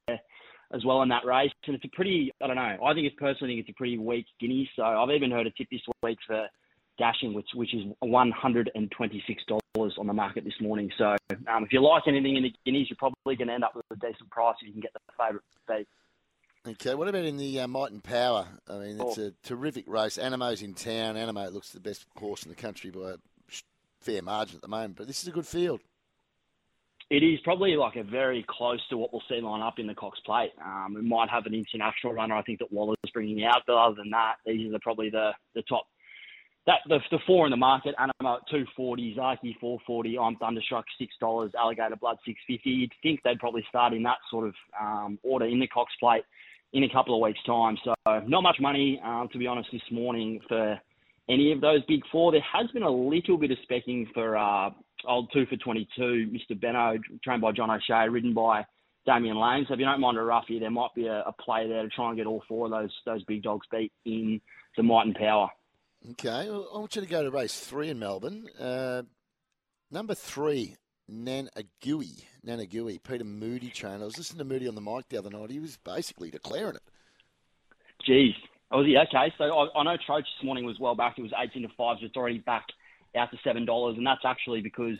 [0.74, 3.16] as well in that race, and it's a pretty I don't know I think it's
[3.18, 4.70] personally I think it's a pretty weak Guinea.
[4.76, 6.50] So I've even heard a tip this week for
[6.98, 10.92] dashing, which which is one hundred and twenty six dollars on the market this morning.
[10.98, 11.16] So
[11.48, 13.86] um, if you like anything in the Guineas, you're probably going to end up with
[13.92, 15.88] a decent price if you can get the favourite.
[16.68, 18.48] Okay, what about in the uh, Might and Power?
[18.68, 19.28] I mean, it's Oh.
[19.28, 20.18] a terrific race.
[20.18, 21.16] Anamoe's in town.
[21.16, 23.16] Anamoe looks the best horse in the country by a
[24.02, 25.82] fair margin at the moment, but this is a good field.
[27.12, 29.94] It is probably like a very close to what we'll see line up in the
[29.94, 30.54] Cox Plate.
[30.64, 32.34] Um, we might have an international runner.
[32.36, 35.62] I think that Waller's bringing out, but other than that, these are probably the the
[35.64, 35.86] top
[36.68, 40.36] that the, the four in the market, Anamoe at two forty, Zaaki four forty, I'm
[40.38, 42.72] Thunderstruck six dollars, Alligator Blood six fifty.
[42.72, 46.24] You'd think they'd probably start in that sort of um, order in the Cox Plate
[46.74, 47.78] in a couple of weeks' time.
[47.84, 47.94] So
[48.28, 50.80] not much money, um, to be honest, this morning for
[51.30, 52.32] any of those big four.
[52.32, 54.72] There has been a little bit of specking for uh,
[55.08, 56.60] old two for twenty two, Mr.
[56.60, 58.66] Benno, trained by John O'Shea, ridden by
[59.06, 59.66] Damian Lane.
[59.68, 61.90] So if you don't mind a roughie, there might be a, a play there to
[61.90, 64.42] try and get all four of those those big dogs beat in
[64.78, 65.50] the might and power.
[66.12, 68.48] Okay, well, I want you to go to race three in Melbourne.
[68.60, 69.04] Uh,
[69.90, 70.76] number three,
[71.12, 72.24] Nanagui.
[72.46, 74.04] Nanagui, Peter Moody trainer.
[74.04, 75.50] I was listening to Moody on the mic the other night.
[75.50, 76.84] He was basically declaring it.
[78.08, 78.36] Jeez.
[78.72, 78.98] Oh, he?
[78.98, 79.34] Okay.
[79.38, 81.16] So I, I know Troach this morning was well back.
[81.18, 82.66] It was 18 to 5, so it's already back
[83.18, 83.98] out to $7.
[83.98, 84.98] And that's actually because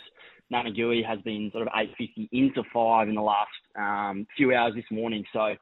[0.52, 4.86] Nanagui has been sort of 850 into 5 in the last um, few hours this
[4.90, 5.24] morning.
[5.34, 5.56] So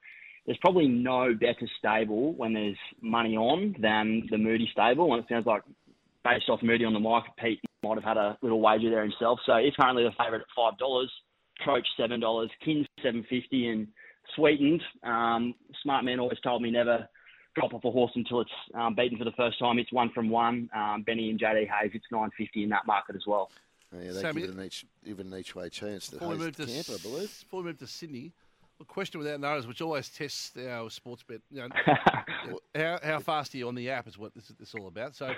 [0.46, 5.14] there's probably no better stable when there's money on than the Moody stable.
[5.14, 5.64] And it sounds like,
[6.24, 9.40] based off Moody on the mic, Pete might have had a little wager there himself.
[9.46, 11.12] So it's currently the favourite at five dollars,
[11.64, 13.88] Troach seven dollars, Kins seven fifty, and
[14.36, 14.82] Sweetened.
[15.04, 17.08] Um, smart man always told me never
[17.56, 19.78] drop off a horse until it's um, beaten for the first time.
[19.80, 20.70] It's one from one.
[20.76, 23.52] Um, Benny and JD Hayes, it's nine fifty in that market as well.
[23.94, 26.36] Yeah, they Sammy- give it an each, even an each way chance to Before we
[26.36, 27.40] Hayes move to camp, I believe.
[27.42, 28.32] Before we move to Sydney,
[28.82, 31.42] a question without notice, which always tests our sports bet.
[31.50, 31.70] You know,
[32.76, 35.16] how, how fast are you on the app is what this, this is all about.
[35.16, 35.34] So,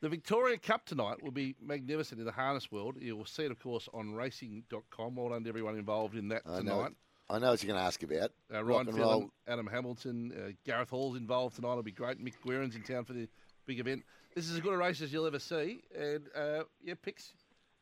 [0.00, 2.96] the Victoria Cup tonight will be magnificent in the harness world.
[3.00, 5.16] You will see it, of course, on racing.com.
[5.16, 6.64] Well done to everyone involved in that I tonight.
[6.72, 6.88] know,
[7.30, 8.30] I know what you're going to ask about.
[8.52, 9.30] Uh, Ryan roll.
[9.46, 11.72] Adam Hamilton, uh, Gareth Hall's involved tonight.
[11.72, 12.24] It'll be great.
[12.24, 13.28] Mick Guerin's in town for the
[13.66, 14.04] big event.
[14.34, 15.82] This is as good a race as you'll ever see.
[15.98, 17.32] And uh, yeah, picks.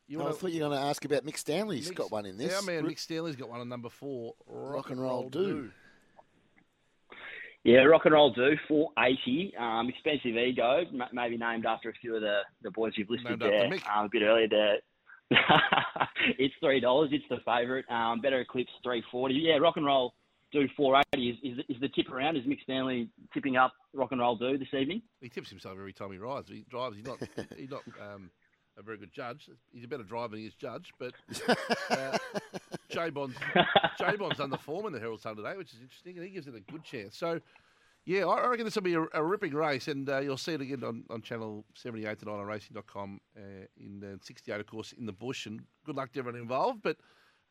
[0.08, 2.26] You I wanna- thought you were going to ask about Mick Stanley's Mick's- got one
[2.26, 2.54] in this.
[2.56, 4.34] Our man Mick Stanley's got one on number four.
[4.46, 5.70] Rock and roll do.
[7.64, 9.52] Yeah, rock and roll do four eighty.
[9.58, 13.28] Um, expensive ego, m- maybe named after a few of the, the boys you've listed
[13.30, 13.96] Named after there Mick.
[13.96, 14.46] um, a bit earlier.
[14.48, 14.76] There,
[16.38, 17.10] it's three dollars.
[17.12, 17.84] It's the favourite.
[17.90, 19.34] Um, better eclipse three forty.
[19.34, 20.14] Yeah, rock and roll
[20.52, 21.30] do four eighty.
[21.30, 22.36] Is, is is the tip around?
[22.36, 25.02] Is Mick Stanley tipping up rock and roll do this evening?
[25.20, 26.48] He tips himself every time he rides.
[26.48, 26.94] He drives.
[26.94, 27.18] He's not.
[27.56, 28.30] he's not um,
[28.78, 29.48] a very good judge.
[29.73, 30.93] He's a better driver than he is judge.
[30.98, 31.15] But
[31.90, 32.19] uh,
[32.89, 33.36] J Bond's
[33.98, 36.31] J Bond's done the form in the Herald Sun today, which is interesting, and he
[36.31, 37.16] gives it a good chance.
[37.16, 37.40] So.
[38.09, 40.61] Yeah, I reckon this will be a, a ripping race, and uh, you'll see it
[40.61, 43.40] again on, on channel 78 tonight on racing.com uh,
[43.81, 45.47] in uh, 68, of course, in the bush.
[45.47, 46.82] And good luck to everyone involved.
[46.85, 46.98] But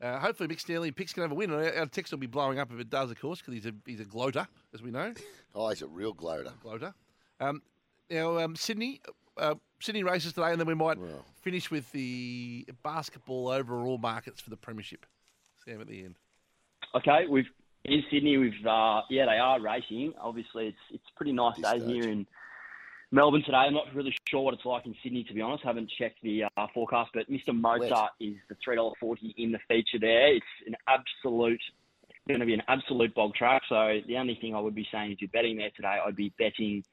[0.02, 1.52] uh, hopefully, Mick Stanley and Picks can have a win.
[1.52, 3.66] And our, our text will be blowing up if it does, of course, because he's
[3.66, 5.14] a, he's a gloater, as we know.
[5.58, 6.52] Oh, he's a real gloater.
[6.62, 6.94] Gloater.
[7.40, 7.62] Um,
[8.10, 9.00] now, um, Sydney,
[9.38, 10.98] uh, Sydney races today, and then we might
[11.42, 15.06] finish with the basketball overall markets for the Premiership.
[15.64, 16.16] Sam at the end.
[16.96, 17.46] Okay, we've
[17.84, 18.38] in Sydney.
[18.38, 20.14] We've uh, yeah, they are racing.
[20.20, 22.26] Obviously, it's it's pretty nice day here in
[23.12, 23.58] Melbourne today.
[23.58, 25.64] I'm not really sure what it's like in Sydney to be honest.
[25.66, 27.54] I haven't checked the uh, forecast, but Mr.
[27.54, 30.36] Mozart is the three dollar forty in the feature there.
[30.36, 31.62] It's an absolute
[32.28, 33.62] going to be an absolute bog track.
[33.70, 36.34] So the only thing I would be saying if you're betting there today, I'd be
[36.40, 36.84] betting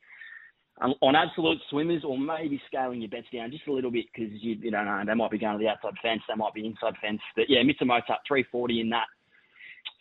[0.80, 4.32] on- on absolute swimmers or maybe scaling your bets down just a little bit because
[4.42, 6.66] you, you don't know they might be going to the outside fence, they might be
[6.66, 7.20] inside fence.
[7.36, 7.62] But yeah.
[7.62, 9.06] Mozart three forty in that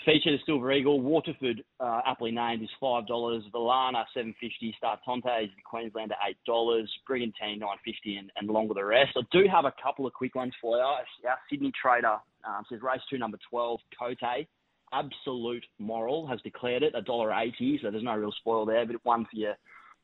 [0.06, 0.31] feature.
[0.31, 3.43] The Silver Eagle, Waterford, uh, aptly named, is five dollars.
[3.53, 4.73] Valana seven fifty.
[4.77, 6.91] Star Tonte is the Queenslander eight dollars.
[7.06, 9.11] Brigantine nine fifty, and, and longer the rest.
[9.18, 10.84] I do have a couple of quick ones for you.
[10.84, 12.18] Our Sydney trader
[12.48, 14.48] um, says race two, number twelve, Cote.
[14.93, 18.85] Absolute Moral has declared it a dollar eighty, so there's no real spoil there.
[18.85, 19.56] But one for your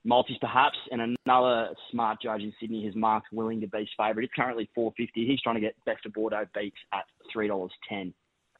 [0.07, 4.25] multis perhaps, and another smart judge in Sydney has marked Willing to Beast favourite.
[4.25, 5.27] It's currently four fifty.
[5.27, 8.13] He's trying to get best of Bordeaux beat at three dollars ten.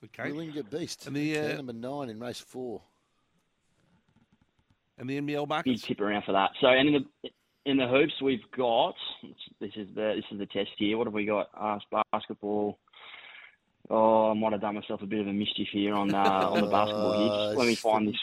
[0.03, 0.31] Okay.
[0.31, 1.07] Willing to Beast.
[1.07, 2.81] And the, uh, number nine in race four.
[4.99, 6.51] And the NBL big tip around for that.
[6.59, 7.29] So, and in the
[7.65, 8.95] in the hoops, we've got
[9.59, 10.97] this is the this is the test here.
[10.97, 11.49] What have we got?
[11.57, 11.79] Uh,
[12.11, 12.79] basketball.
[13.89, 16.59] Oh, I might have done myself a bit of a mischief here on uh, on
[16.61, 17.47] the basketball here.
[17.47, 18.15] Just Let me find this.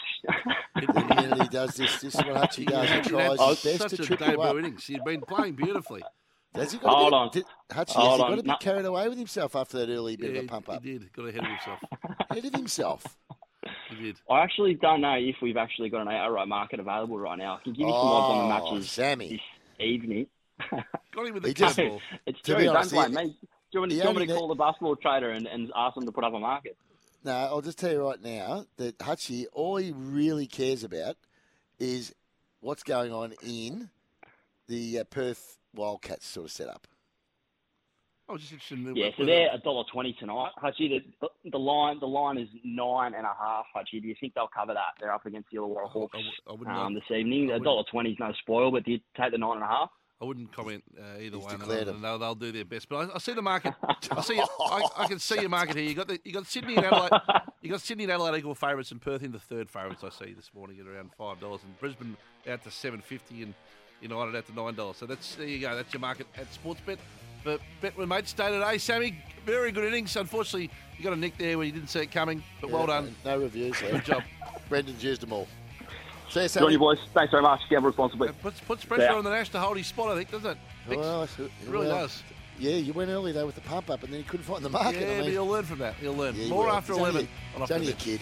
[0.75, 2.87] the minute he does this, this is what Hutchie does.
[2.89, 4.55] He tries his best such to a trip you debut up.
[4.57, 4.87] innings.
[4.89, 6.03] You've been playing beautifully.
[6.53, 7.29] Has he got Hold a on.
[7.33, 8.29] bit, did, Hutchie, Hold has he on.
[8.29, 8.55] got a bit No.
[8.61, 10.83] carried away with himself after that early bit Yeah, of a pump up?
[10.83, 11.11] He did.
[11.13, 11.79] Got ahead of himself.
[12.29, 13.17] Ahead of himself.
[13.89, 14.19] He did.
[14.29, 17.55] I actually don't know if we've actually got an outright market available right now.
[17.55, 19.29] I can give you some odds on the Oh, matches Sammy.
[19.29, 20.27] this evening.
[21.13, 22.01] Got him with He the just- couple.
[22.27, 22.59] It's To true.
[22.61, 23.35] be Don't blame he- me.
[23.75, 25.47] Do you want me, do you want me to ne- call the basketball trader and,
[25.47, 26.77] and ask them to put up a market?
[27.25, 31.17] No, I'll just tell you right now that Hutchie, all he really cares about
[31.77, 32.15] is
[32.61, 33.89] what's going on in
[34.67, 36.87] the uh, Perth Wildcats sort of setup.
[38.29, 40.51] I was just interested in the, Yeah, so they're a dollar twenty tonight.
[40.63, 43.65] Hutchie, the, the line the line is nine and a half.
[43.75, 44.95] Hutchie, do you think they'll cover that?
[45.01, 47.51] They're up against the Illawarra Hawks I wouldn't um, this evening.
[47.51, 49.89] A dollar twenty is no spoil, but do you take the nine and a half?
[50.21, 51.51] I wouldn't comment uh, either He's way.
[51.57, 52.01] declared No, them.
[52.01, 52.87] no, they'll do their best.
[52.87, 53.73] But I, I see the market.
[54.11, 54.39] I see.
[54.39, 55.85] I, I can see your market here.
[55.85, 57.11] You got the, you got Sydney and Adelaide.
[57.61, 60.03] You got Sydney and Adelaide equal favourites, and Perth in the third favourites.
[60.03, 62.15] I see this morning at around five dollars, and Brisbane
[62.47, 63.55] out to seven fifty, and
[64.01, 64.97] United out to nine dollars.
[64.97, 65.75] So that's there you go.
[65.75, 66.97] That's your market at Sportsbet.
[67.43, 69.17] But bet with mates day today, Sammy.
[69.47, 70.15] Very good innings.
[70.15, 72.43] Unfortunately, you got a nick there where you didn't see it coming.
[72.61, 73.15] But well done.
[73.25, 73.79] No reviews.
[73.81, 74.21] Good job.
[74.69, 75.47] Brendan's used them all.
[76.29, 76.71] See you, Good on Sammy.
[76.73, 76.99] you, boys.
[77.13, 77.61] Thanks very much.
[77.69, 78.29] Gamble responsibly.
[78.41, 79.15] Puts, puts pressure Yeah.
[79.15, 80.57] on the Nash to hold his spot, I think, doesn't it?
[80.87, 80.97] Fix?
[81.01, 81.29] Well, it
[81.67, 82.23] really well, does.
[82.57, 84.69] Yeah, you went early though with the pump up, and then you couldn't find the
[84.69, 85.01] market.
[85.01, 85.95] Yeah, I but mean, he'll learn from that.
[86.01, 86.35] You'll learn.
[86.35, 86.71] Yeah, More will.
[86.73, 88.21] after It's 11 a- on It's Off the only a kid.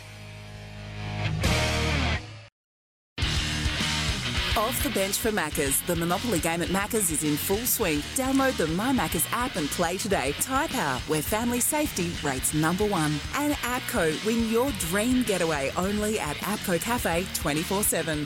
[4.64, 5.86] Off the bench for Maccas.
[5.88, 7.98] The Monopoly game at Maccas is in full swing.
[8.16, 10.34] Download the My Maccas app and play today.
[10.40, 13.20] Tyre Power, where family safety rates number one.
[13.36, 18.26] And APCO, win your dream getaway only at APCO Cafe 24 7.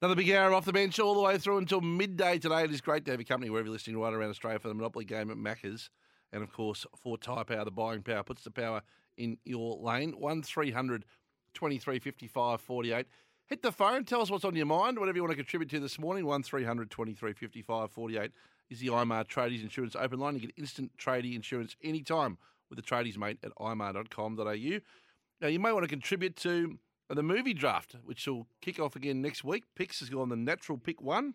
[0.00, 2.64] Another big hour off the bench all the way through until midday today.
[2.64, 4.74] It is great to have your company wherever you're listening right around Australia for the
[4.74, 5.90] Monopoly game at Macca's.
[6.32, 8.80] And of course, for Tyre Power, the buying power puts the power
[9.18, 10.12] in your lane.
[10.18, 11.04] 1300
[11.52, 13.06] 23 55 48.
[13.52, 15.78] Hit the phone, tell us what's on your mind, whatever you want to contribute to
[15.78, 16.24] this morning.
[16.24, 18.30] 1300 23 55 48
[18.70, 20.36] is the IMAR Tradies Insurance open line.
[20.36, 22.38] You get instant tradie insurance anytime
[22.70, 24.78] with the tradies mate at imar.com.au.
[25.42, 26.78] Now, you may want to contribute to
[27.10, 29.64] the movie draft, which will kick off again next week.
[29.76, 31.34] Picks has gone the natural pick one.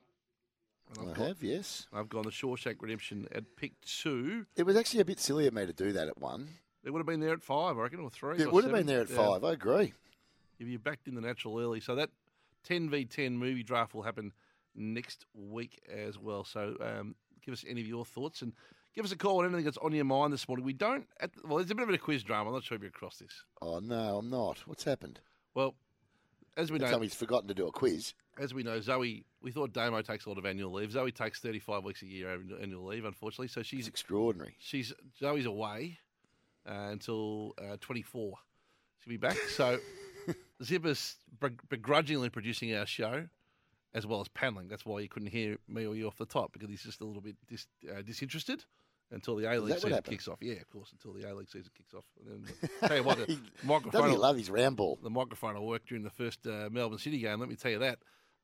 [1.00, 1.86] I have, yes.
[1.94, 4.48] I've gone the Shawshank Redemption at pick two.
[4.56, 6.48] It was actually a bit silly of me to do that at one.
[6.84, 8.38] It would have been there at five, I reckon, or three.
[8.38, 9.18] It or would have been there at Yeah.
[9.18, 9.44] five.
[9.44, 9.94] I agree.
[10.60, 11.80] If you backed in the natural early.
[11.80, 12.10] So that
[12.64, 14.32] 10 v 10 movie draft will happen
[14.76, 16.44] next week as well.
[16.44, 17.16] So um,
[17.46, 18.54] give us any of your thoughts and
[18.96, 20.66] give us a call on anything that's on your mind this morning.
[20.66, 22.50] We don't, at, well, there's a bit of a quiz drama.
[22.50, 23.44] I'm not sure if you're across this.
[23.62, 24.60] Oh no, I'm not.
[24.66, 25.20] What's happened?
[25.54, 25.76] Well,
[26.56, 28.14] as we know, Somebody's forgotten to do a quiz.
[28.40, 30.92] as we know, Zoe, we thought Damo takes a lot of annual leave.
[30.92, 33.48] Zoe takes 35 weeks a year annual- annual leave, unfortunately.
[33.48, 34.56] So she's extraordinary.
[34.60, 36.00] She's Zoe's away
[36.68, 38.34] uh, until uh, 24.
[39.04, 39.38] She'll be back.
[39.50, 39.78] So
[40.60, 43.28] Beg- begrudgingly producing our show
[43.94, 44.68] as well as paneling.
[44.68, 47.06] That's why you couldn't hear me or you off the top because he's just a
[47.06, 48.64] little bit dis, uh, disinterested
[49.12, 50.38] until the A League season kicks off.
[50.42, 52.04] Yeah, of course, until the A League season kicks off.
[52.20, 53.92] And then, tell you what, the microphone.
[53.92, 55.00] doesn't he love his ball?
[55.02, 57.40] The microphone will work during the first uh, Melbourne City game.
[57.40, 58.00] Let me tell you that.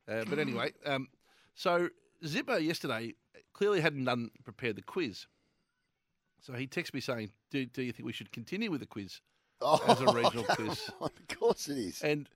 [0.08, 1.08] Uh, but anyway, um,
[1.56, 1.90] so
[2.26, 3.14] Zipper yesterday
[3.54, 5.28] clearly hadn't done prepared the quiz.
[6.42, 9.22] So he texted me saying, "Do, do you think we should continue with the quiz
[9.88, 12.02] as a oh, regional quiz?" on, of course it is.
[12.02, 12.30] And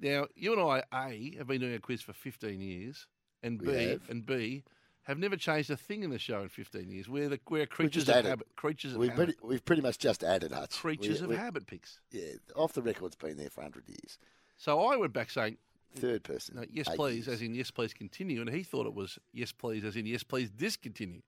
[0.00, 3.06] now you and I, A, have been doing a quiz for 15 years,
[3.42, 4.08] and We B, have.
[4.10, 4.64] and B,
[5.04, 7.08] have never changed a thing in the show in 15 years.
[7.08, 8.28] We're the we're creatures just of added.
[8.28, 8.46] habit.
[8.56, 9.24] Creatures of we've habit.
[9.26, 10.72] Pretty, we've pretty much just added Hutch.
[10.78, 11.98] Creatures We- of we- habit picks.
[12.10, 14.18] Yeah, off the record's been there for hundred years.
[14.56, 15.58] So I went back saying,
[15.94, 16.56] Third person.
[16.56, 17.28] No, yes, please, years.
[17.28, 18.40] as in yes, please continue.
[18.40, 21.20] And he thought it was yes, please, as in yes, please discontinue.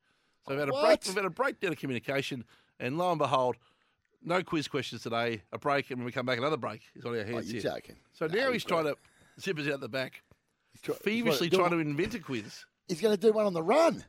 [0.47, 0.85] So we've had a What?
[0.87, 1.05] break.
[1.07, 2.45] We've had a breakdown of communication,
[2.81, 3.57] and lo and behold,
[4.25, 5.43] no quiz questions today.
[5.53, 6.83] A break, and when we come back, another break.
[6.95, 7.71] He's on our oh, hands Oh, you're here.
[7.73, 7.97] joking.
[8.13, 8.97] So No, now he's he's trying to
[9.41, 10.23] zip us out the back,
[10.83, 12.65] try- feverishly he's trying wanna to invent a quiz.
[12.89, 14.05] He's going to do one on the run.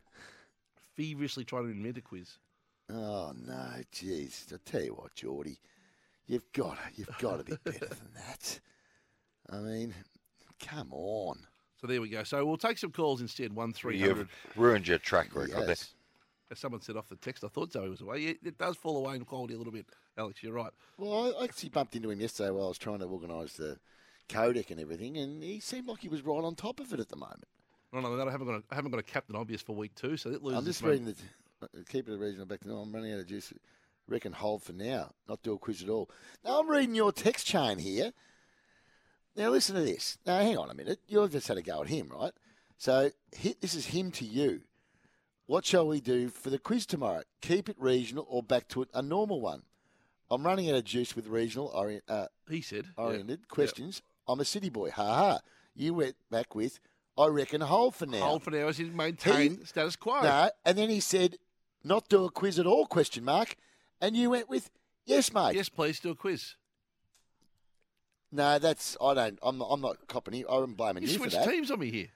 [0.96, 2.38] Feverishly trying to invent a quiz.
[2.90, 4.54] Oh no, jeez!
[4.54, 5.60] I tell you what, Geordie,
[6.28, 8.60] you've got to, you've got to be better than that.
[9.50, 9.94] I mean,
[10.66, 11.40] come on.
[11.82, 12.24] So there we go.
[12.24, 13.54] So we'll take some calls instead.
[13.54, 14.18] One three hundred.
[14.18, 15.66] You've ruined your track record.
[15.68, 15.94] Yes.
[16.52, 18.20] As someone said off the text, I thought Zoe was away.
[18.20, 20.44] Yeah, it does fall away in quality a little bit, Alex.
[20.44, 20.72] You're right.
[20.98, 23.80] Well, I actually bumped into him yesterday while I was trying to organise the
[24.30, 27.10] codec and everything, and he seemed like he was right on top of it at
[27.10, 27.46] the moment.
[27.92, 29.96] No, no, no, I haven't got a, I haven't got a captain obvious for week
[29.96, 30.60] two, so it loses.
[30.60, 31.16] I'm just reading the.
[31.64, 32.78] uh, Keep it a regional back to no.
[32.78, 33.52] I'm running out of juice.
[34.08, 35.14] Reckon hold for now.
[35.28, 36.10] Not do a quiz at all.
[36.44, 38.14] Now I'm reading your text chain here.
[39.36, 40.18] Now listen to this.
[40.28, 41.00] Now hang on a minute.
[41.08, 42.34] You've just had a go at him, right?
[42.78, 43.10] So
[43.62, 44.62] this is him to you.
[45.48, 47.22] What shall we do for the quiz tomorrow?
[47.42, 49.62] Keep it regional or back to it a normal one?
[50.32, 52.86] I'm running out of juice with regional ori- uh, He said.
[52.98, 53.04] yeah.
[53.04, 54.02] oriented questions.
[54.28, 54.90] I'm a city boy.
[54.90, 55.40] Ha ha.
[55.76, 56.80] You went back with,
[57.18, 58.22] I reckon, hold for now.
[58.26, 60.22] Hold for now as in maintain He- status quo.
[60.22, 61.38] No, and then he said,
[61.84, 63.56] not do a quiz at all, question mark.
[64.02, 64.72] And you went with,
[65.06, 65.54] yes, mate.
[65.56, 66.56] Yes, please do a quiz.
[68.32, 70.48] No, that's, I don't, I'm not, I'm not copping you.
[70.50, 71.48] I'm blaming You you, for switched that.
[71.52, 72.08] teams on me here.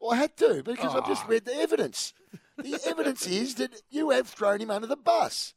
[0.00, 1.28] Well, I had to, because I've just Ah.
[1.28, 2.14] read the evidence.
[2.62, 5.54] The evidence is that you have thrown him under the bus.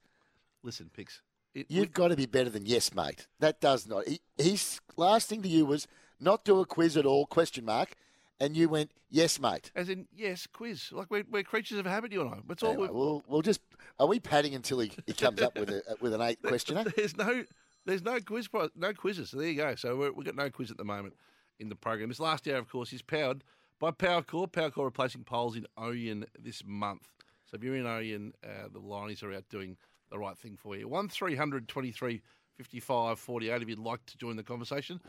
[0.64, 1.22] Listen, Pix.
[1.54, 3.28] It, You've got to be better than yes, mate.
[3.40, 4.08] That does not.
[4.08, 5.88] He, his last thing to you was
[6.20, 7.96] not do a quiz at all, question mark.
[8.40, 9.72] And you went, yes, mate.
[9.76, 10.92] As in, yes, quiz.
[10.92, 12.38] Like we're, we're creatures of habit, you and I.
[12.48, 12.72] That's all.
[12.72, 13.62] Anyway, we we'll, we'll just,
[14.00, 16.84] are we padding until he, he comes up with a with an eight questioner?
[16.96, 17.44] There's no,
[17.86, 19.30] there's no quiz, no quizzes.
[19.30, 19.76] So there you go.
[19.76, 21.14] So we're, we've got no quiz at the moment
[21.60, 22.10] in the program.
[22.10, 23.44] This last hour, of course, is powered
[23.84, 24.50] by Powercor.
[24.50, 27.06] Powercor replacing poles in Oyen this month.
[27.46, 29.76] So if you're in Oyen, uh, the Lionies are out doing
[30.10, 30.88] the right thing for you.
[30.88, 32.22] 1 300 23
[32.56, 35.02] 55 48 if you'd like to join the conversation.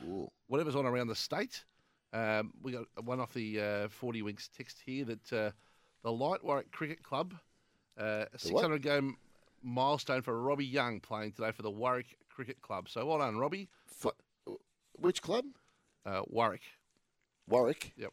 [0.49, 1.65] Whatever's on around the state.
[2.13, 5.51] Um, we got one off the uh, 40 Winks text here that uh,
[6.03, 7.33] the Light Wurruk Cricket Club,
[7.97, 9.17] uh, 600 game
[9.63, 12.89] milestone for Robbie Young playing today for the Wurruk Cricket Club.
[12.89, 13.69] So well done, Robbie.
[14.99, 15.45] Which club?
[16.05, 16.61] Uh, Wurruk.
[17.49, 17.93] Wurruk.
[17.97, 18.13] Yep.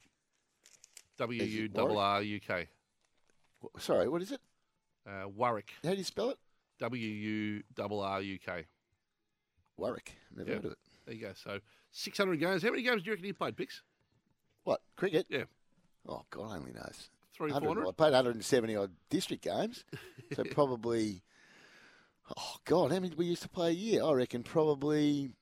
[1.21, 2.67] W U R R U K.
[3.77, 4.41] Sorry, what is it?
[5.07, 5.69] Uh, Wurruk.
[5.83, 6.39] How do you spell it?
[6.79, 8.65] W U R R U K.
[9.79, 10.07] Wurruk.
[10.35, 10.55] Never Yeah.
[10.55, 10.77] heard of it.
[11.05, 11.33] There you go.
[11.35, 11.59] So
[11.91, 12.63] 600 games.
[12.63, 13.83] How many games do you reckon you played, Pix?
[14.63, 15.27] What cricket?
[15.29, 15.43] Yeah.
[16.07, 17.09] Oh God, only knows.
[17.35, 17.87] Three, 400?
[17.87, 19.85] I played 170 odd district games,
[20.35, 21.21] so probably.
[22.35, 24.03] Oh God, how many did we used to play a year?
[24.03, 25.33] I reckon probably.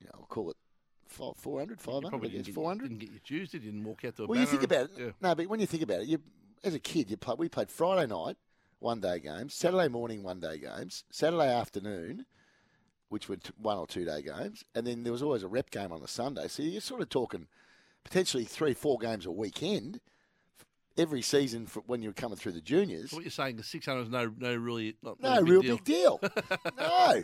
[0.00, 2.04] Yeah, I'll call it fi- 400, 500.
[2.04, 2.82] You probably I guess 400.
[2.88, 3.46] didn't get your you?
[3.46, 4.90] Didn't walk out to a Well, you think about it.
[4.98, 5.10] Yeah.
[5.20, 6.18] No, but when you think about it, you
[6.62, 7.34] as a kid, you play.
[7.38, 8.36] We played Friday night,
[8.78, 12.26] one day games, Saturday morning, one day games, Saturday afternoon,
[13.08, 15.70] which were t- one or two day games, and then there was always a rep
[15.70, 16.48] game on the Sunday.
[16.48, 17.46] So you're sort of talking
[18.02, 20.00] potentially three, four games a weekend
[20.96, 23.10] every season when you're coming through the juniors.
[23.10, 25.76] So what you're saying is 600 is no, no really, not No really real deal.
[25.76, 26.20] big deal.
[26.78, 27.22] no.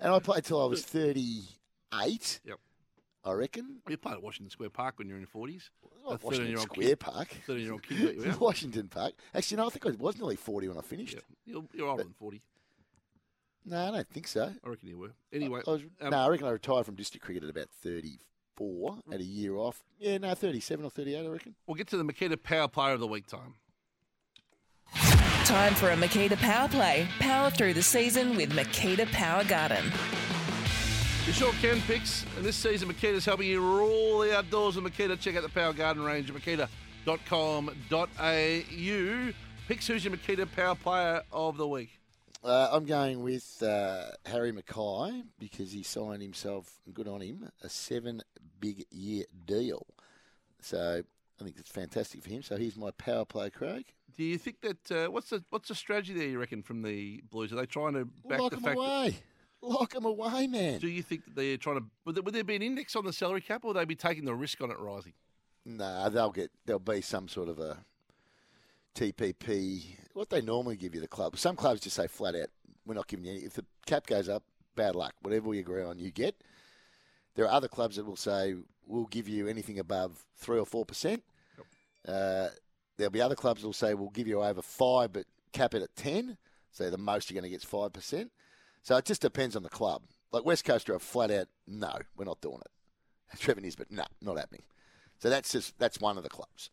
[0.00, 2.40] And I played till I was 38.
[2.44, 2.58] Yep.
[3.26, 3.78] I reckon.
[3.88, 5.70] You played at Washington Square Park when you were in your 40s.
[5.82, 7.28] Well, A Washington 13-year-old Square kid, Park.
[7.46, 8.40] 13 year old kid got you out.
[8.40, 9.14] Washington Park.
[9.34, 11.16] Actually, no, I think I was nearly 40 when I finished.
[11.44, 12.40] You're, you're older than 40.
[13.68, 14.52] No, I don't think so.
[14.64, 15.10] I reckon you were.
[15.32, 18.98] Anyway, I was, um, no, I reckon I retired from district cricket at about 34,
[19.10, 19.82] had a year off.
[19.98, 21.54] Yeah, no, 37 or 38, I reckon.
[21.66, 23.54] we'll get to the Makita Power Player of the Week time.
[25.46, 27.08] Time for a Makita Power Play.
[27.18, 29.84] Power through the season with Makita Power Garden.
[31.26, 35.18] You sure can, picks, And this season, Makita's helping you rule the outdoors with Makita.
[35.18, 36.68] Check out the Power Garden range at makita.com.au.
[39.66, 41.98] Pix, who's your Makita Power Player of the Week?
[42.44, 47.68] Uh, I'm going with uh, Harry McKay because he signed himself, good on him, a
[47.68, 48.22] seven
[48.60, 49.84] big year deal.
[50.62, 51.02] So
[51.40, 52.44] I think it's fantastic for him.
[52.44, 53.86] So he's my power play, Craig.
[54.16, 56.28] Do you think that uh, what's the what's the strategy there?
[56.28, 57.52] You reckon from the Blues?
[57.52, 58.78] Are they trying to back Lock the fact?
[58.78, 59.16] away.
[59.66, 60.78] Lock them away, man.
[60.78, 61.84] Do you think that they're trying to?
[62.04, 63.96] Would there, would there be an index on the salary cap, or would they be
[63.96, 65.12] taking the risk on it rising?
[65.64, 67.78] Nah, they'll get there'll be some sort of a
[68.94, 69.96] TPP.
[70.14, 71.36] What they normally give you the club.
[71.36, 72.48] Some clubs just say flat out,
[72.86, 73.40] we're not giving you any.
[73.40, 74.44] If the cap goes up,
[74.76, 75.14] bad luck.
[75.22, 76.36] Whatever we agree on, you get.
[77.34, 78.54] There are other clubs that will say
[78.86, 81.24] we'll give you anything above three or four percent.
[82.06, 82.48] Uh,
[82.96, 85.82] there'll be other clubs that will say we'll give you over five, but cap it
[85.82, 86.38] at ten.
[86.70, 88.30] So the most you're going to get is five percent.
[88.86, 90.02] So it just depends on the club.
[90.30, 93.36] Like West Coast are a flat out, no, we're not doing it.
[93.40, 94.62] Trevor Nisbett, no, not happening.
[95.18, 96.70] So that's just that's one of the clubs.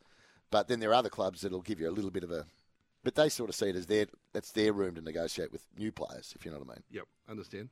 [0.52, 2.46] But then there are other clubs that'll give you a little bit of a,
[3.04, 5.92] but they sort of see it as their that's their room to negotiate with new
[5.92, 6.84] players, if you know what I mean.
[6.92, 7.70] Yep, understand.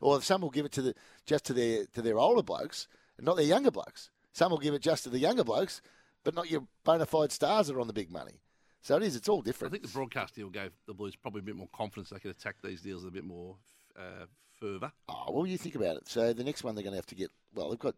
[0.00, 0.94] Or some will give it to the
[1.26, 2.88] just to their to their older blokes,
[3.18, 4.08] and not their younger blokes.
[4.32, 5.82] Some will give it just to the younger blokes,
[6.24, 8.40] but not your bona fide stars that are on the big money.
[8.80, 9.14] So it is.
[9.14, 9.72] It's all different.
[9.72, 12.08] I think the broadcast deal gave the Blues probably a bit more confidence.
[12.08, 13.56] They could attack these deals a bit more
[13.98, 14.26] uh,
[14.60, 14.92] fervour.
[15.08, 16.08] Oh, well, you think about it.
[16.08, 17.30] So the next one they're going to have to get.
[17.54, 17.94] Well, they've got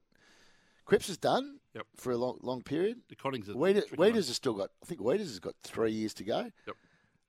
[0.85, 1.87] Cripps is done Yep.
[1.97, 3.01] for a long long period.
[3.09, 3.85] The Cottings are Weeders.
[3.97, 4.71] Weeders has still got.
[4.83, 6.51] I think Weeders has got three years to go.
[6.67, 6.77] Yep.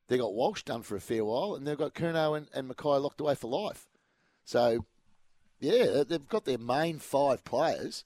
[0.07, 3.01] They got Walsh done for a fair while, and they've got Curnow and, and McKay
[3.01, 3.87] locked away for life.
[4.45, 4.85] So,
[5.59, 8.05] yeah, they've got their main five players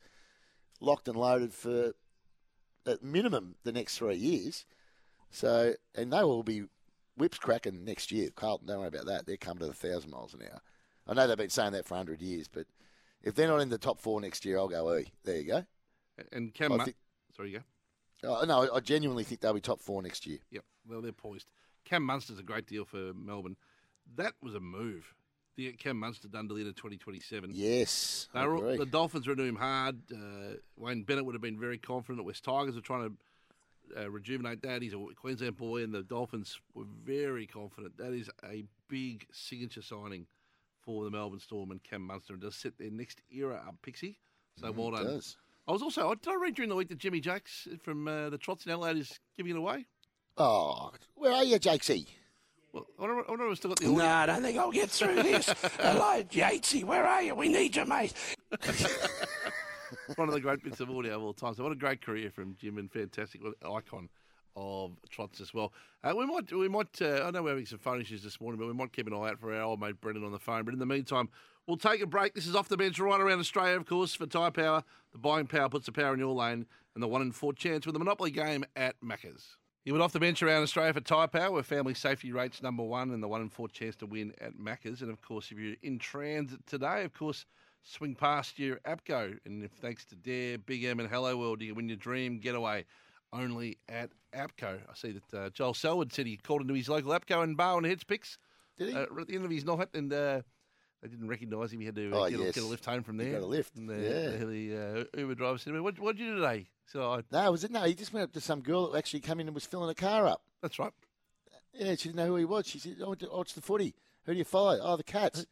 [0.80, 1.94] locked and loaded for
[2.88, 4.66] at minimum the next three years.
[5.30, 6.64] So, and they will be
[7.18, 8.30] whips cracking next year.
[8.36, 9.26] Carlton, don't worry about that.
[9.26, 10.62] They're coming to the thousand miles an hour.
[11.08, 12.68] I know they've been saying that for hundred years, but
[13.24, 14.96] if they're not in the top four next year, I'll go.
[14.98, 15.12] E.
[15.24, 15.66] There you go.
[16.32, 16.96] And Cam, think-
[17.36, 17.64] sorry, you go.
[18.24, 20.38] Oh, no, I genuinely think they'll be top four next year.
[20.52, 21.48] Yep, well, they're poised.
[21.86, 23.58] Cam Munster's a great deal for Melbourne.
[24.16, 25.16] That was a move.
[25.58, 27.52] Get Cam Munster done to the end of 2027.
[27.54, 30.00] Yes, were all- the Dolphins were doing him hard.
[30.12, 32.18] Uh, Wayne Bennett would have been very confident.
[32.18, 33.16] The West Tigers are trying to
[33.98, 34.82] uh, rejuvenate that.
[34.82, 37.98] He's a Queensland boy, and the Dolphins were very confident.
[37.98, 40.28] That is a big signature signing
[40.82, 44.18] for the Melbourne Storm and Cam Munster, and does set their next era up, Pixie.
[44.60, 45.06] So Mm, well it done.
[45.16, 45.38] does.
[45.68, 46.14] I was also.
[46.16, 48.98] Did I read during the week that Jimmy Jakes from uh, the Trots in Adelaide
[48.98, 49.86] is giving it away?
[50.38, 52.08] Oh, where are you, Jakesy?
[52.74, 54.06] Well, I wonder, I wonder if still got the No.
[54.06, 55.48] I don't think I'll get through this.
[55.80, 57.36] Hello, Yatesy, where are you?
[57.36, 58.14] We need you, mate.
[60.16, 61.54] One of the great bits of audio of all time.
[61.54, 64.10] So what a great career from Jim and fantastic icon
[64.56, 65.72] of trots as well.
[66.04, 67.02] Uh, we might, we might.
[67.02, 69.14] Uh, I know we're having some phone issues this morning, but we might keep an
[69.14, 70.64] eye out for our old mate Brendan on the phone.
[70.66, 71.30] But in the meantime,
[71.68, 72.34] we'll take a break.
[72.34, 74.84] This is off the bench right around Australia, of course, for Tyre Power.
[75.14, 76.66] The buying power puts the power in your lane,
[76.96, 79.58] and the one in four chance with the Monopoly game at Macca's.
[79.84, 82.84] You went off the bench around Australia for Tyre Power, where family safety rates number
[82.84, 85.02] one, and the one in four chance to win at Macca's.
[85.02, 87.46] And of course, if you're in transit today, of course,
[87.84, 89.38] swing past your APCO.
[89.46, 92.40] And if thanks to Dare, Big M, and Hello World, you can win your dream
[92.40, 92.86] getaway
[93.34, 94.80] only at APCO.
[94.90, 97.86] I see that uh, Joel Selwood said he called into his local APCO in Barwon
[97.88, 98.38] Heads picks.
[98.78, 98.96] Did he?
[98.96, 100.42] Uh, at the end of his night, and uh,
[101.02, 101.80] they didn't recognise him.
[101.80, 102.56] He had to uh, Oh, get, a, yes.
[102.56, 103.40] get a lift home from He there.
[103.40, 104.46] got a lift, And the, yeah.
[104.46, 106.68] the, uh, Uber driver said, to me, what, what did you do today?
[106.88, 107.72] So I, No, was it?
[107.72, 109.90] No, he just went up to some girl that actually came in and was filling
[109.90, 110.42] a car up.
[110.62, 110.92] That's right.
[111.74, 112.68] Yeah, she didn't know who he was.
[112.68, 113.96] She said, "I went to watch the footy.
[114.26, 114.78] Who do you follow?
[114.82, 115.46] Oh, the Cats.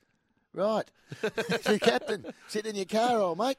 [0.54, 0.90] Right.
[1.22, 2.26] the captain.
[2.48, 3.58] Sit in your car, old mate.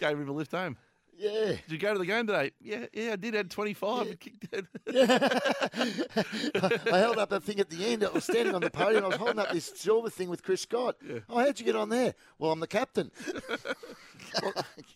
[0.00, 0.76] gave him a lift home.
[1.20, 1.48] Yeah.
[1.48, 2.52] Did you go to the game today?
[2.62, 3.34] Yeah, yeah, I did.
[3.34, 4.64] Had 25 and kicked it.
[6.90, 8.02] I held up that thing at the end.
[8.02, 9.04] I was standing on the podium.
[9.04, 10.96] I was holding up this silver thing with Chris Scott.
[11.28, 12.14] Oh, how'd you get on there?
[12.38, 13.10] Well, I'm the captain.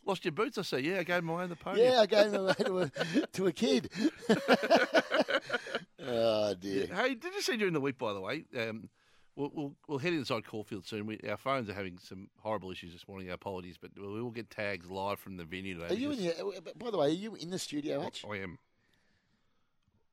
[0.07, 0.79] Lost your boots, I see.
[0.79, 1.93] Yeah, I gave them away on the podium.
[1.93, 2.91] Yeah, I gave them away to a,
[3.27, 3.91] to a kid.
[6.07, 6.87] oh, dear.
[6.87, 8.47] Hey, did you see during the week, by the way?
[8.57, 8.89] Um,
[9.37, 11.07] we'll, we'll, we'll head inside Caulfield soon.
[11.07, 13.29] We, our phones are having some horrible issues this morning.
[13.29, 15.95] Our apologies, but we will get tags live from the venue today.
[15.95, 18.25] Are you in the, uh, by the way, are you in the studio, H?
[18.31, 18.59] I am.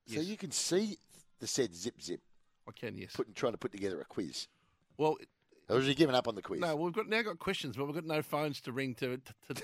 [0.08, 0.98] So you can see
[1.40, 2.22] the said zip zip.
[2.68, 3.12] I can, yes.
[3.16, 4.48] Putting, trying to put together a quiz.
[4.98, 5.18] Well,
[5.70, 6.60] or has he given up on the quiz?
[6.60, 9.54] No, we've got now got questions, but we've got no phones to ring to to,
[9.54, 9.64] to,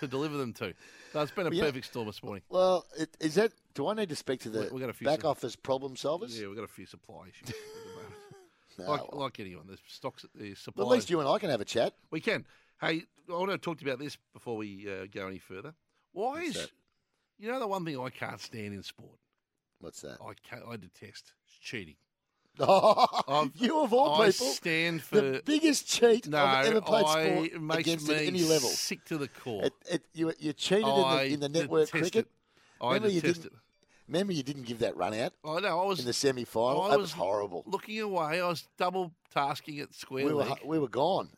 [0.00, 0.74] to deliver them to.
[1.12, 1.64] So it's been a yeah.
[1.64, 2.42] perfect storm this morning.
[2.50, 3.52] Well, it, is that?
[3.74, 5.56] Do I need to speak to the We- we got a few back some- office
[5.56, 6.38] problem solvers?
[6.38, 7.54] Yeah, we've got a few supply issues.
[8.78, 8.84] the.
[8.84, 10.84] No, like, like anyone, there's stocks, there's supplies.
[10.84, 11.94] Well, at least you and I can have a chat.
[12.10, 12.46] We can.
[12.80, 15.74] Hey, I want to talk to you about this before we uh, go any further.
[16.12, 16.70] Why What's is that?
[17.38, 19.18] you know the one thing I can't stand in sport?
[19.80, 20.18] What's that?
[20.20, 21.96] I can't, I detest It's cheating.
[22.60, 27.04] Oh, you of all I people, stand for the biggest cheat no, I've ever played
[27.04, 28.68] I, sport against at any level.
[28.68, 29.64] sick to the core.
[29.64, 32.16] It, it, you, you cheated in the, in the network cricket.
[32.16, 32.28] it.
[32.80, 33.58] I remember detest didn't.
[34.08, 35.34] Remember you didn't give that run out.
[35.44, 35.80] I know.
[35.80, 36.82] I was in the semi final.
[36.82, 37.62] I That was was horrible.
[37.66, 41.28] Looking away, I was double tasking at square We were we were gone.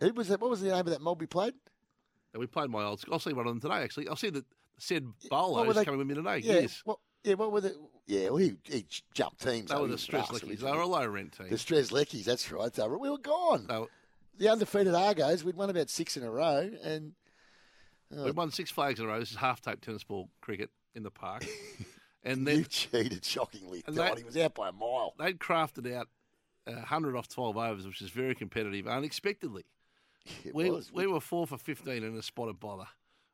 [0.00, 0.40] Who was that?
[0.40, 1.54] What was the name of that mob we played?
[2.32, 3.04] And we played my old.
[3.10, 3.82] I'll see one of them today.
[3.82, 4.44] Actually, I'll see that
[4.78, 5.06] said
[5.78, 6.38] is coming with me today.
[6.38, 7.76] Yeah, Yes, What, yeah, what were the?
[8.06, 9.70] Yeah, well, he, he jumped teams.
[9.70, 10.56] they were the stress originally.
[10.56, 11.48] They were a low rent team.
[11.48, 12.72] The Strez Leckies, that's right.
[12.72, 13.66] They were, we were gone.
[14.38, 17.12] The undefeated Argos, we'd won about six in a row, and
[18.16, 19.20] oh, uh, We won six flags in a row.
[19.20, 21.46] This is half tape tennis ball cricket in the park.
[22.24, 23.82] and then you cheated shockingly.
[23.86, 25.14] And God, he was out by a mile.
[25.18, 26.08] they'd crafted out
[26.66, 29.64] uh, 100 off 12 overs, which is very competitive, unexpectedly.
[30.44, 30.92] It we, was.
[30.92, 32.86] we were four for 15 in a spotted bother.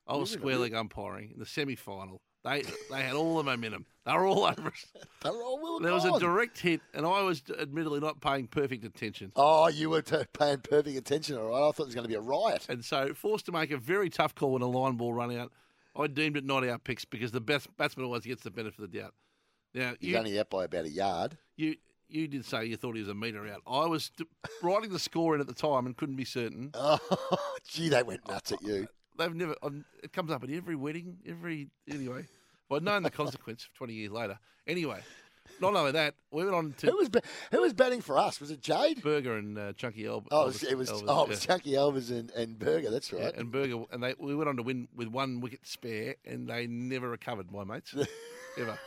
[0.06, 2.20] I was square leg umpiring in the semi final.
[2.44, 3.86] They they had all the momentum.
[4.04, 4.86] They were all over us.
[5.24, 8.20] They were all, we were There was a direct hit, and I was admittedly not
[8.20, 9.32] paying perfect attention.
[9.34, 11.68] Oh, you were t- paying perfect attention, all right.
[11.68, 12.66] I thought it was going to be a riot.
[12.68, 15.50] And so, forced to make a very tough call when a line ball run out.
[15.98, 18.90] I deemed it not out picks because the best batsman always gets the benefit of
[18.92, 19.14] the doubt.
[19.74, 21.36] Now, He's you, only out by about a yard.
[21.56, 21.76] you
[22.08, 23.62] you did say you thought he was a metre out.
[23.66, 24.24] I was d-
[24.62, 26.70] writing the score in at the time and couldn't be certain.
[26.74, 26.98] Oh,
[27.68, 28.86] gee, they went nuts at you.
[29.18, 29.56] They've never.
[29.62, 32.26] um, It comes up at every wedding, every anyway.
[32.68, 34.38] Well, I'd known the consequence twenty years later.
[34.66, 35.00] Anyway,
[35.60, 37.10] not only that, we went on to Who was
[37.50, 38.40] who was batting for us?
[38.40, 39.02] Was it Jade?
[39.02, 40.28] Burger and uh, Chunky Elb.
[40.30, 41.46] Oh, it was, it was, Elvis, oh, it was yeah.
[41.46, 42.90] Chunky Elvis and, and Burger.
[42.90, 43.22] That's right.
[43.22, 46.48] Yeah, and Burger, and they we went on to win with one wicket spare, and
[46.48, 47.94] they never recovered, my mates,
[48.58, 48.78] ever.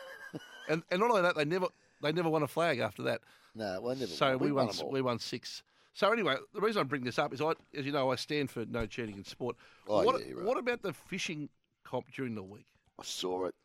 [0.67, 1.67] And and not only that, they never
[2.01, 3.21] they never won a flag after that.
[3.55, 5.63] No, well, never So we, We won, won we won six.
[5.93, 8.49] So anyway, the reason I bring this up is I, as you know, I stand
[8.49, 9.57] for no cheating in sport.
[9.87, 10.45] Oh, what, yeah, right.
[10.45, 11.49] what about the fishing
[11.83, 12.67] comp during the week?
[12.99, 13.55] I saw it.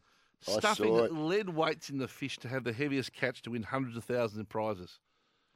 [0.49, 1.13] I Stuffing saw it.
[1.13, 4.39] lead weights in the fish to have the heaviest catch to win hundreds of thousands
[4.41, 4.99] in prizes.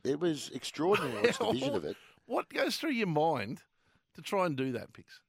[0.05, 1.19] It was extraordinary.
[1.19, 1.97] I watched the vision of it.
[2.27, 3.63] What goes through your mind
[4.15, 5.21] to try and do that, Pix?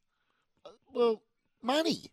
[0.93, 1.21] Well,
[1.61, 2.03] money,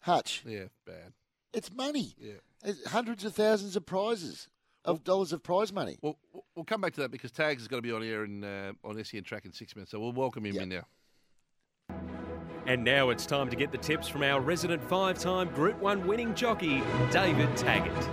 [0.00, 0.42] Hutch.
[0.46, 1.12] Yeah, bad.
[1.52, 2.14] It's money.
[2.18, 2.34] Yeah.
[2.64, 4.48] It's hundreds of thousands of prizes
[4.84, 5.98] of dollars of prize money.
[6.02, 6.18] Well,
[6.54, 8.72] we'll come back to that because Tags is going to be on air in, uh,
[8.84, 10.82] on SEN Track in six minutes, so we'll welcome him in now.
[12.68, 16.06] And now it's time to get the tips from our resident five time Group 1
[16.06, 18.06] winning jockey, David Taggart.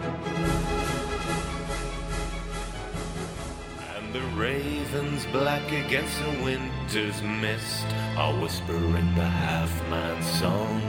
[3.97, 10.79] And the ravens black against the winter's mist are whispering the half man's song.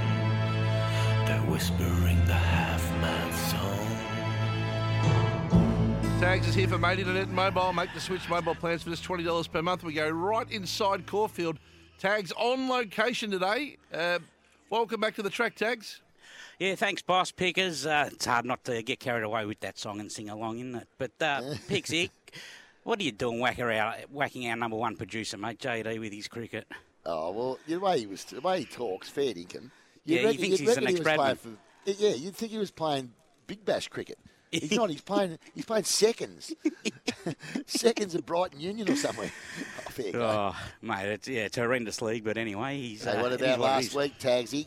[1.27, 3.77] They're whispering the half man's song.
[6.21, 7.73] Tags is here for Mate Internet and Mobile.
[7.73, 9.83] Make the switch mobile plans for just $20 per month.
[9.83, 11.59] We go right inside Caulfield.
[11.99, 13.77] Tags on location today.
[13.93, 14.19] Uh,
[14.71, 16.01] welcome back to the track, Tags.
[16.59, 17.87] Yeah, thanks, boss Pickers.
[17.87, 20.75] Uh, it's hard not to get carried away with that song and sing along, isn't
[20.75, 20.89] it?
[20.99, 22.09] But uh, here,
[22.83, 26.29] What are you doing, whacker out, whacking our number one producer, mate, JD, with his
[26.29, 26.67] cricket?
[27.05, 29.71] Oh well, the way he was, the way he talks, fair dinkum.
[30.05, 31.39] Yeah, he reckon- thinks you'd he's the he next playing Bradman.
[31.39, 31.51] for-
[31.87, 33.13] yeah, you'd think he was playing
[33.47, 34.19] Big Bash cricket.
[34.51, 34.91] He's not.
[34.91, 35.39] He's playing.
[35.55, 36.53] He's playing seconds.
[37.67, 39.31] seconds at Brighton Union or somewhere.
[39.99, 40.21] Oh, fair go.
[40.53, 43.05] Oh, mate, it's, yeah, it's a horrendous league, but anyway, he's.
[43.05, 43.95] Hey, uh, what it is about it last is.
[43.95, 44.67] week, Tagsy?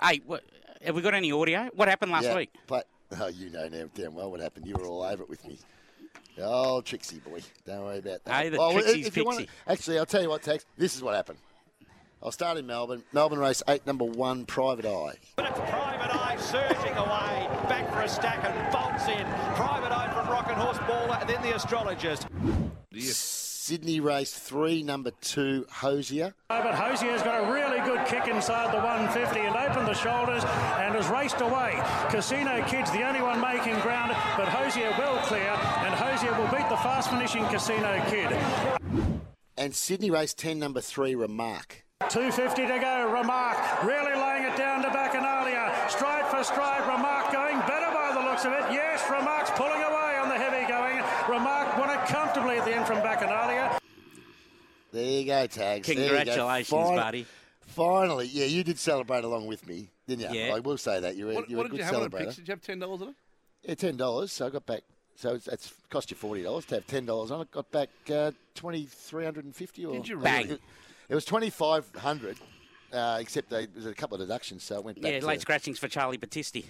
[0.00, 0.42] Hey, what,
[0.84, 1.70] have we got any audio?
[1.74, 2.50] What happened last Yeah, week?
[2.66, 2.86] But
[3.20, 4.66] oh, you know now damn well what happened.
[4.66, 5.58] You were all over it with me.
[6.40, 8.34] Oh, Trixie boy, don't worry about that.
[8.42, 9.52] Hey, the well, Trixie's if you wanna- pixie.
[9.68, 10.66] actually, I'll tell you what, Tags.
[10.76, 11.38] This is what happened.
[12.22, 13.04] I'll start in Melbourne.
[13.12, 15.14] Melbourne race eight, number one, Private Eye.
[15.36, 19.24] But it's Private Eye surging away, back for a stack and bolts in.
[19.54, 22.26] Private Eye from Rocket Horse Baller, and then the astrologist.
[23.64, 26.34] Sydney race three, number two, Hosier.
[26.50, 30.44] Oh, but Hosier's got a really good kick inside the 150 and opened the shoulders
[30.44, 31.80] and has raced away.
[32.10, 35.48] Casino Kid's the only one making ground, but Hosier well clear,
[35.80, 38.36] and Hosier will beat the fast finishing Casino Kid.
[39.56, 41.86] And Sydney race 10, number three, Remark.
[42.10, 43.08] 250 to go.
[43.08, 45.88] Remark really laying it down to Bacchanalia.
[45.88, 46.84] Stride for stride.
[46.84, 48.60] Remark going better by the looks of it.
[48.76, 51.00] Yes, Remark's pulling away on the heavy going.
[51.32, 51.63] Remark
[52.06, 53.78] comfortably at the end from Bacchanalia.
[54.92, 55.86] There you go, Tags.
[55.86, 56.16] There you go.
[56.16, 57.26] Congratulations, Fin- buddy.
[57.66, 60.38] Finally, yeah, you did celebrate along with me, didn't you?
[60.40, 60.54] Yeah.
[60.54, 61.16] I will say that.
[61.16, 62.18] You're, a- What, you're what a did good you have on a celebrator.
[62.18, 62.36] picture?
[62.36, 63.14] Did you have ten dollars on it?
[63.62, 64.32] Yeah, ten dollars.
[64.32, 64.82] So I got back.
[65.16, 67.50] So it's, that's cost you forty dollars to have ten dollars on it.
[67.50, 69.84] Got back uh, twenty three hundred and fifty.
[69.84, 70.42] Or Did you Bang.
[70.44, 70.54] really?
[70.56, 70.60] It,
[71.08, 72.36] it was twenty five hundred,
[72.92, 75.12] uh, except they, there was a couple of deductions, so it went back.
[75.12, 76.64] Yeah, to, late scratchings for Charlie Battisti.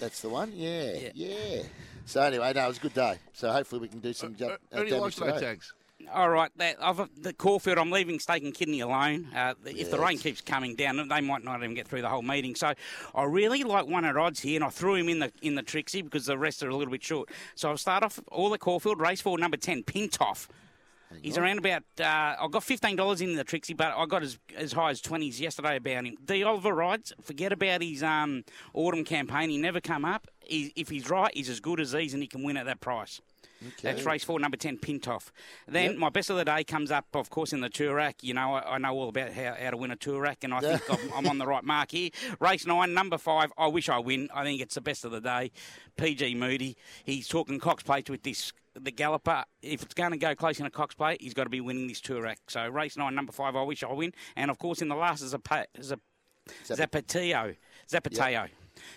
[0.00, 0.52] That's the one.
[0.54, 1.62] Yeah, yeah,
[2.06, 3.18] So anyway, no, it was a good day.
[3.34, 5.46] So hopefully we can do some ju- uh, Who do you like damage today, today.
[5.46, 5.74] Tags?
[6.14, 9.28] All right, that, I've, the Caulfield, I'm leaving Steak and Kidney alone.
[9.36, 12.22] Uh, if the rain keeps coming down, they might not even get through the whole
[12.22, 12.54] meeting.
[12.54, 12.72] So
[13.14, 15.62] I really like one at odds here, and I threw him in the in the
[15.62, 17.28] Trixie because the rest are a little bit short.
[17.54, 20.48] So I'll start off all the Caulfield race for number ten, Pintoff.
[21.22, 21.82] He's around about.
[21.98, 22.04] Uh,
[22.40, 25.40] I got fifteen dollars in the Trixie, but I got as as high as twenties
[25.40, 26.16] yesterday about him.
[26.24, 27.12] The Oliver rides.
[27.22, 29.50] Forget about his um, autumn campaign.
[29.50, 30.28] He never come up.
[30.40, 32.80] He, if he's right, he's as good as these, and he can win at that
[32.80, 33.20] price.
[33.82, 35.30] That's race four, number 10, Pintoff.
[35.68, 35.98] Then Yep.
[35.98, 38.14] my best of the day comes up, of course, in the Toorak.
[38.22, 40.60] You know, I, I know all about how, how to win a Toorak, and I
[40.60, 42.08] think I'm, I'm on the right mark here.
[42.40, 44.30] Race nine, number five, I wish I win.
[44.34, 45.50] I think it's the best of the day.
[45.98, 46.78] PG Moody.
[47.04, 48.50] He's talking Cox Plate with this.
[48.82, 51.50] The Galloper, if it's going to go close in a Cox Plate, he's got to
[51.50, 52.36] be winning this Toorak.
[52.48, 54.12] So race nine, number five, I wish I win.
[54.36, 55.98] And of course, in the last is a, pa- is a
[56.66, 57.56] Zapateo.
[57.90, 58.48] Zapateo.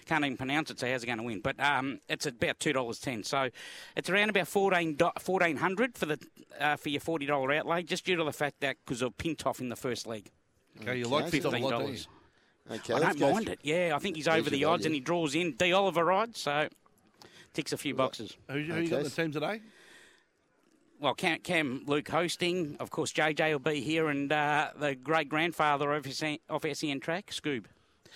[0.05, 1.41] Can't even pronounce it, so how's it going to win?
[1.41, 3.49] But um, it's about two dollars ten, so
[3.97, 6.19] it's around about fourteen fourteen hundred for the
[6.57, 9.59] uh, for your forty dollar outlay, just due to the fact that because of Pintoff
[9.59, 10.31] in the first leg.
[10.81, 11.99] Okay, you like Pintoff a lot, don't you?
[12.69, 12.75] $15.
[12.77, 13.59] Okay, I don't mind through- it.
[13.63, 14.85] Yeah, I think he's There's over the odds value.
[14.87, 15.51] and he draws in.
[15.57, 16.69] D Oliver rides, so
[17.53, 18.35] ticks a few boxes.
[18.49, 19.61] Who, who you got in the team today?
[20.99, 22.77] Well, Cam, Cam Luke hosting.
[22.79, 26.99] Of course, JJ will be here, and uh, the great grandfather of SEN, of SEN
[26.99, 27.65] track, Scoob.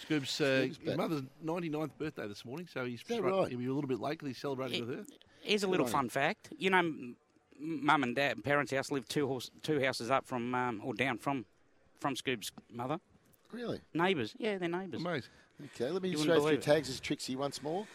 [0.07, 3.49] Scoob's, uh, his mother's 99th birthday this morning, so he's that right- right?
[3.49, 5.05] he'll be a little bit late 'cause he's celebrating with her.
[5.41, 6.49] Here's a little Good on fun fact.
[6.57, 7.13] You know,
[7.59, 11.17] mum and dad, parents' house live two horse, two houses up from um, or down
[11.17, 11.45] from
[11.99, 12.99] from Scoob's mother.
[13.51, 13.81] Really?
[13.93, 14.35] Neighbours.
[14.37, 15.01] Yeah, they're neighbours.
[15.01, 15.31] Amazing.
[15.75, 17.87] Okay, let me You just wouldn't go through tags as Trixie once more.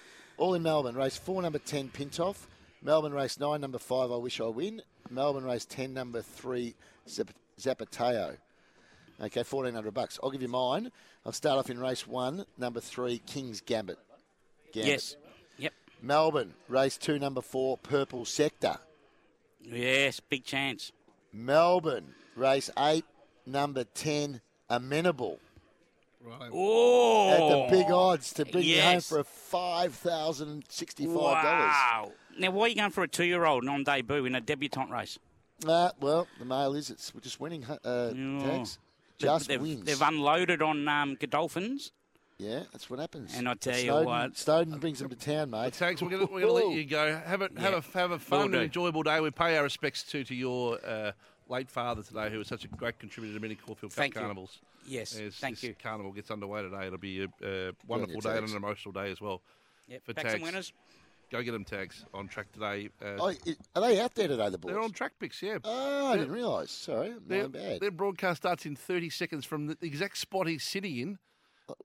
[0.43, 0.97] All in Melbourne.
[0.97, 2.49] Race 4, number 10, Pintoff.
[2.83, 4.83] Melbourne race 9, number 5, I Wish I Win.
[5.09, 6.75] Melbourne race 10, number 3,
[7.09, 8.39] Zap- Zapateo.
[9.21, 10.19] Okay, 1400 bucks.
[10.21, 10.91] I'll give you mine.
[11.25, 14.01] I'll start off in race 1, number 3, King's Gambit.
[14.73, 14.91] Gambit.
[14.91, 15.17] Yes.
[15.59, 15.75] Yep.
[16.03, 18.79] Melbourne, race 2, number 4, Purple Sector.
[19.63, 20.91] Yes, big chance.
[21.33, 23.05] Melbourne, race 8,
[23.47, 25.39] number 10, Amenable.
[26.25, 26.51] Right.
[26.53, 31.09] Oh, At the big odds to bring you home for a $5,065.
[31.15, 32.13] Wow.
[32.39, 35.19] Now, why are you going for a two-year-old on debut in a debutante race?
[35.67, 37.77] Uh, well, the mail is it's we're just winning uh,
[38.43, 38.79] tags.
[39.19, 39.85] They- Just they've, wins.
[39.85, 41.93] They've unloaded on um, Godolphins.
[42.39, 43.37] yeah, that's what happens.
[43.37, 45.75] And I tell you Snowden, what- Snowden brings them to town, mate.
[45.75, 47.21] Tags, we're going to let you go.
[47.25, 49.21] Have a have a have a fun Will and enjoyable day.
[49.21, 51.13] We pay our respects to to your uh,
[51.49, 54.49] late father today, who was such a great contributor to many Caulfield Cup Thank you.
[54.85, 55.15] Carnivals.
[55.19, 55.75] Yes, As thank this you.
[55.83, 56.87] Carnival gets underway today.
[56.87, 59.43] It'll be a, a wonderful you, day and an emotional day as well.
[59.89, 60.43] Yep, for back some tags.
[60.45, 60.73] winners.
[61.31, 62.91] Go get them tags on track today.
[63.03, 63.33] Uh, Oh,
[63.75, 64.73] are they out there today, the boys?
[64.73, 65.57] they're on track picks, yeah.
[65.65, 66.71] Oh, I didn't realise.
[66.71, 67.81] Sorry, Their, my bad.
[67.81, 71.19] their broadcast starts in 30 seconds from the exact spot he's sitting in.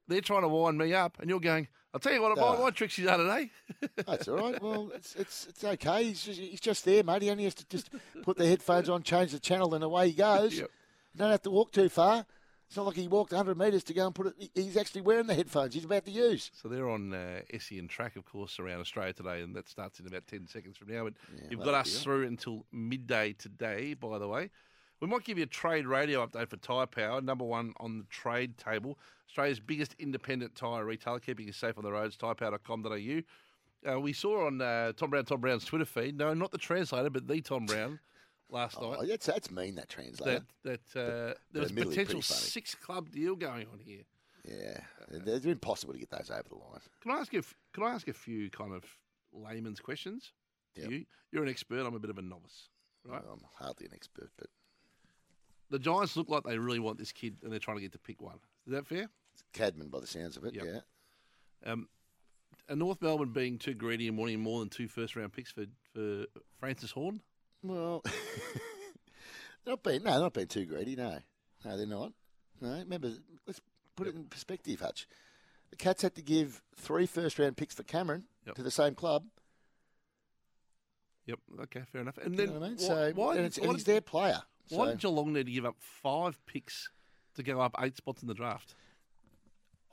[0.09, 2.55] They're trying to wind me up, and you're going, I'll tell you what, Ah.
[2.55, 3.49] my, my tricks are today.
[4.05, 4.61] That's all right.
[4.61, 6.03] Well, it's it's it's okay.
[6.03, 7.21] He's just, he's just there, mate.
[7.21, 7.89] He only has to just
[8.23, 10.57] put the headphones on, change the channel, and away he goes.
[10.59, 10.69] Yep.
[11.13, 12.25] You don't have to walk too far.
[12.67, 14.51] It's not like he walked 100 metres to go and put it.
[14.53, 16.51] He's actually wearing the headphones he's about to use.
[16.53, 20.07] So they're on uh, SEN track, of course, around Australia today, and that starts in
[20.07, 21.05] about 10 seconds from now.
[21.05, 21.13] But
[21.49, 24.49] you've got us through until midday today, by the way.
[24.99, 28.05] We might give you a trade radio update for Tyre Power, number one on the
[28.05, 28.97] trade table.
[29.29, 33.91] Australia's biggest independent tyre retailer, keeping you safe on the roads, tyrepower.com.au.
[33.91, 37.11] Uh, we saw on uh, Tom Brown, Tom Brown's Twitter feed, no, not the translator,
[37.11, 37.99] but the Tom Brown
[38.49, 39.07] last Oh, night.
[39.07, 40.43] that's, that's mean, that translator.
[40.63, 44.03] That, that uh, there was a potential six club deal going on here.
[44.47, 44.79] Yeah,
[45.09, 46.79] they're impossible to get those over the line.
[47.01, 47.39] Can I ask you?
[47.39, 48.83] a- Can I ask a few kind of
[49.33, 50.31] layman's questions?
[50.75, 51.85] to You, you're an expert.
[51.85, 52.69] I'm a bit of a novice,
[53.03, 53.21] right?
[53.29, 54.47] I'm hardly an expert, but
[55.69, 57.99] The Giants look like they really want this kid, and they're trying to get to
[57.99, 58.39] pick one.
[58.65, 59.09] Is that fair?
[59.53, 60.63] Cadman, by the sounds of it, Yep.
[60.65, 61.71] yeah.
[61.71, 61.89] Um,
[62.69, 65.65] are North Melbourne being too greedy and wanting more than two first round picks for
[65.93, 66.25] for
[66.59, 67.21] Francis Horne?
[67.63, 68.03] Well,
[69.65, 70.95] not being no, not being too greedy.
[70.95, 71.19] No,
[71.65, 72.13] no, they're not.
[72.61, 73.13] No, remember,
[73.45, 73.61] let's
[73.95, 75.07] put it in perspective, Hutch.
[75.69, 78.25] The Cats had to give three first round picks for Cameron
[78.55, 79.25] to the same club.
[81.25, 81.39] Yep.
[81.63, 82.17] Okay, fair enough.
[82.19, 82.77] And You then know what I mean?
[82.77, 84.99] why, So, why, and did- it's- and why he's did- their player, Why so- did
[85.01, 86.89] Geelong need to give up five picks
[87.35, 88.75] to go up eight spots in the draft?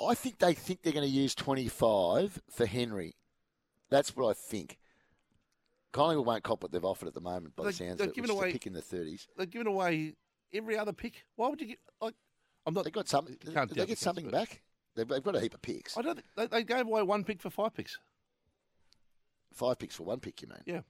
[0.01, 3.17] I think they think they're going to use 25 for Henry.
[3.91, 4.79] That's what I think.
[5.95, 8.25] Collingwood won't cop what they've offered at the moment, by the sounds of it, which
[8.25, 9.29] is away- a pick in the 30s.
[9.37, 10.15] They're giving away
[10.53, 11.25] every other pick.
[11.37, 12.15] Why would you get like?
[12.67, 12.85] I'm not.
[12.85, 13.37] They got something.
[13.53, 14.61] can't They get something back.
[14.97, 15.97] They've, they've got a heap of picks.
[15.97, 16.21] I don't.
[16.37, 17.99] They, they gave away one pick for five picks.
[19.53, 20.59] Five picks for one pick, you mean?
[20.67, 20.81] Yeah.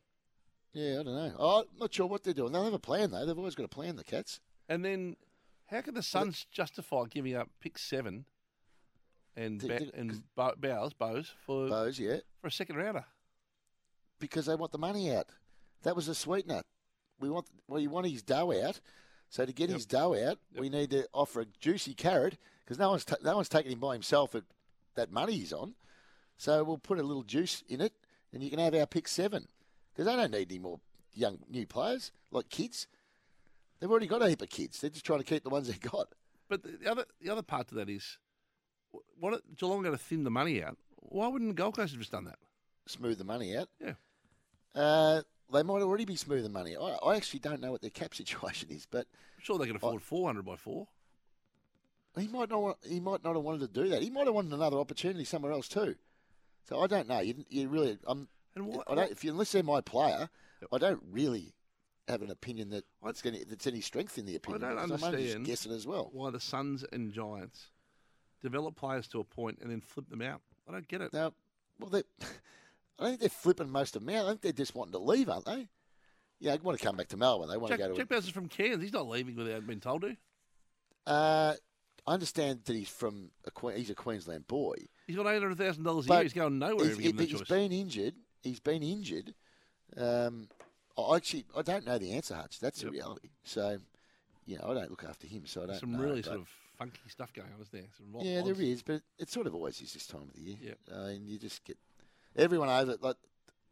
[0.73, 1.33] Yeah, I don't know.
[1.39, 2.53] Oh, I'm not sure what they're doing.
[2.53, 3.25] They'll have a plan, though.
[3.27, 4.41] They've always got a plan, the Cats.
[4.69, 5.17] And then,
[5.67, 8.25] how can the Suns justify giving up pick seven
[9.37, 12.19] and They- they- and Bo- Bowes, Bowes for Bowes, yeah.
[12.41, 13.05] for a second rounder?
[14.19, 15.27] Because they want the money out.
[15.83, 16.63] That was a sweetener.
[17.21, 18.81] We want well, you want his dough out.
[19.29, 22.91] So to get his dough out, we need to offer a juicy carrot because no
[22.91, 24.45] one's ta- no one's taking him by himself at
[24.95, 25.75] that money he's on.
[26.37, 27.93] So we'll put a little juice in it,
[28.33, 29.49] and you can have our pick seven
[29.93, 30.81] because they don't need any more
[31.13, 32.87] young new players like kids.
[33.81, 34.81] They've already got a heap of kids.
[34.81, 36.09] They're just trying to keep the ones they've got.
[36.49, 38.19] But the the other the other part to that is,
[38.93, 40.77] wh- what Geelong going to thin the money out?
[40.97, 42.39] Why wouldn't the Gold Coast have just done that?
[42.87, 43.69] Smooth the money out.
[43.81, 43.95] Yeah.
[44.75, 46.77] Uh, they might already be smoothing money.
[46.77, 49.07] I, I actually don't know what their cap situation is, but
[49.37, 50.89] I'm sure they can afford four hundred by four.
[52.19, 52.63] He might not.
[52.63, 54.03] Want, he might not have wanted to do that.
[54.03, 55.97] He might have wanted another opportunity somewhere else too.
[56.69, 57.21] So I don't know.
[57.21, 57.99] You, you really.
[58.07, 58.29] I'm.
[58.57, 59.11] I don't.
[59.11, 60.29] If you unless they're my player,
[60.73, 61.55] I don't really
[62.07, 64.63] have an opinion that it's going that's any strength in the opinion.
[64.63, 66.11] I don't because I'm just understand guessing as well.
[66.13, 67.71] why the Suns and Giants
[68.43, 70.41] develop players to a point and then flip them out.
[70.69, 71.13] I don't get it.
[71.13, 71.33] Now,
[71.81, 72.03] well, they.
[72.99, 74.27] I don't think they're flipping most of them out.
[74.27, 75.69] I think they're just wanting to leave, aren't they?
[76.41, 77.49] Yeah, they want to come back to Melbourne.
[77.49, 77.97] They want Jack, to go to.
[77.97, 78.83] Jack Bowes is from Cairns.
[78.83, 80.17] He's not leaving without being told to.
[81.07, 81.55] Uh,
[82.07, 84.75] I understand that he's from a Que- he's a Queensland boy.
[85.07, 86.23] He's got eight hundred thousand dollars a year.
[86.23, 88.15] He's going nowhere he's, if you give him the he's been injured.
[88.43, 89.35] He's been injured.
[89.97, 90.49] Um,
[90.99, 92.61] I actually I don't know the answer, Hutch.
[92.61, 93.31] That's the reality.
[93.43, 93.79] So,
[94.47, 95.81] you know, I don't look after him, so I don't.
[95.81, 96.49] Some know, really sort of
[96.79, 97.89] funky stuff going on, isn't there?
[97.97, 98.49] Some Yeah, odds.
[98.49, 100.75] there is, but it sort of always is this time of the year.
[100.91, 101.79] Uh, and you just get
[102.37, 103.17] everyone over like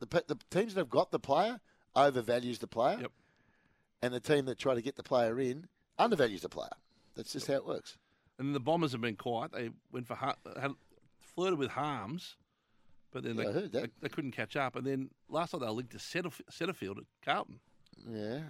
[0.01, 1.61] the the teams that have got the player
[1.97, 2.99] overvalues the player,
[4.03, 5.67] and the team that try to get the player in
[5.99, 6.71] undervalues the player.
[7.15, 7.99] That's just how it works.
[8.39, 9.53] And the Bombers have been quiet.
[9.53, 10.73] They went for Har- had
[11.19, 12.37] flirted with Harms,
[13.13, 13.83] but then Yeah, they, I heard that.
[13.83, 14.75] They, they couldn't catch up.
[14.75, 17.61] And then last night they were linked to Setterf- Setterfield at Carlton.
[18.11, 18.41] Yeah.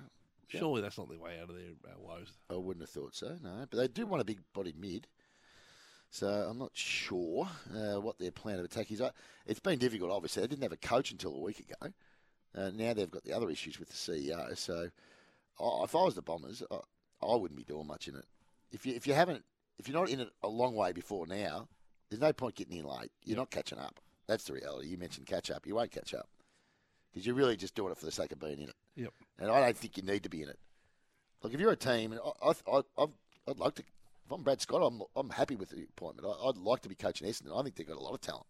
[0.48, 2.32] Surely that's not their way out of their uh, woes.
[2.51, 3.66] I wouldn't have thought so, no.
[3.70, 5.06] But they do want a big body mid.
[6.12, 9.01] So I'm not sure uh, what their plan of attack is.
[9.47, 10.43] It's been difficult, obviously.
[10.43, 11.90] They didn't have a coach until a week ago.
[12.55, 14.56] Uh, now they've got the other issues with the CEO.
[14.59, 14.90] So
[15.59, 16.76] I if I was the Bombers, I,
[17.22, 18.26] I wouldn't be doing much in it.
[18.70, 19.43] If you if you haven't,
[19.78, 21.66] if you're not in it a long way before now,
[22.10, 23.10] there's no point getting in late.
[23.24, 23.98] You're not catching up.
[24.26, 24.89] That's the reality.
[24.89, 25.66] You mentioned catch up.
[25.66, 26.28] You won't catch up
[27.10, 28.76] because you're really just doing it for the sake of being in it.
[28.97, 29.12] Yep.
[29.39, 30.59] And I don't think you need to be in it.
[31.43, 33.12] Like if you're a team, and I, I, I, I've,
[33.48, 33.82] I'd like to.
[34.24, 36.26] If I'm Brad Scott, I'm, I'm happy with the appointment.
[36.26, 37.58] I, I'd like to be coaching Essendon.
[37.58, 38.46] I think they've got a lot of talent.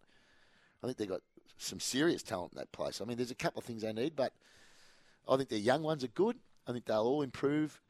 [0.81, 1.21] I think they've got
[1.57, 3.01] some serious talent in that place.
[3.01, 4.33] I mean, there's a couple of things they need, but
[5.27, 6.37] I think their young ones are good.
[6.67, 7.81] I think they'll all improve.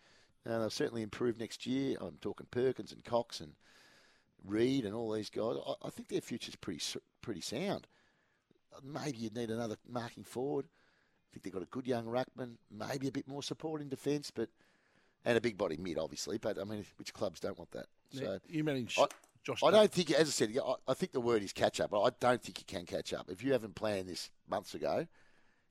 [0.46, 1.98] Uh, they'll certainly improve next year.
[2.02, 3.54] I'm talking Perkins and Cox and
[4.46, 5.56] Reid and all these guys.
[5.66, 6.82] I, I think their future's pretty
[7.22, 7.88] pretty sound.
[8.84, 10.66] Maybe you'd need another marking forward.
[10.66, 12.58] I think they've got a good young ruckman.
[12.70, 14.50] Maybe a bit more support in defence, but
[15.26, 16.38] and a big body mid, obviously.
[16.38, 17.86] But I mean, which clubs don't want that?
[18.12, 19.06] So you manage I,
[19.44, 21.90] Josh I don't think, as I said, I, I think the word is catch up.
[21.92, 25.08] But I don't think you can catch up if you haven't planned this months ago.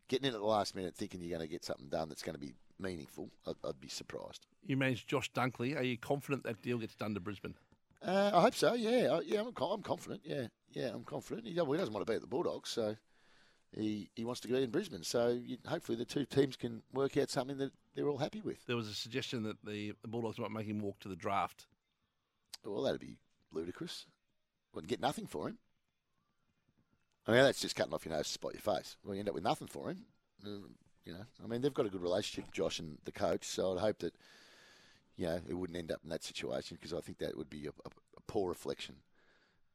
[0.09, 2.35] Getting in at the last minute, thinking you're going to get something done that's going
[2.35, 4.47] to be meaningful, I'd, I'd be surprised.
[4.67, 5.77] You manage Josh Dunkley.
[5.79, 7.55] Are you confident that deal gets done to Brisbane?
[8.05, 8.75] Uh, I hope so.
[8.75, 10.23] Yeah, I- yeah, I'm, I'm confident.
[10.25, 11.47] Yeah, yeah, I'm confident.
[11.47, 12.97] He, well, he doesn't want to be at the Bulldogs, so
[13.75, 15.05] he he wants to go in Brisbane.
[15.05, 18.65] So you, hopefully the two teams can work out something that they're all happy with.
[18.67, 21.67] There was a suggestion that the, the Bulldogs might make him walk to the draft.
[22.65, 23.19] Well, that'd be
[23.53, 24.07] ludicrous.
[24.73, 25.59] Wouldn't get nothing for him.
[27.27, 28.97] I mean, that's just cutting off your nose to spot your face.
[29.05, 30.07] Well, you end up with nothing for him.
[30.45, 30.69] Uh,
[31.05, 33.45] you know, I mean, they've got a good relationship, Josh and the coach.
[33.45, 34.15] So I'd hope that,
[35.17, 37.67] you know, it wouldn't end up in that situation because I think that would be
[37.67, 38.97] a, a, a poor reflection,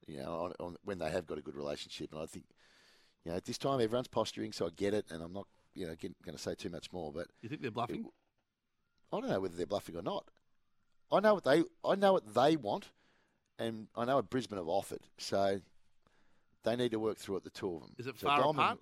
[0.07, 2.11] you know, on, on when they have got a good relationship.
[2.11, 2.45] And I think,
[3.23, 5.47] you know, at this time everyone's posturing, so I get it, and I'm not,
[5.77, 7.11] you know, going to say too much more.
[7.11, 8.05] But You think they're bluffing?
[9.13, 10.25] I don't know whether they're bluffing or not.
[11.11, 12.87] I know what they I know what they want,
[13.57, 15.01] and I know what Brisbane have offered.
[15.17, 15.61] So
[16.63, 17.43] they need to work through it.
[17.43, 17.95] The two of them.
[17.97, 18.79] Is it So far apart?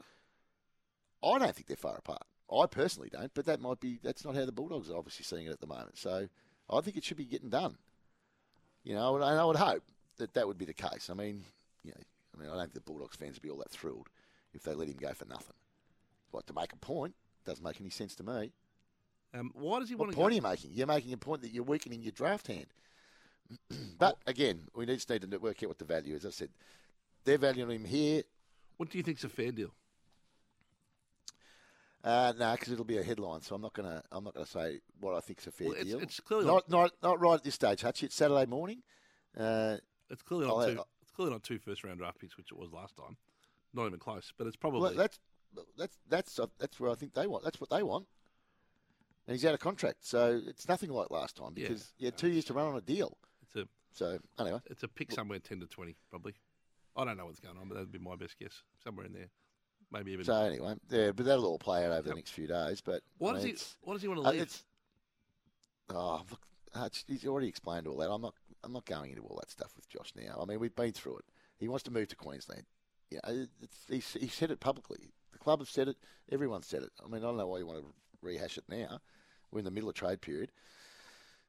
[1.24, 2.24] I don't think they're far apart.
[2.52, 5.48] I personally don't, but that might be that's not how the Bulldogs are obviously seeing
[5.48, 5.98] it at the moment.
[5.98, 6.28] So
[6.70, 7.78] I think it should be getting done.
[8.84, 9.84] You know, and I would hope
[10.18, 11.10] that that would be the case.
[11.10, 11.44] I mean,
[11.84, 12.02] you know,
[12.36, 14.08] I mean, I don't think the Bulldogs fans would be all that thrilled
[14.54, 15.56] if they let him go for nothing.
[16.36, 18.52] But to make a point doesn't make any sense to me.
[19.34, 20.34] Um, why does he What want to point go?
[20.34, 20.72] are you making?
[20.74, 22.66] You're making a point that you're weakening your draft hand.
[23.98, 26.26] but again, we just need to work out what the value is.
[26.26, 26.50] I said
[27.24, 28.24] they're valuing him here.
[28.76, 29.72] What do you think's a fair deal?
[32.04, 34.04] Uh, no, because it'll be a headline, so I'm not gonna.
[34.12, 36.00] I'm not gonna say what I think's a fair Well, it's- deal.
[36.00, 38.04] it's clearly not, not not right at this stage, Hutch.
[38.04, 38.84] It's Saturday morning.
[39.38, 39.78] Uh,
[40.10, 40.84] It's clearly not two.
[41.02, 43.16] It's clearly not two first round draft picks, which it was last time.
[43.74, 44.34] Not even close.
[44.38, 45.20] But it's probably well, that's
[45.78, 47.44] that's that's uh, that's where I think they want.
[47.44, 48.06] That's what they want.
[49.28, 52.28] And he's out of contract, so it's nothing like last time because you had two
[52.30, 53.18] years to run on a deal.
[53.42, 56.36] it's a So anyway, it's a pick somewhere ten to twenty probably.
[56.96, 58.62] I don't know what's going on, but that'd be my best guess.
[58.84, 59.30] Somewhere in there,
[59.92, 60.26] maybe even.
[60.26, 62.82] so anyway, yeah, but that'll all play out over the next few days.
[62.82, 63.56] But Why I does he?
[63.82, 64.42] Why does he want to uh, leave?
[64.42, 64.64] it's-
[65.90, 66.42] Oh, look,
[66.74, 68.10] Hutch, he's already explained all that.
[68.10, 68.34] I'm not.
[68.64, 70.40] I'm not going into all that stuff with Josh now.
[70.42, 71.26] I mean, we've been through it.
[71.58, 72.64] He wants to move to Queensland.
[73.10, 75.12] Yeah, it's, he's, he said it publicly.
[75.32, 75.98] The club have said it.
[76.32, 76.92] Everyone's said it.
[77.04, 79.00] I mean, I don't know why you want to rehash it now.
[79.52, 80.52] We're in the middle of trade period,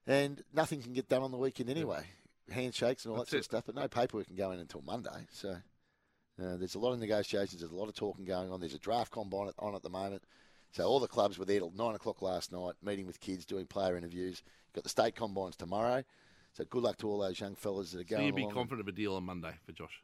[0.06, 2.04] and nothing can get done on the weekend anyway.
[2.50, 3.40] Handshakes and all That's that sort it.
[3.40, 5.26] of stuff, but no paperwork can go in until Monday.
[5.32, 7.60] So uh, there's a lot of negotiations.
[7.60, 8.60] There's a lot of talking going on.
[8.60, 10.22] There's a draft combine on at the moment.
[10.70, 13.66] So all the clubs were there till nine o'clock last night, meeting with kids, doing
[13.66, 14.42] player interviews.
[14.74, 16.04] Got the state combines tomorrow.
[16.52, 18.22] So good luck to all those young fellas that are going.
[18.22, 18.54] so you'd be along.
[18.54, 20.02] confident of a deal on Monday for Josh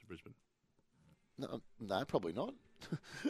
[0.00, 0.34] to Brisbane.
[1.38, 2.54] No, no, probably not.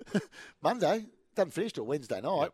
[0.62, 2.50] Monday doesn't finish till Wednesday night.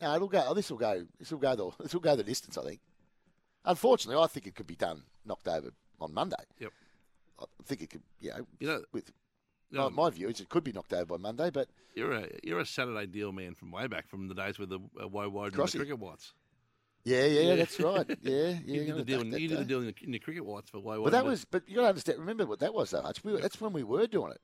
[0.00, 0.52] No, it'll go.
[0.54, 1.06] This will go.
[1.18, 1.70] This will go the.
[1.82, 2.58] This will go the distance.
[2.58, 2.80] I think.
[3.64, 5.70] Unfortunately, I think it could be done knocked over
[6.00, 6.34] on Monday.
[6.58, 6.72] Yep.
[7.40, 8.02] I think it could.
[8.20, 9.12] You know, You know, with
[9.70, 9.88] No.
[9.90, 12.66] my, view is it could be knocked over by Monday, but You're a you're a
[12.66, 15.78] Saturday deal man from way back, from the days with the uh, Woewodin and the
[15.78, 16.32] cricket whites.
[17.04, 18.06] yeah, yeah, that's right.
[18.22, 18.80] Yeah, yeah.
[18.80, 19.20] you did the deal.
[19.20, 21.24] In, you did the deal in the, in the cricket whites for Woe But that
[21.24, 21.44] was.
[21.44, 22.18] But you got to understand.
[22.18, 23.02] Remember what that was, though.
[23.02, 23.22] Hutch.
[23.22, 24.40] We were, that's when we were doing it.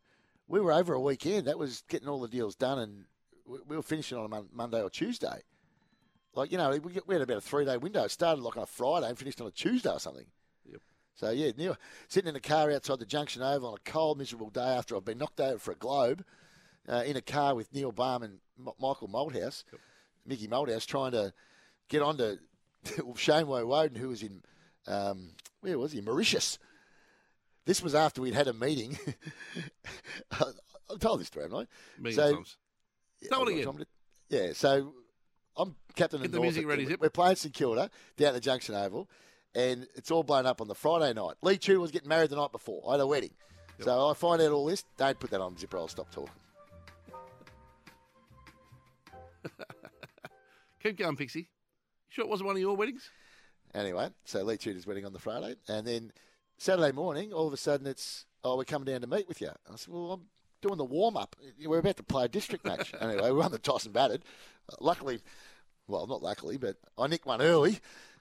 [0.49, 1.47] We were over a weekend.
[1.47, 3.05] That was getting all the deals done, and
[3.47, 5.43] we, we were finishing on a mon- Monday or Tuesday.
[6.35, 8.05] Like you know, we, we had about a three day window.
[8.05, 10.27] It started like on a Friday and finished on a Tuesday or something.
[10.71, 10.81] Yep.
[11.15, 11.77] So yeah, Neil
[12.09, 15.05] sitting in a car outside the junction over on a cold, miserable day after I've
[15.05, 16.25] been knocked over for a globe,
[16.89, 19.65] uh, in a car with Neil Balme and M- Michael Malthouse,
[20.25, 21.33] Mickey Malthouse, trying to
[21.89, 22.39] get on to
[23.17, 24.43] Shane Woewodin, who was in
[24.87, 25.31] um,
[25.61, 26.01] where was he?
[26.01, 26.59] Mauritius.
[27.69, 28.99] This was after we'd had a meeting.
[30.33, 32.01] I've told this story, haven't I?
[32.01, 32.57] Million so, times.
[33.21, 33.85] Yeah, Tell it again.
[34.31, 34.95] Yeah, so
[35.55, 36.99] I'm captain Get of the music ready, Zip.
[36.99, 39.11] We're playing St Kilda down at the Junction Oval,
[39.55, 41.35] and it's all blown up on the Friday night.
[41.43, 42.83] Lee Tudor was getting married the night before.
[42.89, 43.35] I had a wedding.
[43.81, 44.87] So I find out all this.
[44.97, 45.77] Don't put that on Zipper.
[45.77, 46.33] I'll stop talking.
[50.83, 51.41] Keep going, Pixie.
[51.41, 51.47] You
[52.09, 53.11] sure it wasn't one of your weddings?
[53.75, 56.13] Anyway, so Lee Tudor's wedding on the Friday, and then
[56.59, 59.49] Saturday morning, all of a sudden it's, oh, we're coming down to meet with you.
[59.49, 60.23] I said, well, I'm
[60.61, 61.37] doing the warm up.
[61.65, 62.93] We're about to play a district match.
[63.01, 64.25] anyway, we won the toss and batted.
[64.71, 65.21] Uh, luckily,
[65.87, 67.79] well, not luckily, but I nicked one early,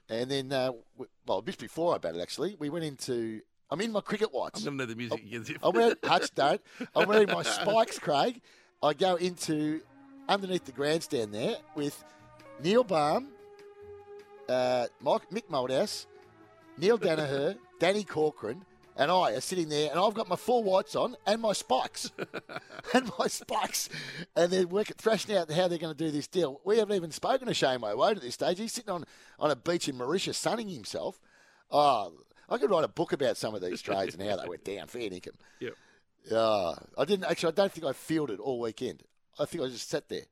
[0.08, 0.66] and then, uh,
[0.96, 3.40] w- well, just before I batted actually, we went into.
[3.70, 4.64] I'm in my cricket whites.
[4.64, 6.60] I'm going to the music again, I'm wearing Hutch don't.
[6.96, 8.40] I'm wearing my spikes, Craig.
[8.82, 9.82] I go into
[10.26, 12.02] underneath the grandstand there with
[12.62, 13.28] Neil Balme,
[14.48, 16.06] uh, Mike, Mick Malthouse,
[16.78, 18.64] Neil Danaher, Danny Corcoran,
[18.96, 22.10] and I are sitting there, and I've got my full whites on and my spikes,
[22.94, 23.88] and my spikes,
[24.34, 26.60] and they're working, thrashing out how they're going to do this deal.
[26.64, 28.58] We haven't even spoken to Shane Woewodin at this stage.
[28.58, 29.04] He's sitting on,
[29.38, 31.20] on a beach in Mauritius, sunning himself.
[31.70, 32.12] Oh,
[32.48, 34.86] I could write a book about some of these trades and how they went down.
[34.88, 35.34] Fair dinkum.
[35.60, 35.74] Yep.
[36.32, 37.52] Uh, I didn't actually.
[37.52, 39.02] I don't think I fielded all weekend.
[39.38, 40.24] I think I just sat there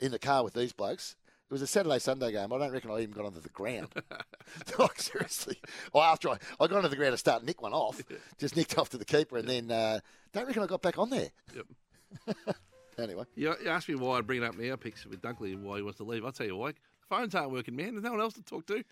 [0.00, 1.14] in the car with these blokes,
[1.50, 2.52] It was a Saturday Sunday game.
[2.52, 3.88] I don't reckon I even got onto the ground.
[4.78, 5.58] like seriously.
[5.94, 8.02] Well, after I, I got onto the ground to start nick one off,
[8.38, 10.00] just nicked off to the keeper, and then uh,
[10.34, 11.30] don't reckon I got back on there.
[11.54, 12.36] Yep.
[12.98, 15.62] Anyway, You, you asked me why I bring it up now, picks with Dunkley and
[15.62, 16.24] why he wants to leave.
[16.24, 16.72] I'll tell you why.
[17.08, 17.92] Phones aren't working, man.
[17.92, 18.82] There's no one else to talk to.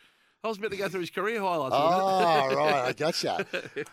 [0.44, 1.74] I was about to go through his career highlights.
[1.76, 3.44] Oh, right, I gotcha.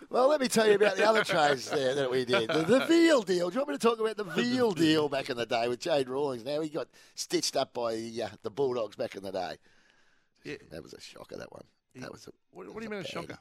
[0.09, 2.47] Well, let me tell you about the other trades there that we did.
[2.47, 3.49] The, the Veal deal.
[3.49, 5.79] Do you want me to talk about the Veal deal back in the day with
[5.79, 6.45] Jade Rawlings?
[6.45, 7.93] Now he got stitched up by
[8.23, 9.57] uh, the Bulldogs back in the day.
[10.43, 10.57] Yeah.
[10.71, 11.63] That was a shocker, that one.
[11.95, 13.39] That was a, What, what do you mean a shocker?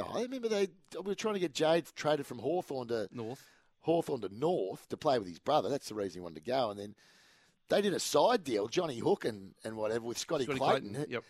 [0.00, 3.44] Oh, I remember they we were trying to get Jade traded from Hawthorn to North.
[3.80, 5.68] Hawthorn to North to play with his brother.
[5.68, 6.70] That's the reason he wanted to go.
[6.70, 6.94] And then
[7.68, 11.12] they did a side deal, Johnny Hook and, and whatever, with Scotty, Scotty Clayton, Clayton,
[11.12, 11.24] yep.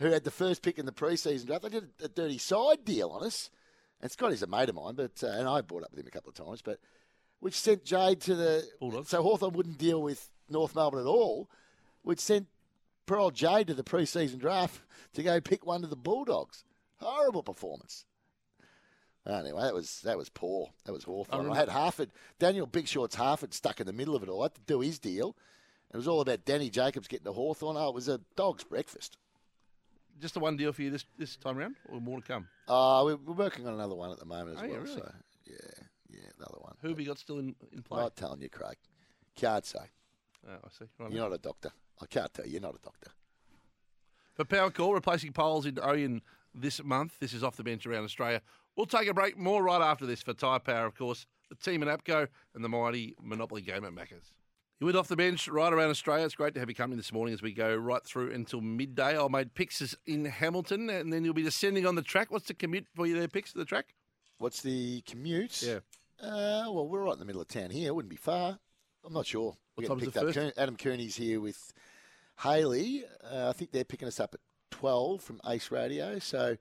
[0.00, 1.62] Who had the first pick in the preseason draft.
[1.62, 3.50] They did a dirty side deal on us.
[4.02, 6.10] And Scotty's a mate of mine, but uh, and I brought up with him a
[6.10, 6.78] couple of times, but
[7.40, 9.10] which sent Jade to the Bulldogs.
[9.10, 11.50] So Hawthorn wouldn't deal with North Melbourne at all,
[12.02, 12.46] which sent
[13.04, 14.80] poor old Jade to the preseason draft
[15.14, 16.64] to go pick one of the Bulldogs.
[16.96, 18.06] Horrible performance.
[19.26, 20.70] Anyway, that was that was poor.
[20.86, 21.34] That was Hawthorn.
[21.34, 24.40] I, remember- had Harford, Daniel Big Shorts Harford stuck in the middle of it all.
[24.40, 25.36] I had to do his deal.
[25.92, 27.76] It was all about Danny Jacobs getting to Hawthorn.
[27.76, 29.18] Oh, it was a dog's breakfast.
[30.20, 32.46] Just the one deal for you this, this time round, or more to come?
[32.68, 34.80] Uh, we're, we're working on another one at the moment as Oh, yeah, well.
[34.82, 34.94] really?
[34.96, 35.12] So,
[35.46, 36.74] yeah, yeah, another one.
[36.82, 38.02] Who have you got still in, in play?
[38.02, 38.76] Not telling you, Craig.
[39.36, 39.78] Can't say.
[40.48, 40.84] Oh, I see.
[40.98, 41.10] Right.
[41.12, 41.70] You're not a doctor.
[42.02, 42.52] I can't tell you.
[42.52, 43.10] You're not a doctor.
[44.34, 46.20] For Powercor, replacing polls in Oyen
[46.54, 47.18] this month.
[47.20, 48.40] This is off the bench around Australia.
[48.76, 49.36] We'll take a break.
[49.36, 51.26] More right after this for Tyre Power, of course.
[51.48, 54.32] The team in APCO and the mighty Monopoly game at Macca's.
[54.80, 56.24] You went off the bench right around Australia.
[56.24, 59.18] It's great to have you coming this morning as we go right through until midday.
[59.18, 62.30] I made picks in Hamilton, and then you'll be descending on the track.
[62.30, 63.94] What's the commute for you there, picks to the track?
[64.38, 65.62] What's the commute?
[65.62, 65.80] Yeah.
[66.18, 67.88] Uh, well, we're right in the middle of town here.
[67.88, 68.58] It wouldn't be far.
[69.04, 69.54] I'm not sure.
[69.74, 70.46] What We're time getting is picked the up.
[70.46, 70.58] first?
[70.58, 71.74] Adam Cooney's here with
[72.42, 73.04] Haley.
[73.22, 74.40] Uh, I think they're picking us up at
[74.70, 76.18] 12 from Ace Radio.
[76.20, 76.56] So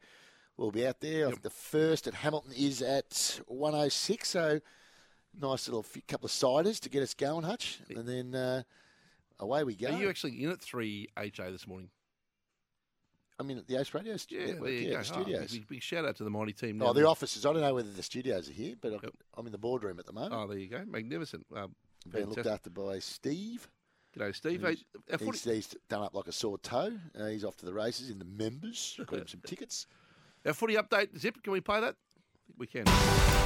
[0.57, 1.27] we'll be out there.
[1.27, 4.27] I think The first at Hamilton is at 106.
[4.27, 4.59] So
[5.39, 7.79] nice little few, couple of ciders to get us going, Hutch.
[7.89, 8.63] And then uh,
[9.39, 9.87] away we go.
[9.87, 11.89] Are you actually in at 3 HA this morning?
[13.39, 14.97] I mean, at the Ace Radio stu- Yeah, network, you yeah, go.
[14.97, 15.49] the studios.
[15.49, 16.81] Oh, big, big shout out to the mighty team.
[16.81, 17.45] Oh, the offices.
[17.45, 19.07] I don't know whether the studios are here, but I-
[19.37, 20.33] I'm in the boardroom at the moment.
[20.35, 20.83] Oh, there you go.
[20.85, 21.45] Magnificent.
[21.55, 21.73] Um,
[22.11, 23.69] Being looked after by Steve.
[24.17, 24.65] G'day, Steve.
[24.67, 26.91] He's, Hey, footy- he's, he's done up like a sore toe.
[27.17, 28.99] Uh, he's off to the races in the members.
[29.05, 29.85] Got him some tickets.
[30.45, 31.95] Our footy update, Zip, can we play that?
[32.49, 32.87] I think we can.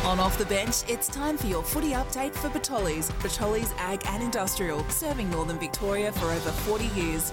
[0.06, 3.10] On Off the Bench, it's time for your footy update for Bertolli's.
[3.12, 7.32] Bertolli's Ag and Industrial, serving Northern Victoria for over 40 years.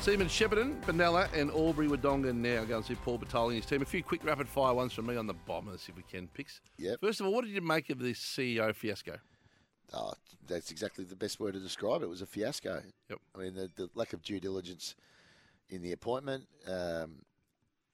[0.00, 3.82] Seymour Shepparton, Benalla, and Albury Wodonga now going to see Paul Batoli and his team.
[3.82, 6.60] A few quick rapid fire ones from me on the Bombers, if we can, picks.
[6.76, 7.00] Yep.
[7.00, 9.16] First of all, what did you make of this CEO fiasco?
[9.94, 10.12] Oh,
[10.46, 12.06] that's exactly the best word to describe it.
[12.06, 12.82] It was a fiasco.
[13.08, 13.18] Yep.
[13.34, 14.94] I mean, the, the lack of due diligence
[15.70, 17.22] in the appointment, um,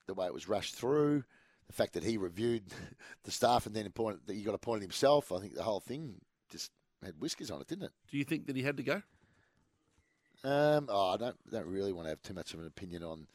[0.07, 1.23] the way it was rushed through,
[1.71, 2.65] the fact that he reviewed
[3.25, 5.31] the staff and then appointed that he got appointed himself.
[5.31, 6.21] I think the whole thing
[6.51, 6.73] just
[7.05, 7.93] had whiskers on it, didn't it?
[8.11, 9.03] Do you think that he had to go?
[10.43, 13.29] Um, oh, I don't don't really want to have too much of an opinion on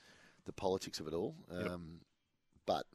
[0.45, 1.35] the politics of it all.
[1.49, 2.01] Um,
[2.65, 2.85] But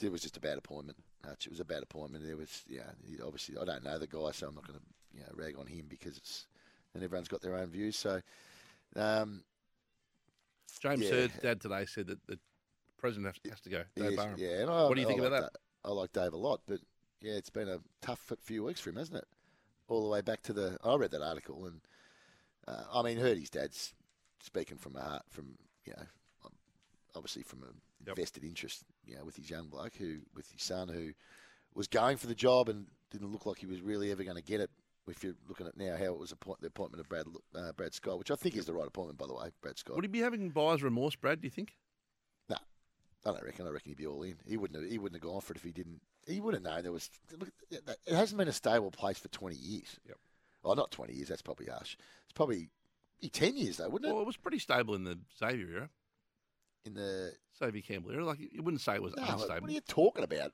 [0.00, 0.98] it was just a bad appointment.
[1.26, 2.24] It was a bad appointment.
[2.24, 2.82] There was, yeah,
[3.24, 4.84] obviously I don't know the guy, so I'm not going to
[5.14, 6.46] you know rag on him because it's
[6.94, 7.96] and everyone's got their own views.
[7.96, 8.20] So,
[8.94, 9.42] um,
[10.80, 11.10] James yeah.
[11.10, 12.38] Hird's dad today said that the
[13.02, 13.82] president has, has to go.
[13.96, 14.62] Dave Yes, yeah.
[14.62, 15.52] And I, what do you I think like about that?
[15.52, 16.78] Da- I like Dave a lot, but
[17.20, 19.26] yeah, it's been a tough few weeks for him, hasn't it?
[19.88, 20.78] All the way back to the.
[20.82, 21.80] I read that article, and
[22.66, 23.92] uh, I mean, heard his dad's
[24.40, 26.04] speaking from a heart, from you know,
[27.14, 30.88] obviously from a vested interest, you know, with his young bloke who, with his son
[30.88, 31.10] who
[31.74, 34.42] was going for the job and didn't look like he was really ever going to
[34.42, 34.70] get it.
[35.08, 37.26] If you're looking at now how it was appoint, the appointment of Brad
[37.56, 39.96] uh, Brad Scott, which I think is the right appointment, by the way, Brad Scott.
[39.96, 41.40] Would he be having buyer's remorse, Brad?
[41.40, 41.74] Do you think?
[43.24, 43.66] I don't reckon.
[43.66, 44.36] I reckon he'd be all in.
[44.46, 44.82] He wouldn't.
[44.82, 46.00] Have, he wouldn't have gone for it if he didn't.
[46.26, 47.08] He would have known there was.
[47.38, 49.98] Look, it hasn't been a stable place for twenty years.
[50.06, 50.16] Yep.
[50.62, 51.28] Well, not twenty years.
[51.28, 51.96] That's probably harsh.
[52.24, 52.68] It's probably
[53.32, 54.12] ten years though, wouldn't it?
[54.12, 55.90] Well, it was pretty stable in the Xavier era.
[56.84, 59.60] In the Xavier Campbell era, like you wouldn't say it was no, unstable.
[59.60, 60.52] what are you talking about?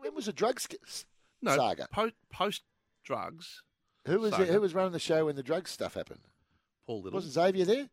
[0.00, 1.04] When was the drugs sc-
[1.40, 1.88] no, saga?
[1.90, 2.62] Po- post
[3.04, 3.62] drugs.
[4.06, 4.52] Who was saga.
[4.52, 6.20] who was running the show when the drugs stuff happened?
[6.86, 7.16] Paul Little.
[7.16, 7.88] Wasn't Xavier there?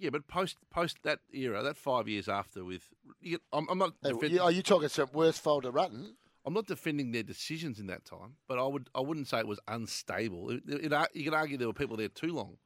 [0.00, 2.88] Yeah, but post post that era, that five years after, with
[3.20, 3.92] you I'm, I'm not.
[4.02, 6.12] Hey, defend- are you talking some worse folder Rutten?
[6.46, 9.46] I'm not defending their decisions in that time, but I would I wouldn't say it
[9.46, 10.50] was unstable.
[10.50, 12.56] It, it, it- you could argue there were people there too long.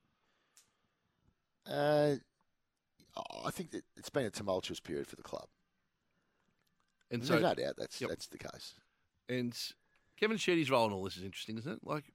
[1.69, 2.17] Uh,
[3.45, 5.47] I think that it's been a tumultuous period for the club.
[7.11, 8.11] And There's so, no doubt that's Yep.
[8.11, 8.75] that's the case.
[9.29, 9.57] and
[10.19, 11.81] Kevin Sheedy's role in all this is interesting, isn't it?
[11.83, 12.13] Like,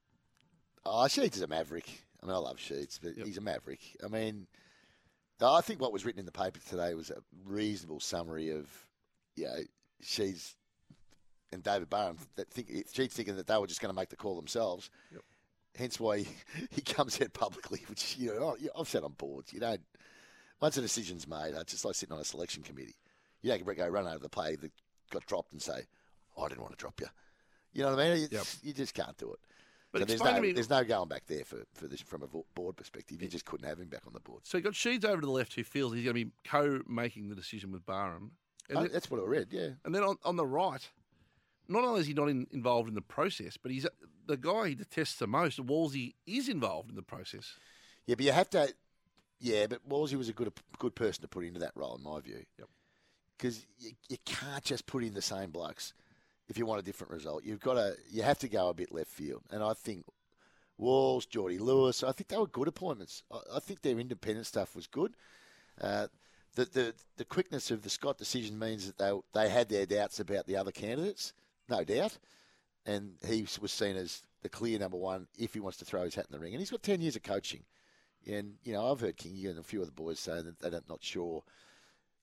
[0.85, 1.89] Oh, Sheeds is a maverick.
[2.23, 3.81] I mean, I love Sheeds, but he's a maverick.
[4.03, 4.47] I mean,
[5.41, 8.67] I think what was written in the paper today was a reasonable summary of,
[9.35, 9.59] you know,
[10.01, 10.55] she's
[11.51, 14.15] and David Barham that think Sheeds thinking that they were just going to make the
[14.15, 14.89] call themselves.
[15.75, 16.27] Hence why he,
[16.69, 19.53] he comes out publicly, which you know oh, I've said on boards.
[19.53, 19.81] You don't
[20.61, 22.95] once a decision's made, it's just like sitting on a selection committee.
[23.41, 24.71] You don't go run over the play that
[25.09, 25.87] got dropped and say,
[26.35, 27.07] oh, "I didn't want to drop you."
[27.71, 28.27] You know what I mean?
[28.31, 29.39] It's, You just can't do it.
[29.91, 32.27] But so there's no, me- there's no going back there for, for this from a
[32.27, 33.21] board perspective.
[33.21, 34.41] You just couldn't have him back on the board.
[34.43, 37.29] So you got Sheeds over to the left who feels he's going to be co-making
[37.29, 38.31] the decision with Barham.
[38.73, 39.69] Oh, that's what I read, yeah.
[39.83, 40.87] And then on, on the right,
[41.67, 43.87] not only is he not in, involved in the process, but he's
[44.27, 45.59] the guy he detests the most.
[45.59, 47.53] Wolsey is involved in the process.
[48.05, 48.71] Yeah, but you have to.
[49.39, 52.19] Yeah, but Wolsey was a good good person to put into that role, in my
[52.19, 52.43] view.
[52.59, 52.67] Yep.
[53.37, 55.93] Because you, you can't just put in the same blokes
[56.49, 57.45] if you want a different result.
[57.45, 57.95] You've got to.
[58.11, 60.03] You have to go a bit left field, and I think
[60.77, 62.03] Walls, Geordie Lewis.
[62.03, 63.23] I think they were good appointments.
[63.31, 65.13] I, I think their independent stuff was good.
[65.79, 66.07] Uh,
[66.55, 70.19] the, the the quickness of the Scott decision means that they they had their doubts
[70.19, 71.33] about the other candidates,
[71.69, 72.17] no doubt,
[72.85, 76.15] and he was seen as the clear number one if he wants to throw his
[76.15, 76.53] hat in the ring.
[76.53, 77.63] And he's got ten years of coaching,
[78.25, 80.81] and you know I've heard Kingy and a few of the boys saying that they're
[80.89, 81.43] not sure,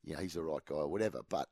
[0.02, 1.20] you know, he's the right guy or whatever.
[1.28, 1.48] But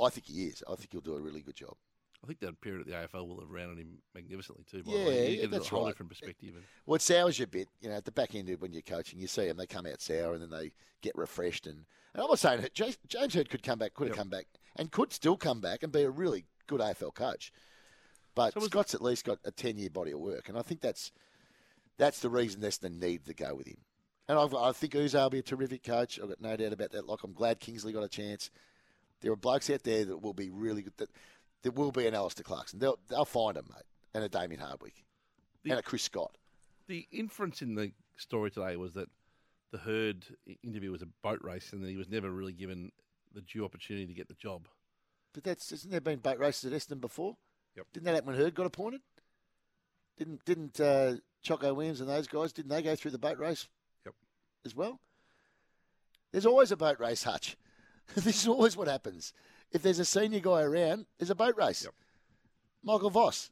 [0.00, 0.62] I think he is.
[0.70, 1.74] I think he'll do a really good job.
[2.22, 4.84] I think that period at the AFL will have rounded him magnificently too.
[4.84, 5.40] By Yeah, the way.
[5.40, 5.90] Yeah, that's a whole right.
[5.90, 6.50] different perspective.
[6.54, 8.82] And Well, it sours you a bit, you know, at the back end when you're
[8.82, 9.18] coaching.
[9.18, 11.66] You see them, they come out sour and then they get refreshed.
[11.66, 12.96] And, and I'm not saying James,
[13.34, 14.46] Hird could come back, could have come back,
[14.76, 17.52] and could still come back and be a really good AFL coach.
[18.36, 20.48] But Scott's at least got a 10 year body of work.
[20.48, 21.10] And I think that's
[21.98, 23.78] that's the reason Essendon need to go with him.
[24.28, 26.18] And I've, I think Uzo will be a terrific coach.
[26.22, 27.06] I've got no doubt about that.
[27.06, 28.50] Like, I'm glad Kingsley got a chance.
[29.22, 30.96] There are blokes out there that will be really good.
[30.98, 31.10] That,
[31.62, 32.78] there will be an Alastair Clarkson.
[32.78, 33.84] They'll, they'll find him, mate.
[34.14, 35.04] And a Damien Hardwick.
[35.64, 36.36] and a Chris Scott.
[36.88, 39.08] the inference in the story today was that
[39.70, 40.26] the Hird
[40.62, 42.92] interview was a boat race, and that he was never really given
[43.34, 44.68] the due opportunity to get the job.
[45.32, 47.36] But that's isn't there been boat races at Eston before?
[47.76, 47.86] Yep.
[47.94, 49.00] Didn't that happen when Hird got appointed?
[50.18, 53.66] Didn't didn't uh, Choco Williams and those guys didn't they go through the boat race?
[54.04, 54.14] Yep.
[54.66, 55.00] As well.
[56.32, 57.56] There's always a boat race, Hutch.
[58.24, 59.32] this is always what happens.
[59.72, 61.86] If there's a senior guy around, there's a boat race.
[62.82, 63.50] Michael Voss.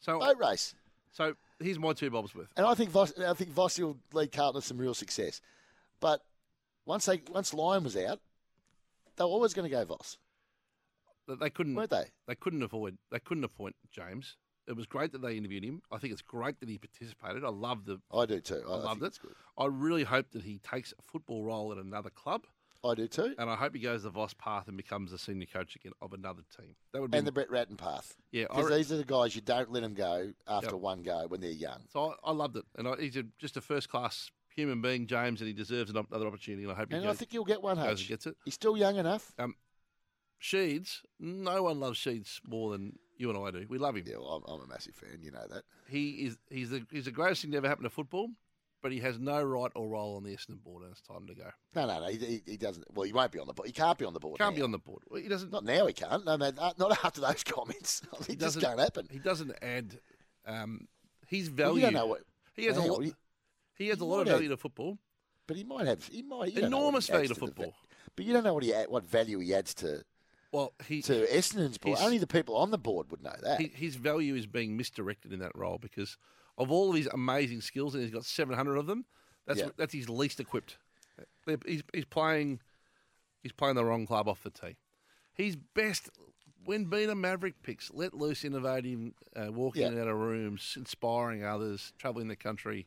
[0.00, 0.74] So boat race.
[1.12, 2.52] So here's my two bobs worth.
[2.56, 5.40] And I think Voss, I think Voss will lead Carlton to some real success.
[6.00, 6.22] But
[6.86, 8.20] once they once Lyon was out,
[9.16, 10.18] they were always going to go Voss.
[11.28, 11.74] They couldn't.
[11.74, 12.06] Weren't they?
[12.26, 12.96] They couldn't avoid.
[13.10, 14.36] They couldn't appoint James.
[14.66, 15.82] It was great that they interviewed him.
[15.90, 17.44] I think it's great that he participated.
[17.44, 18.00] I love the.
[18.12, 18.62] I do too.
[18.68, 19.18] I- I, loved it.
[19.20, 19.34] good.
[19.58, 22.46] I really hope that he takes a football role at another club.
[22.84, 23.34] I do too.
[23.38, 26.12] And I hope he goes the Voss path and becomes a senior coach again of
[26.14, 26.74] another team.
[26.92, 28.14] That would be And the Brett Ratten path.
[28.32, 30.80] Yeah, Because re- these are the guys you don't let them go after Yep.
[30.80, 31.82] one go when they're young.
[31.92, 35.06] So I, I loved it, and I, he's a, just a first class human being,
[35.06, 36.62] James, and he deserves another opportunity.
[36.64, 38.08] And I hope he And goes, I think he'll get one, Hutch.
[38.08, 38.36] gets it.
[38.44, 39.32] He's still young enough.
[39.38, 39.54] Um,
[40.42, 43.66] Sheeds, no one loves Sheeds more than you and I do.
[43.68, 44.04] We love him.
[44.06, 45.18] Yeah, well, I'm, I'm a massive fan.
[45.22, 45.64] You know that.
[45.88, 48.30] He is he's the he's the greatest thing to ever happen to football,
[48.82, 51.34] but he has no right or role on the Essendon board, and it's time to
[51.34, 51.50] go.
[51.74, 52.06] No, no, no.
[52.08, 52.84] He, he, doesn't.
[52.94, 53.66] Well, he won't be on the board.
[53.66, 54.34] He can't be on the board.
[54.38, 54.60] He can't now.
[54.60, 55.02] be on the board.
[55.08, 55.52] Well, he doesn't.
[55.52, 55.86] Not now.
[55.86, 56.24] He can't.
[56.24, 56.54] No, man.
[56.58, 58.02] uh, Not after those comments.
[58.12, 59.06] I mean, He it just can't happen.
[59.10, 59.98] He doesn't add
[60.46, 60.88] um,
[61.26, 61.74] his Well, value.
[61.76, 62.20] you don't know what.
[62.54, 63.02] he has a lot.
[63.04, 63.14] he-
[63.76, 64.98] He has a lot of might have- value to football.
[65.46, 66.04] But he might have.
[66.06, 66.52] He might.
[66.54, 67.66] you don't know what Enormous he value to football.
[67.66, 67.72] va-
[68.14, 70.02] But you don't know what he add, what value he adds to.
[70.52, 71.96] Well, he to Essendon's board.
[71.96, 73.60] he's- Only the people on the board would know that.
[73.60, 76.16] His value is being misdirected in that role because
[76.60, 79.04] of all of his amazing skills, and he's got 700 of them.
[79.46, 79.70] That's Yeah.
[79.76, 80.76] that's his least equipped.
[81.66, 82.60] He's, he's playing
[83.42, 84.76] he's playing the wrong club off the tee.
[85.32, 86.10] He's best
[86.64, 89.88] when being a Maverick picks, let loose, innovating, uh, walking Yeah.
[89.88, 92.86] in and out of rooms, inspiring others, traveling the country,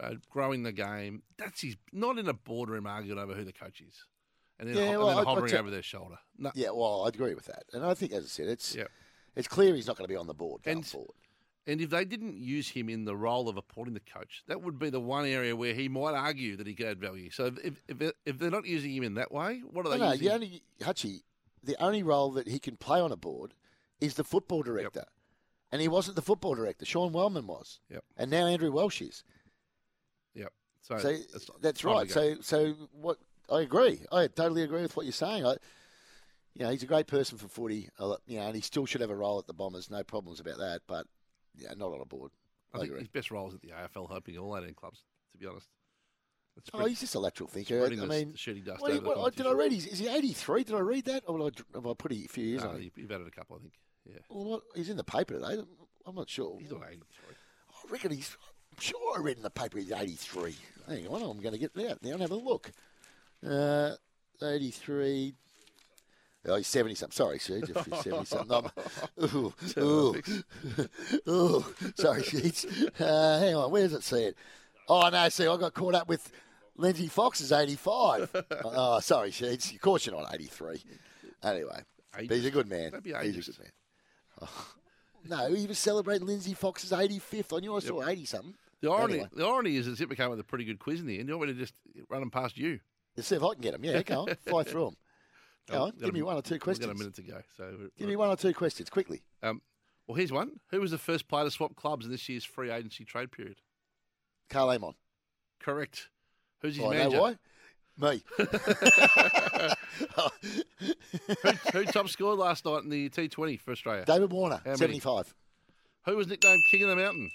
[0.00, 1.22] uh, growing the game.
[1.36, 4.06] That's his not in a boardroom arguing over who the coach is,
[4.58, 6.18] and then, Yeah, ho- and well, then I- I hovering tell- over their shoulder.
[6.38, 8.86] No, Yeah, well, I agree with that, and I think, as I said, it's Yeah.
[9.36, 11.16] it's clear he's not going to be on the board going And- forward.
[11.66, 14.78] And if they didn't use him in the role of appointing the coach, that would
[14.78, 17.30] be the one area where he might argue that he could add value.
[17.30, 20.06] So if if, if they're not using him in that way, what are they No,
[20.06, 20.26] no, using?
[20.26, 21.22] you only Hutchie,
[21.62, 23.54] the only role that he can play on a board
[24.00, 25.04] is the football director,
[25.72, 26.84] and he wasn't the football director.
[26.84, 28.04] Sean Wellman was, Yep.
[28.18, 29.24] and now Andrew Welsh is.
[30.34, 30.52] Yep.
[30.82, 32.10] So, So it's that's right.
[32.10, 33.18] So so what?
[33.50, 34.00] I agree.
[34.12, 35.44] I totally agree with what you're saying.
[35.46, 35.56] I,
[36.54, 37.88] you know, he's a great person for footy.
[37.98, 39.90] You know, and he still should have a role at the Bombers.
[39.90, 40.80] No problems about that.
[40.86, 41.06] But
[41.56, 42.30] yeah, not on a board.
[42.72, 43.00] I I think agree.
[43.00, 45.04] his best role is at the AFL, helping all 18 clubs.
[45.32, 45.68] To be honest,
[46.56, 47.84] It's Oh, he's just a lateral thinker.
[47.84, 49.72] I mean, shitty dust you- over the did I read?
[49.72, 50.64] He's, is he 83?
[50.64, 52.76] Did I read that, or did I, have I put a few years No, on?
[52.76, 52.82] it?
[52.84, 53.74] you- you've added a couple, I think.
[54.06, 55.62] Yeah, Well, what, he's in the paper today.
[56.06, 56.58] I'm not sure.
[56.60, 57.00] he's not 83.
[57.70, 58.36] I reckon he's.
[58.72, 60.54] I'm sure I read in the paper he's 83.
[60.88, 62.70] Hang on, I'm going to get it out now and have a look.
[63.46, 63.92] Uh,
[64.42, 65.34] 83.
[66.46, 67.14] Oh, he's 70 something.
[67.14, 67.70] Sorry, Sheeds.
[67.74, 68.70] If he's 70 something.
[69.22, 70.14] Ooh, ooh,
[71.28, 71.64] ooh.
[71.96, 73.00] Sorry, Sheeds.
[73.00, 74.36] Uh, hang on, where does it say it?
[74.88, 76.30] Oh, no, see, I got caught up with
[76.76, 78.44] Lindsay Fox is 85.
[78.64, 79.74] oh, sorry, Sheeds.
[79.74, 80.82] Of course you're not 83.
[81.42, 81.80] Anyway,
[82.12, 82.92] but he's a good man.
[83.02, 83.70] He's a good man.
[84.42, 84.66] Oh,
[85.28, 87.56] no, he was celebrating Lindsay Fox's 85th.
[87.56, 88.54] I knew I saw 80 something.
[88.82, 89.28] The irony, Anyway.
[89.34, 91.28] the irony is that Zipper came with a pretty good quiz in the end.
[91.28, 91.74] You want me to just
[92.10, 92.80] run them past you?
[93.16, 93.84] Let's see if I can get them.
[93.84, 94.36] Yeah, go on.
[94.46, 94.96] Fly through them.
[95.70, 96.86] Oh, Give a- me one or two questions.
[96.86, 97.40] we've got a minute to go.
[97.56, 99.22] So Give me one or two questions, quickly.
[99.42, 99.62] Um,
[100.06, 100.60] well, here's one.
[100.70, 103.56] Who was the first player to swap clubs in this year's free agency trade period?
[104.50, 104.94] Carl Amon.
[105.60, 106.10] Correct.
[106.60, 107.20] Who's his Oh, manager?
[107.20, 107.38] why?
[107.96, 108.22] Me.
[110.78, 114.04] who, who top scored last night in the T20 for Australia?
[114.04, 115.34] David Warner, 75.
[116.06, 117.30] Who was nicknamed King of the Mountain?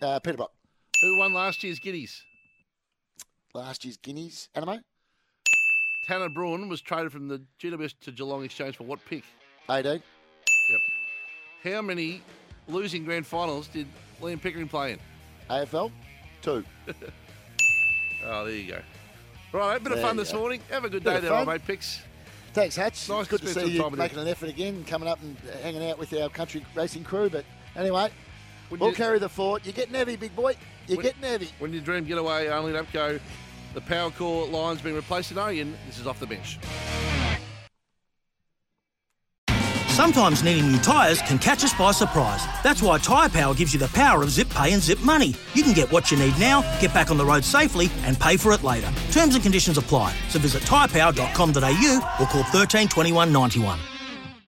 [0.00, 0.52] Uh, Peter Brock.
[1.02, 2.22] Who won last year's Guineas?
[3.52, 4.48] Last year's Guineas.
[4.56, 4.80] Anamoe?
[6.06, 9.24] Tanner Bruhn was traded from the GWS to Geelong Exchange for what pick?
[9.68, 9.84] AD.
[9.86, 10.02] Yep.
[11.64, 12.22] How many
[12.68, 13.86] losing grand finals did
[14.22, 14.98] Liam Pickering play in?
[15.50, 15.90] AFL?
[16.42, 16.64] Two.
[18.28, 18.80] Oh, there you go.
[19.52, 20.38] Right, a bit of fun this go.
[20.40, 20.60] morning.
[20.70, 21.46] Have a good Bit day there, fun.
[21.46, 21.64] mate.
[21.64, 22.00] Picks.
[22.54, 23.08] Thanks, Hutch.
[23.08, 24.22] Nice good to see you making you.
[24.22, 27.30] an effort again, coming up and uh, hanging out with our country racing crew.
[27.30, 27.44] But
[27.76, 28.08] anyway,
[28.68, 29.64] When we'll you- carry the fort.
[29.64, 30.56] You're getting heavy, big boy.
[30.88, 31.48] You're When- getting heavy.
[31.60, 33.20] When your dream getaway only at Upco,
[33.74, 35.72] the Powercor line's been replaced in Oyen.
[35.86, 36.58] This is off the bench.
[39.96, 42.44] Sometimes needing new tyres can catch us by surprise.
[42.62, 45.34] That's why Tyre Power gives you the power of zip pay and zip money.
[45.54, 48.36] You can get what you need now, get back on the road safely, and pay
[48.36, 48.92] for it later.
[49.10, 50.14] Terms and conditions apply.
[50.28, 53.78] So visit tyrepower.com.au or call 13 21 91.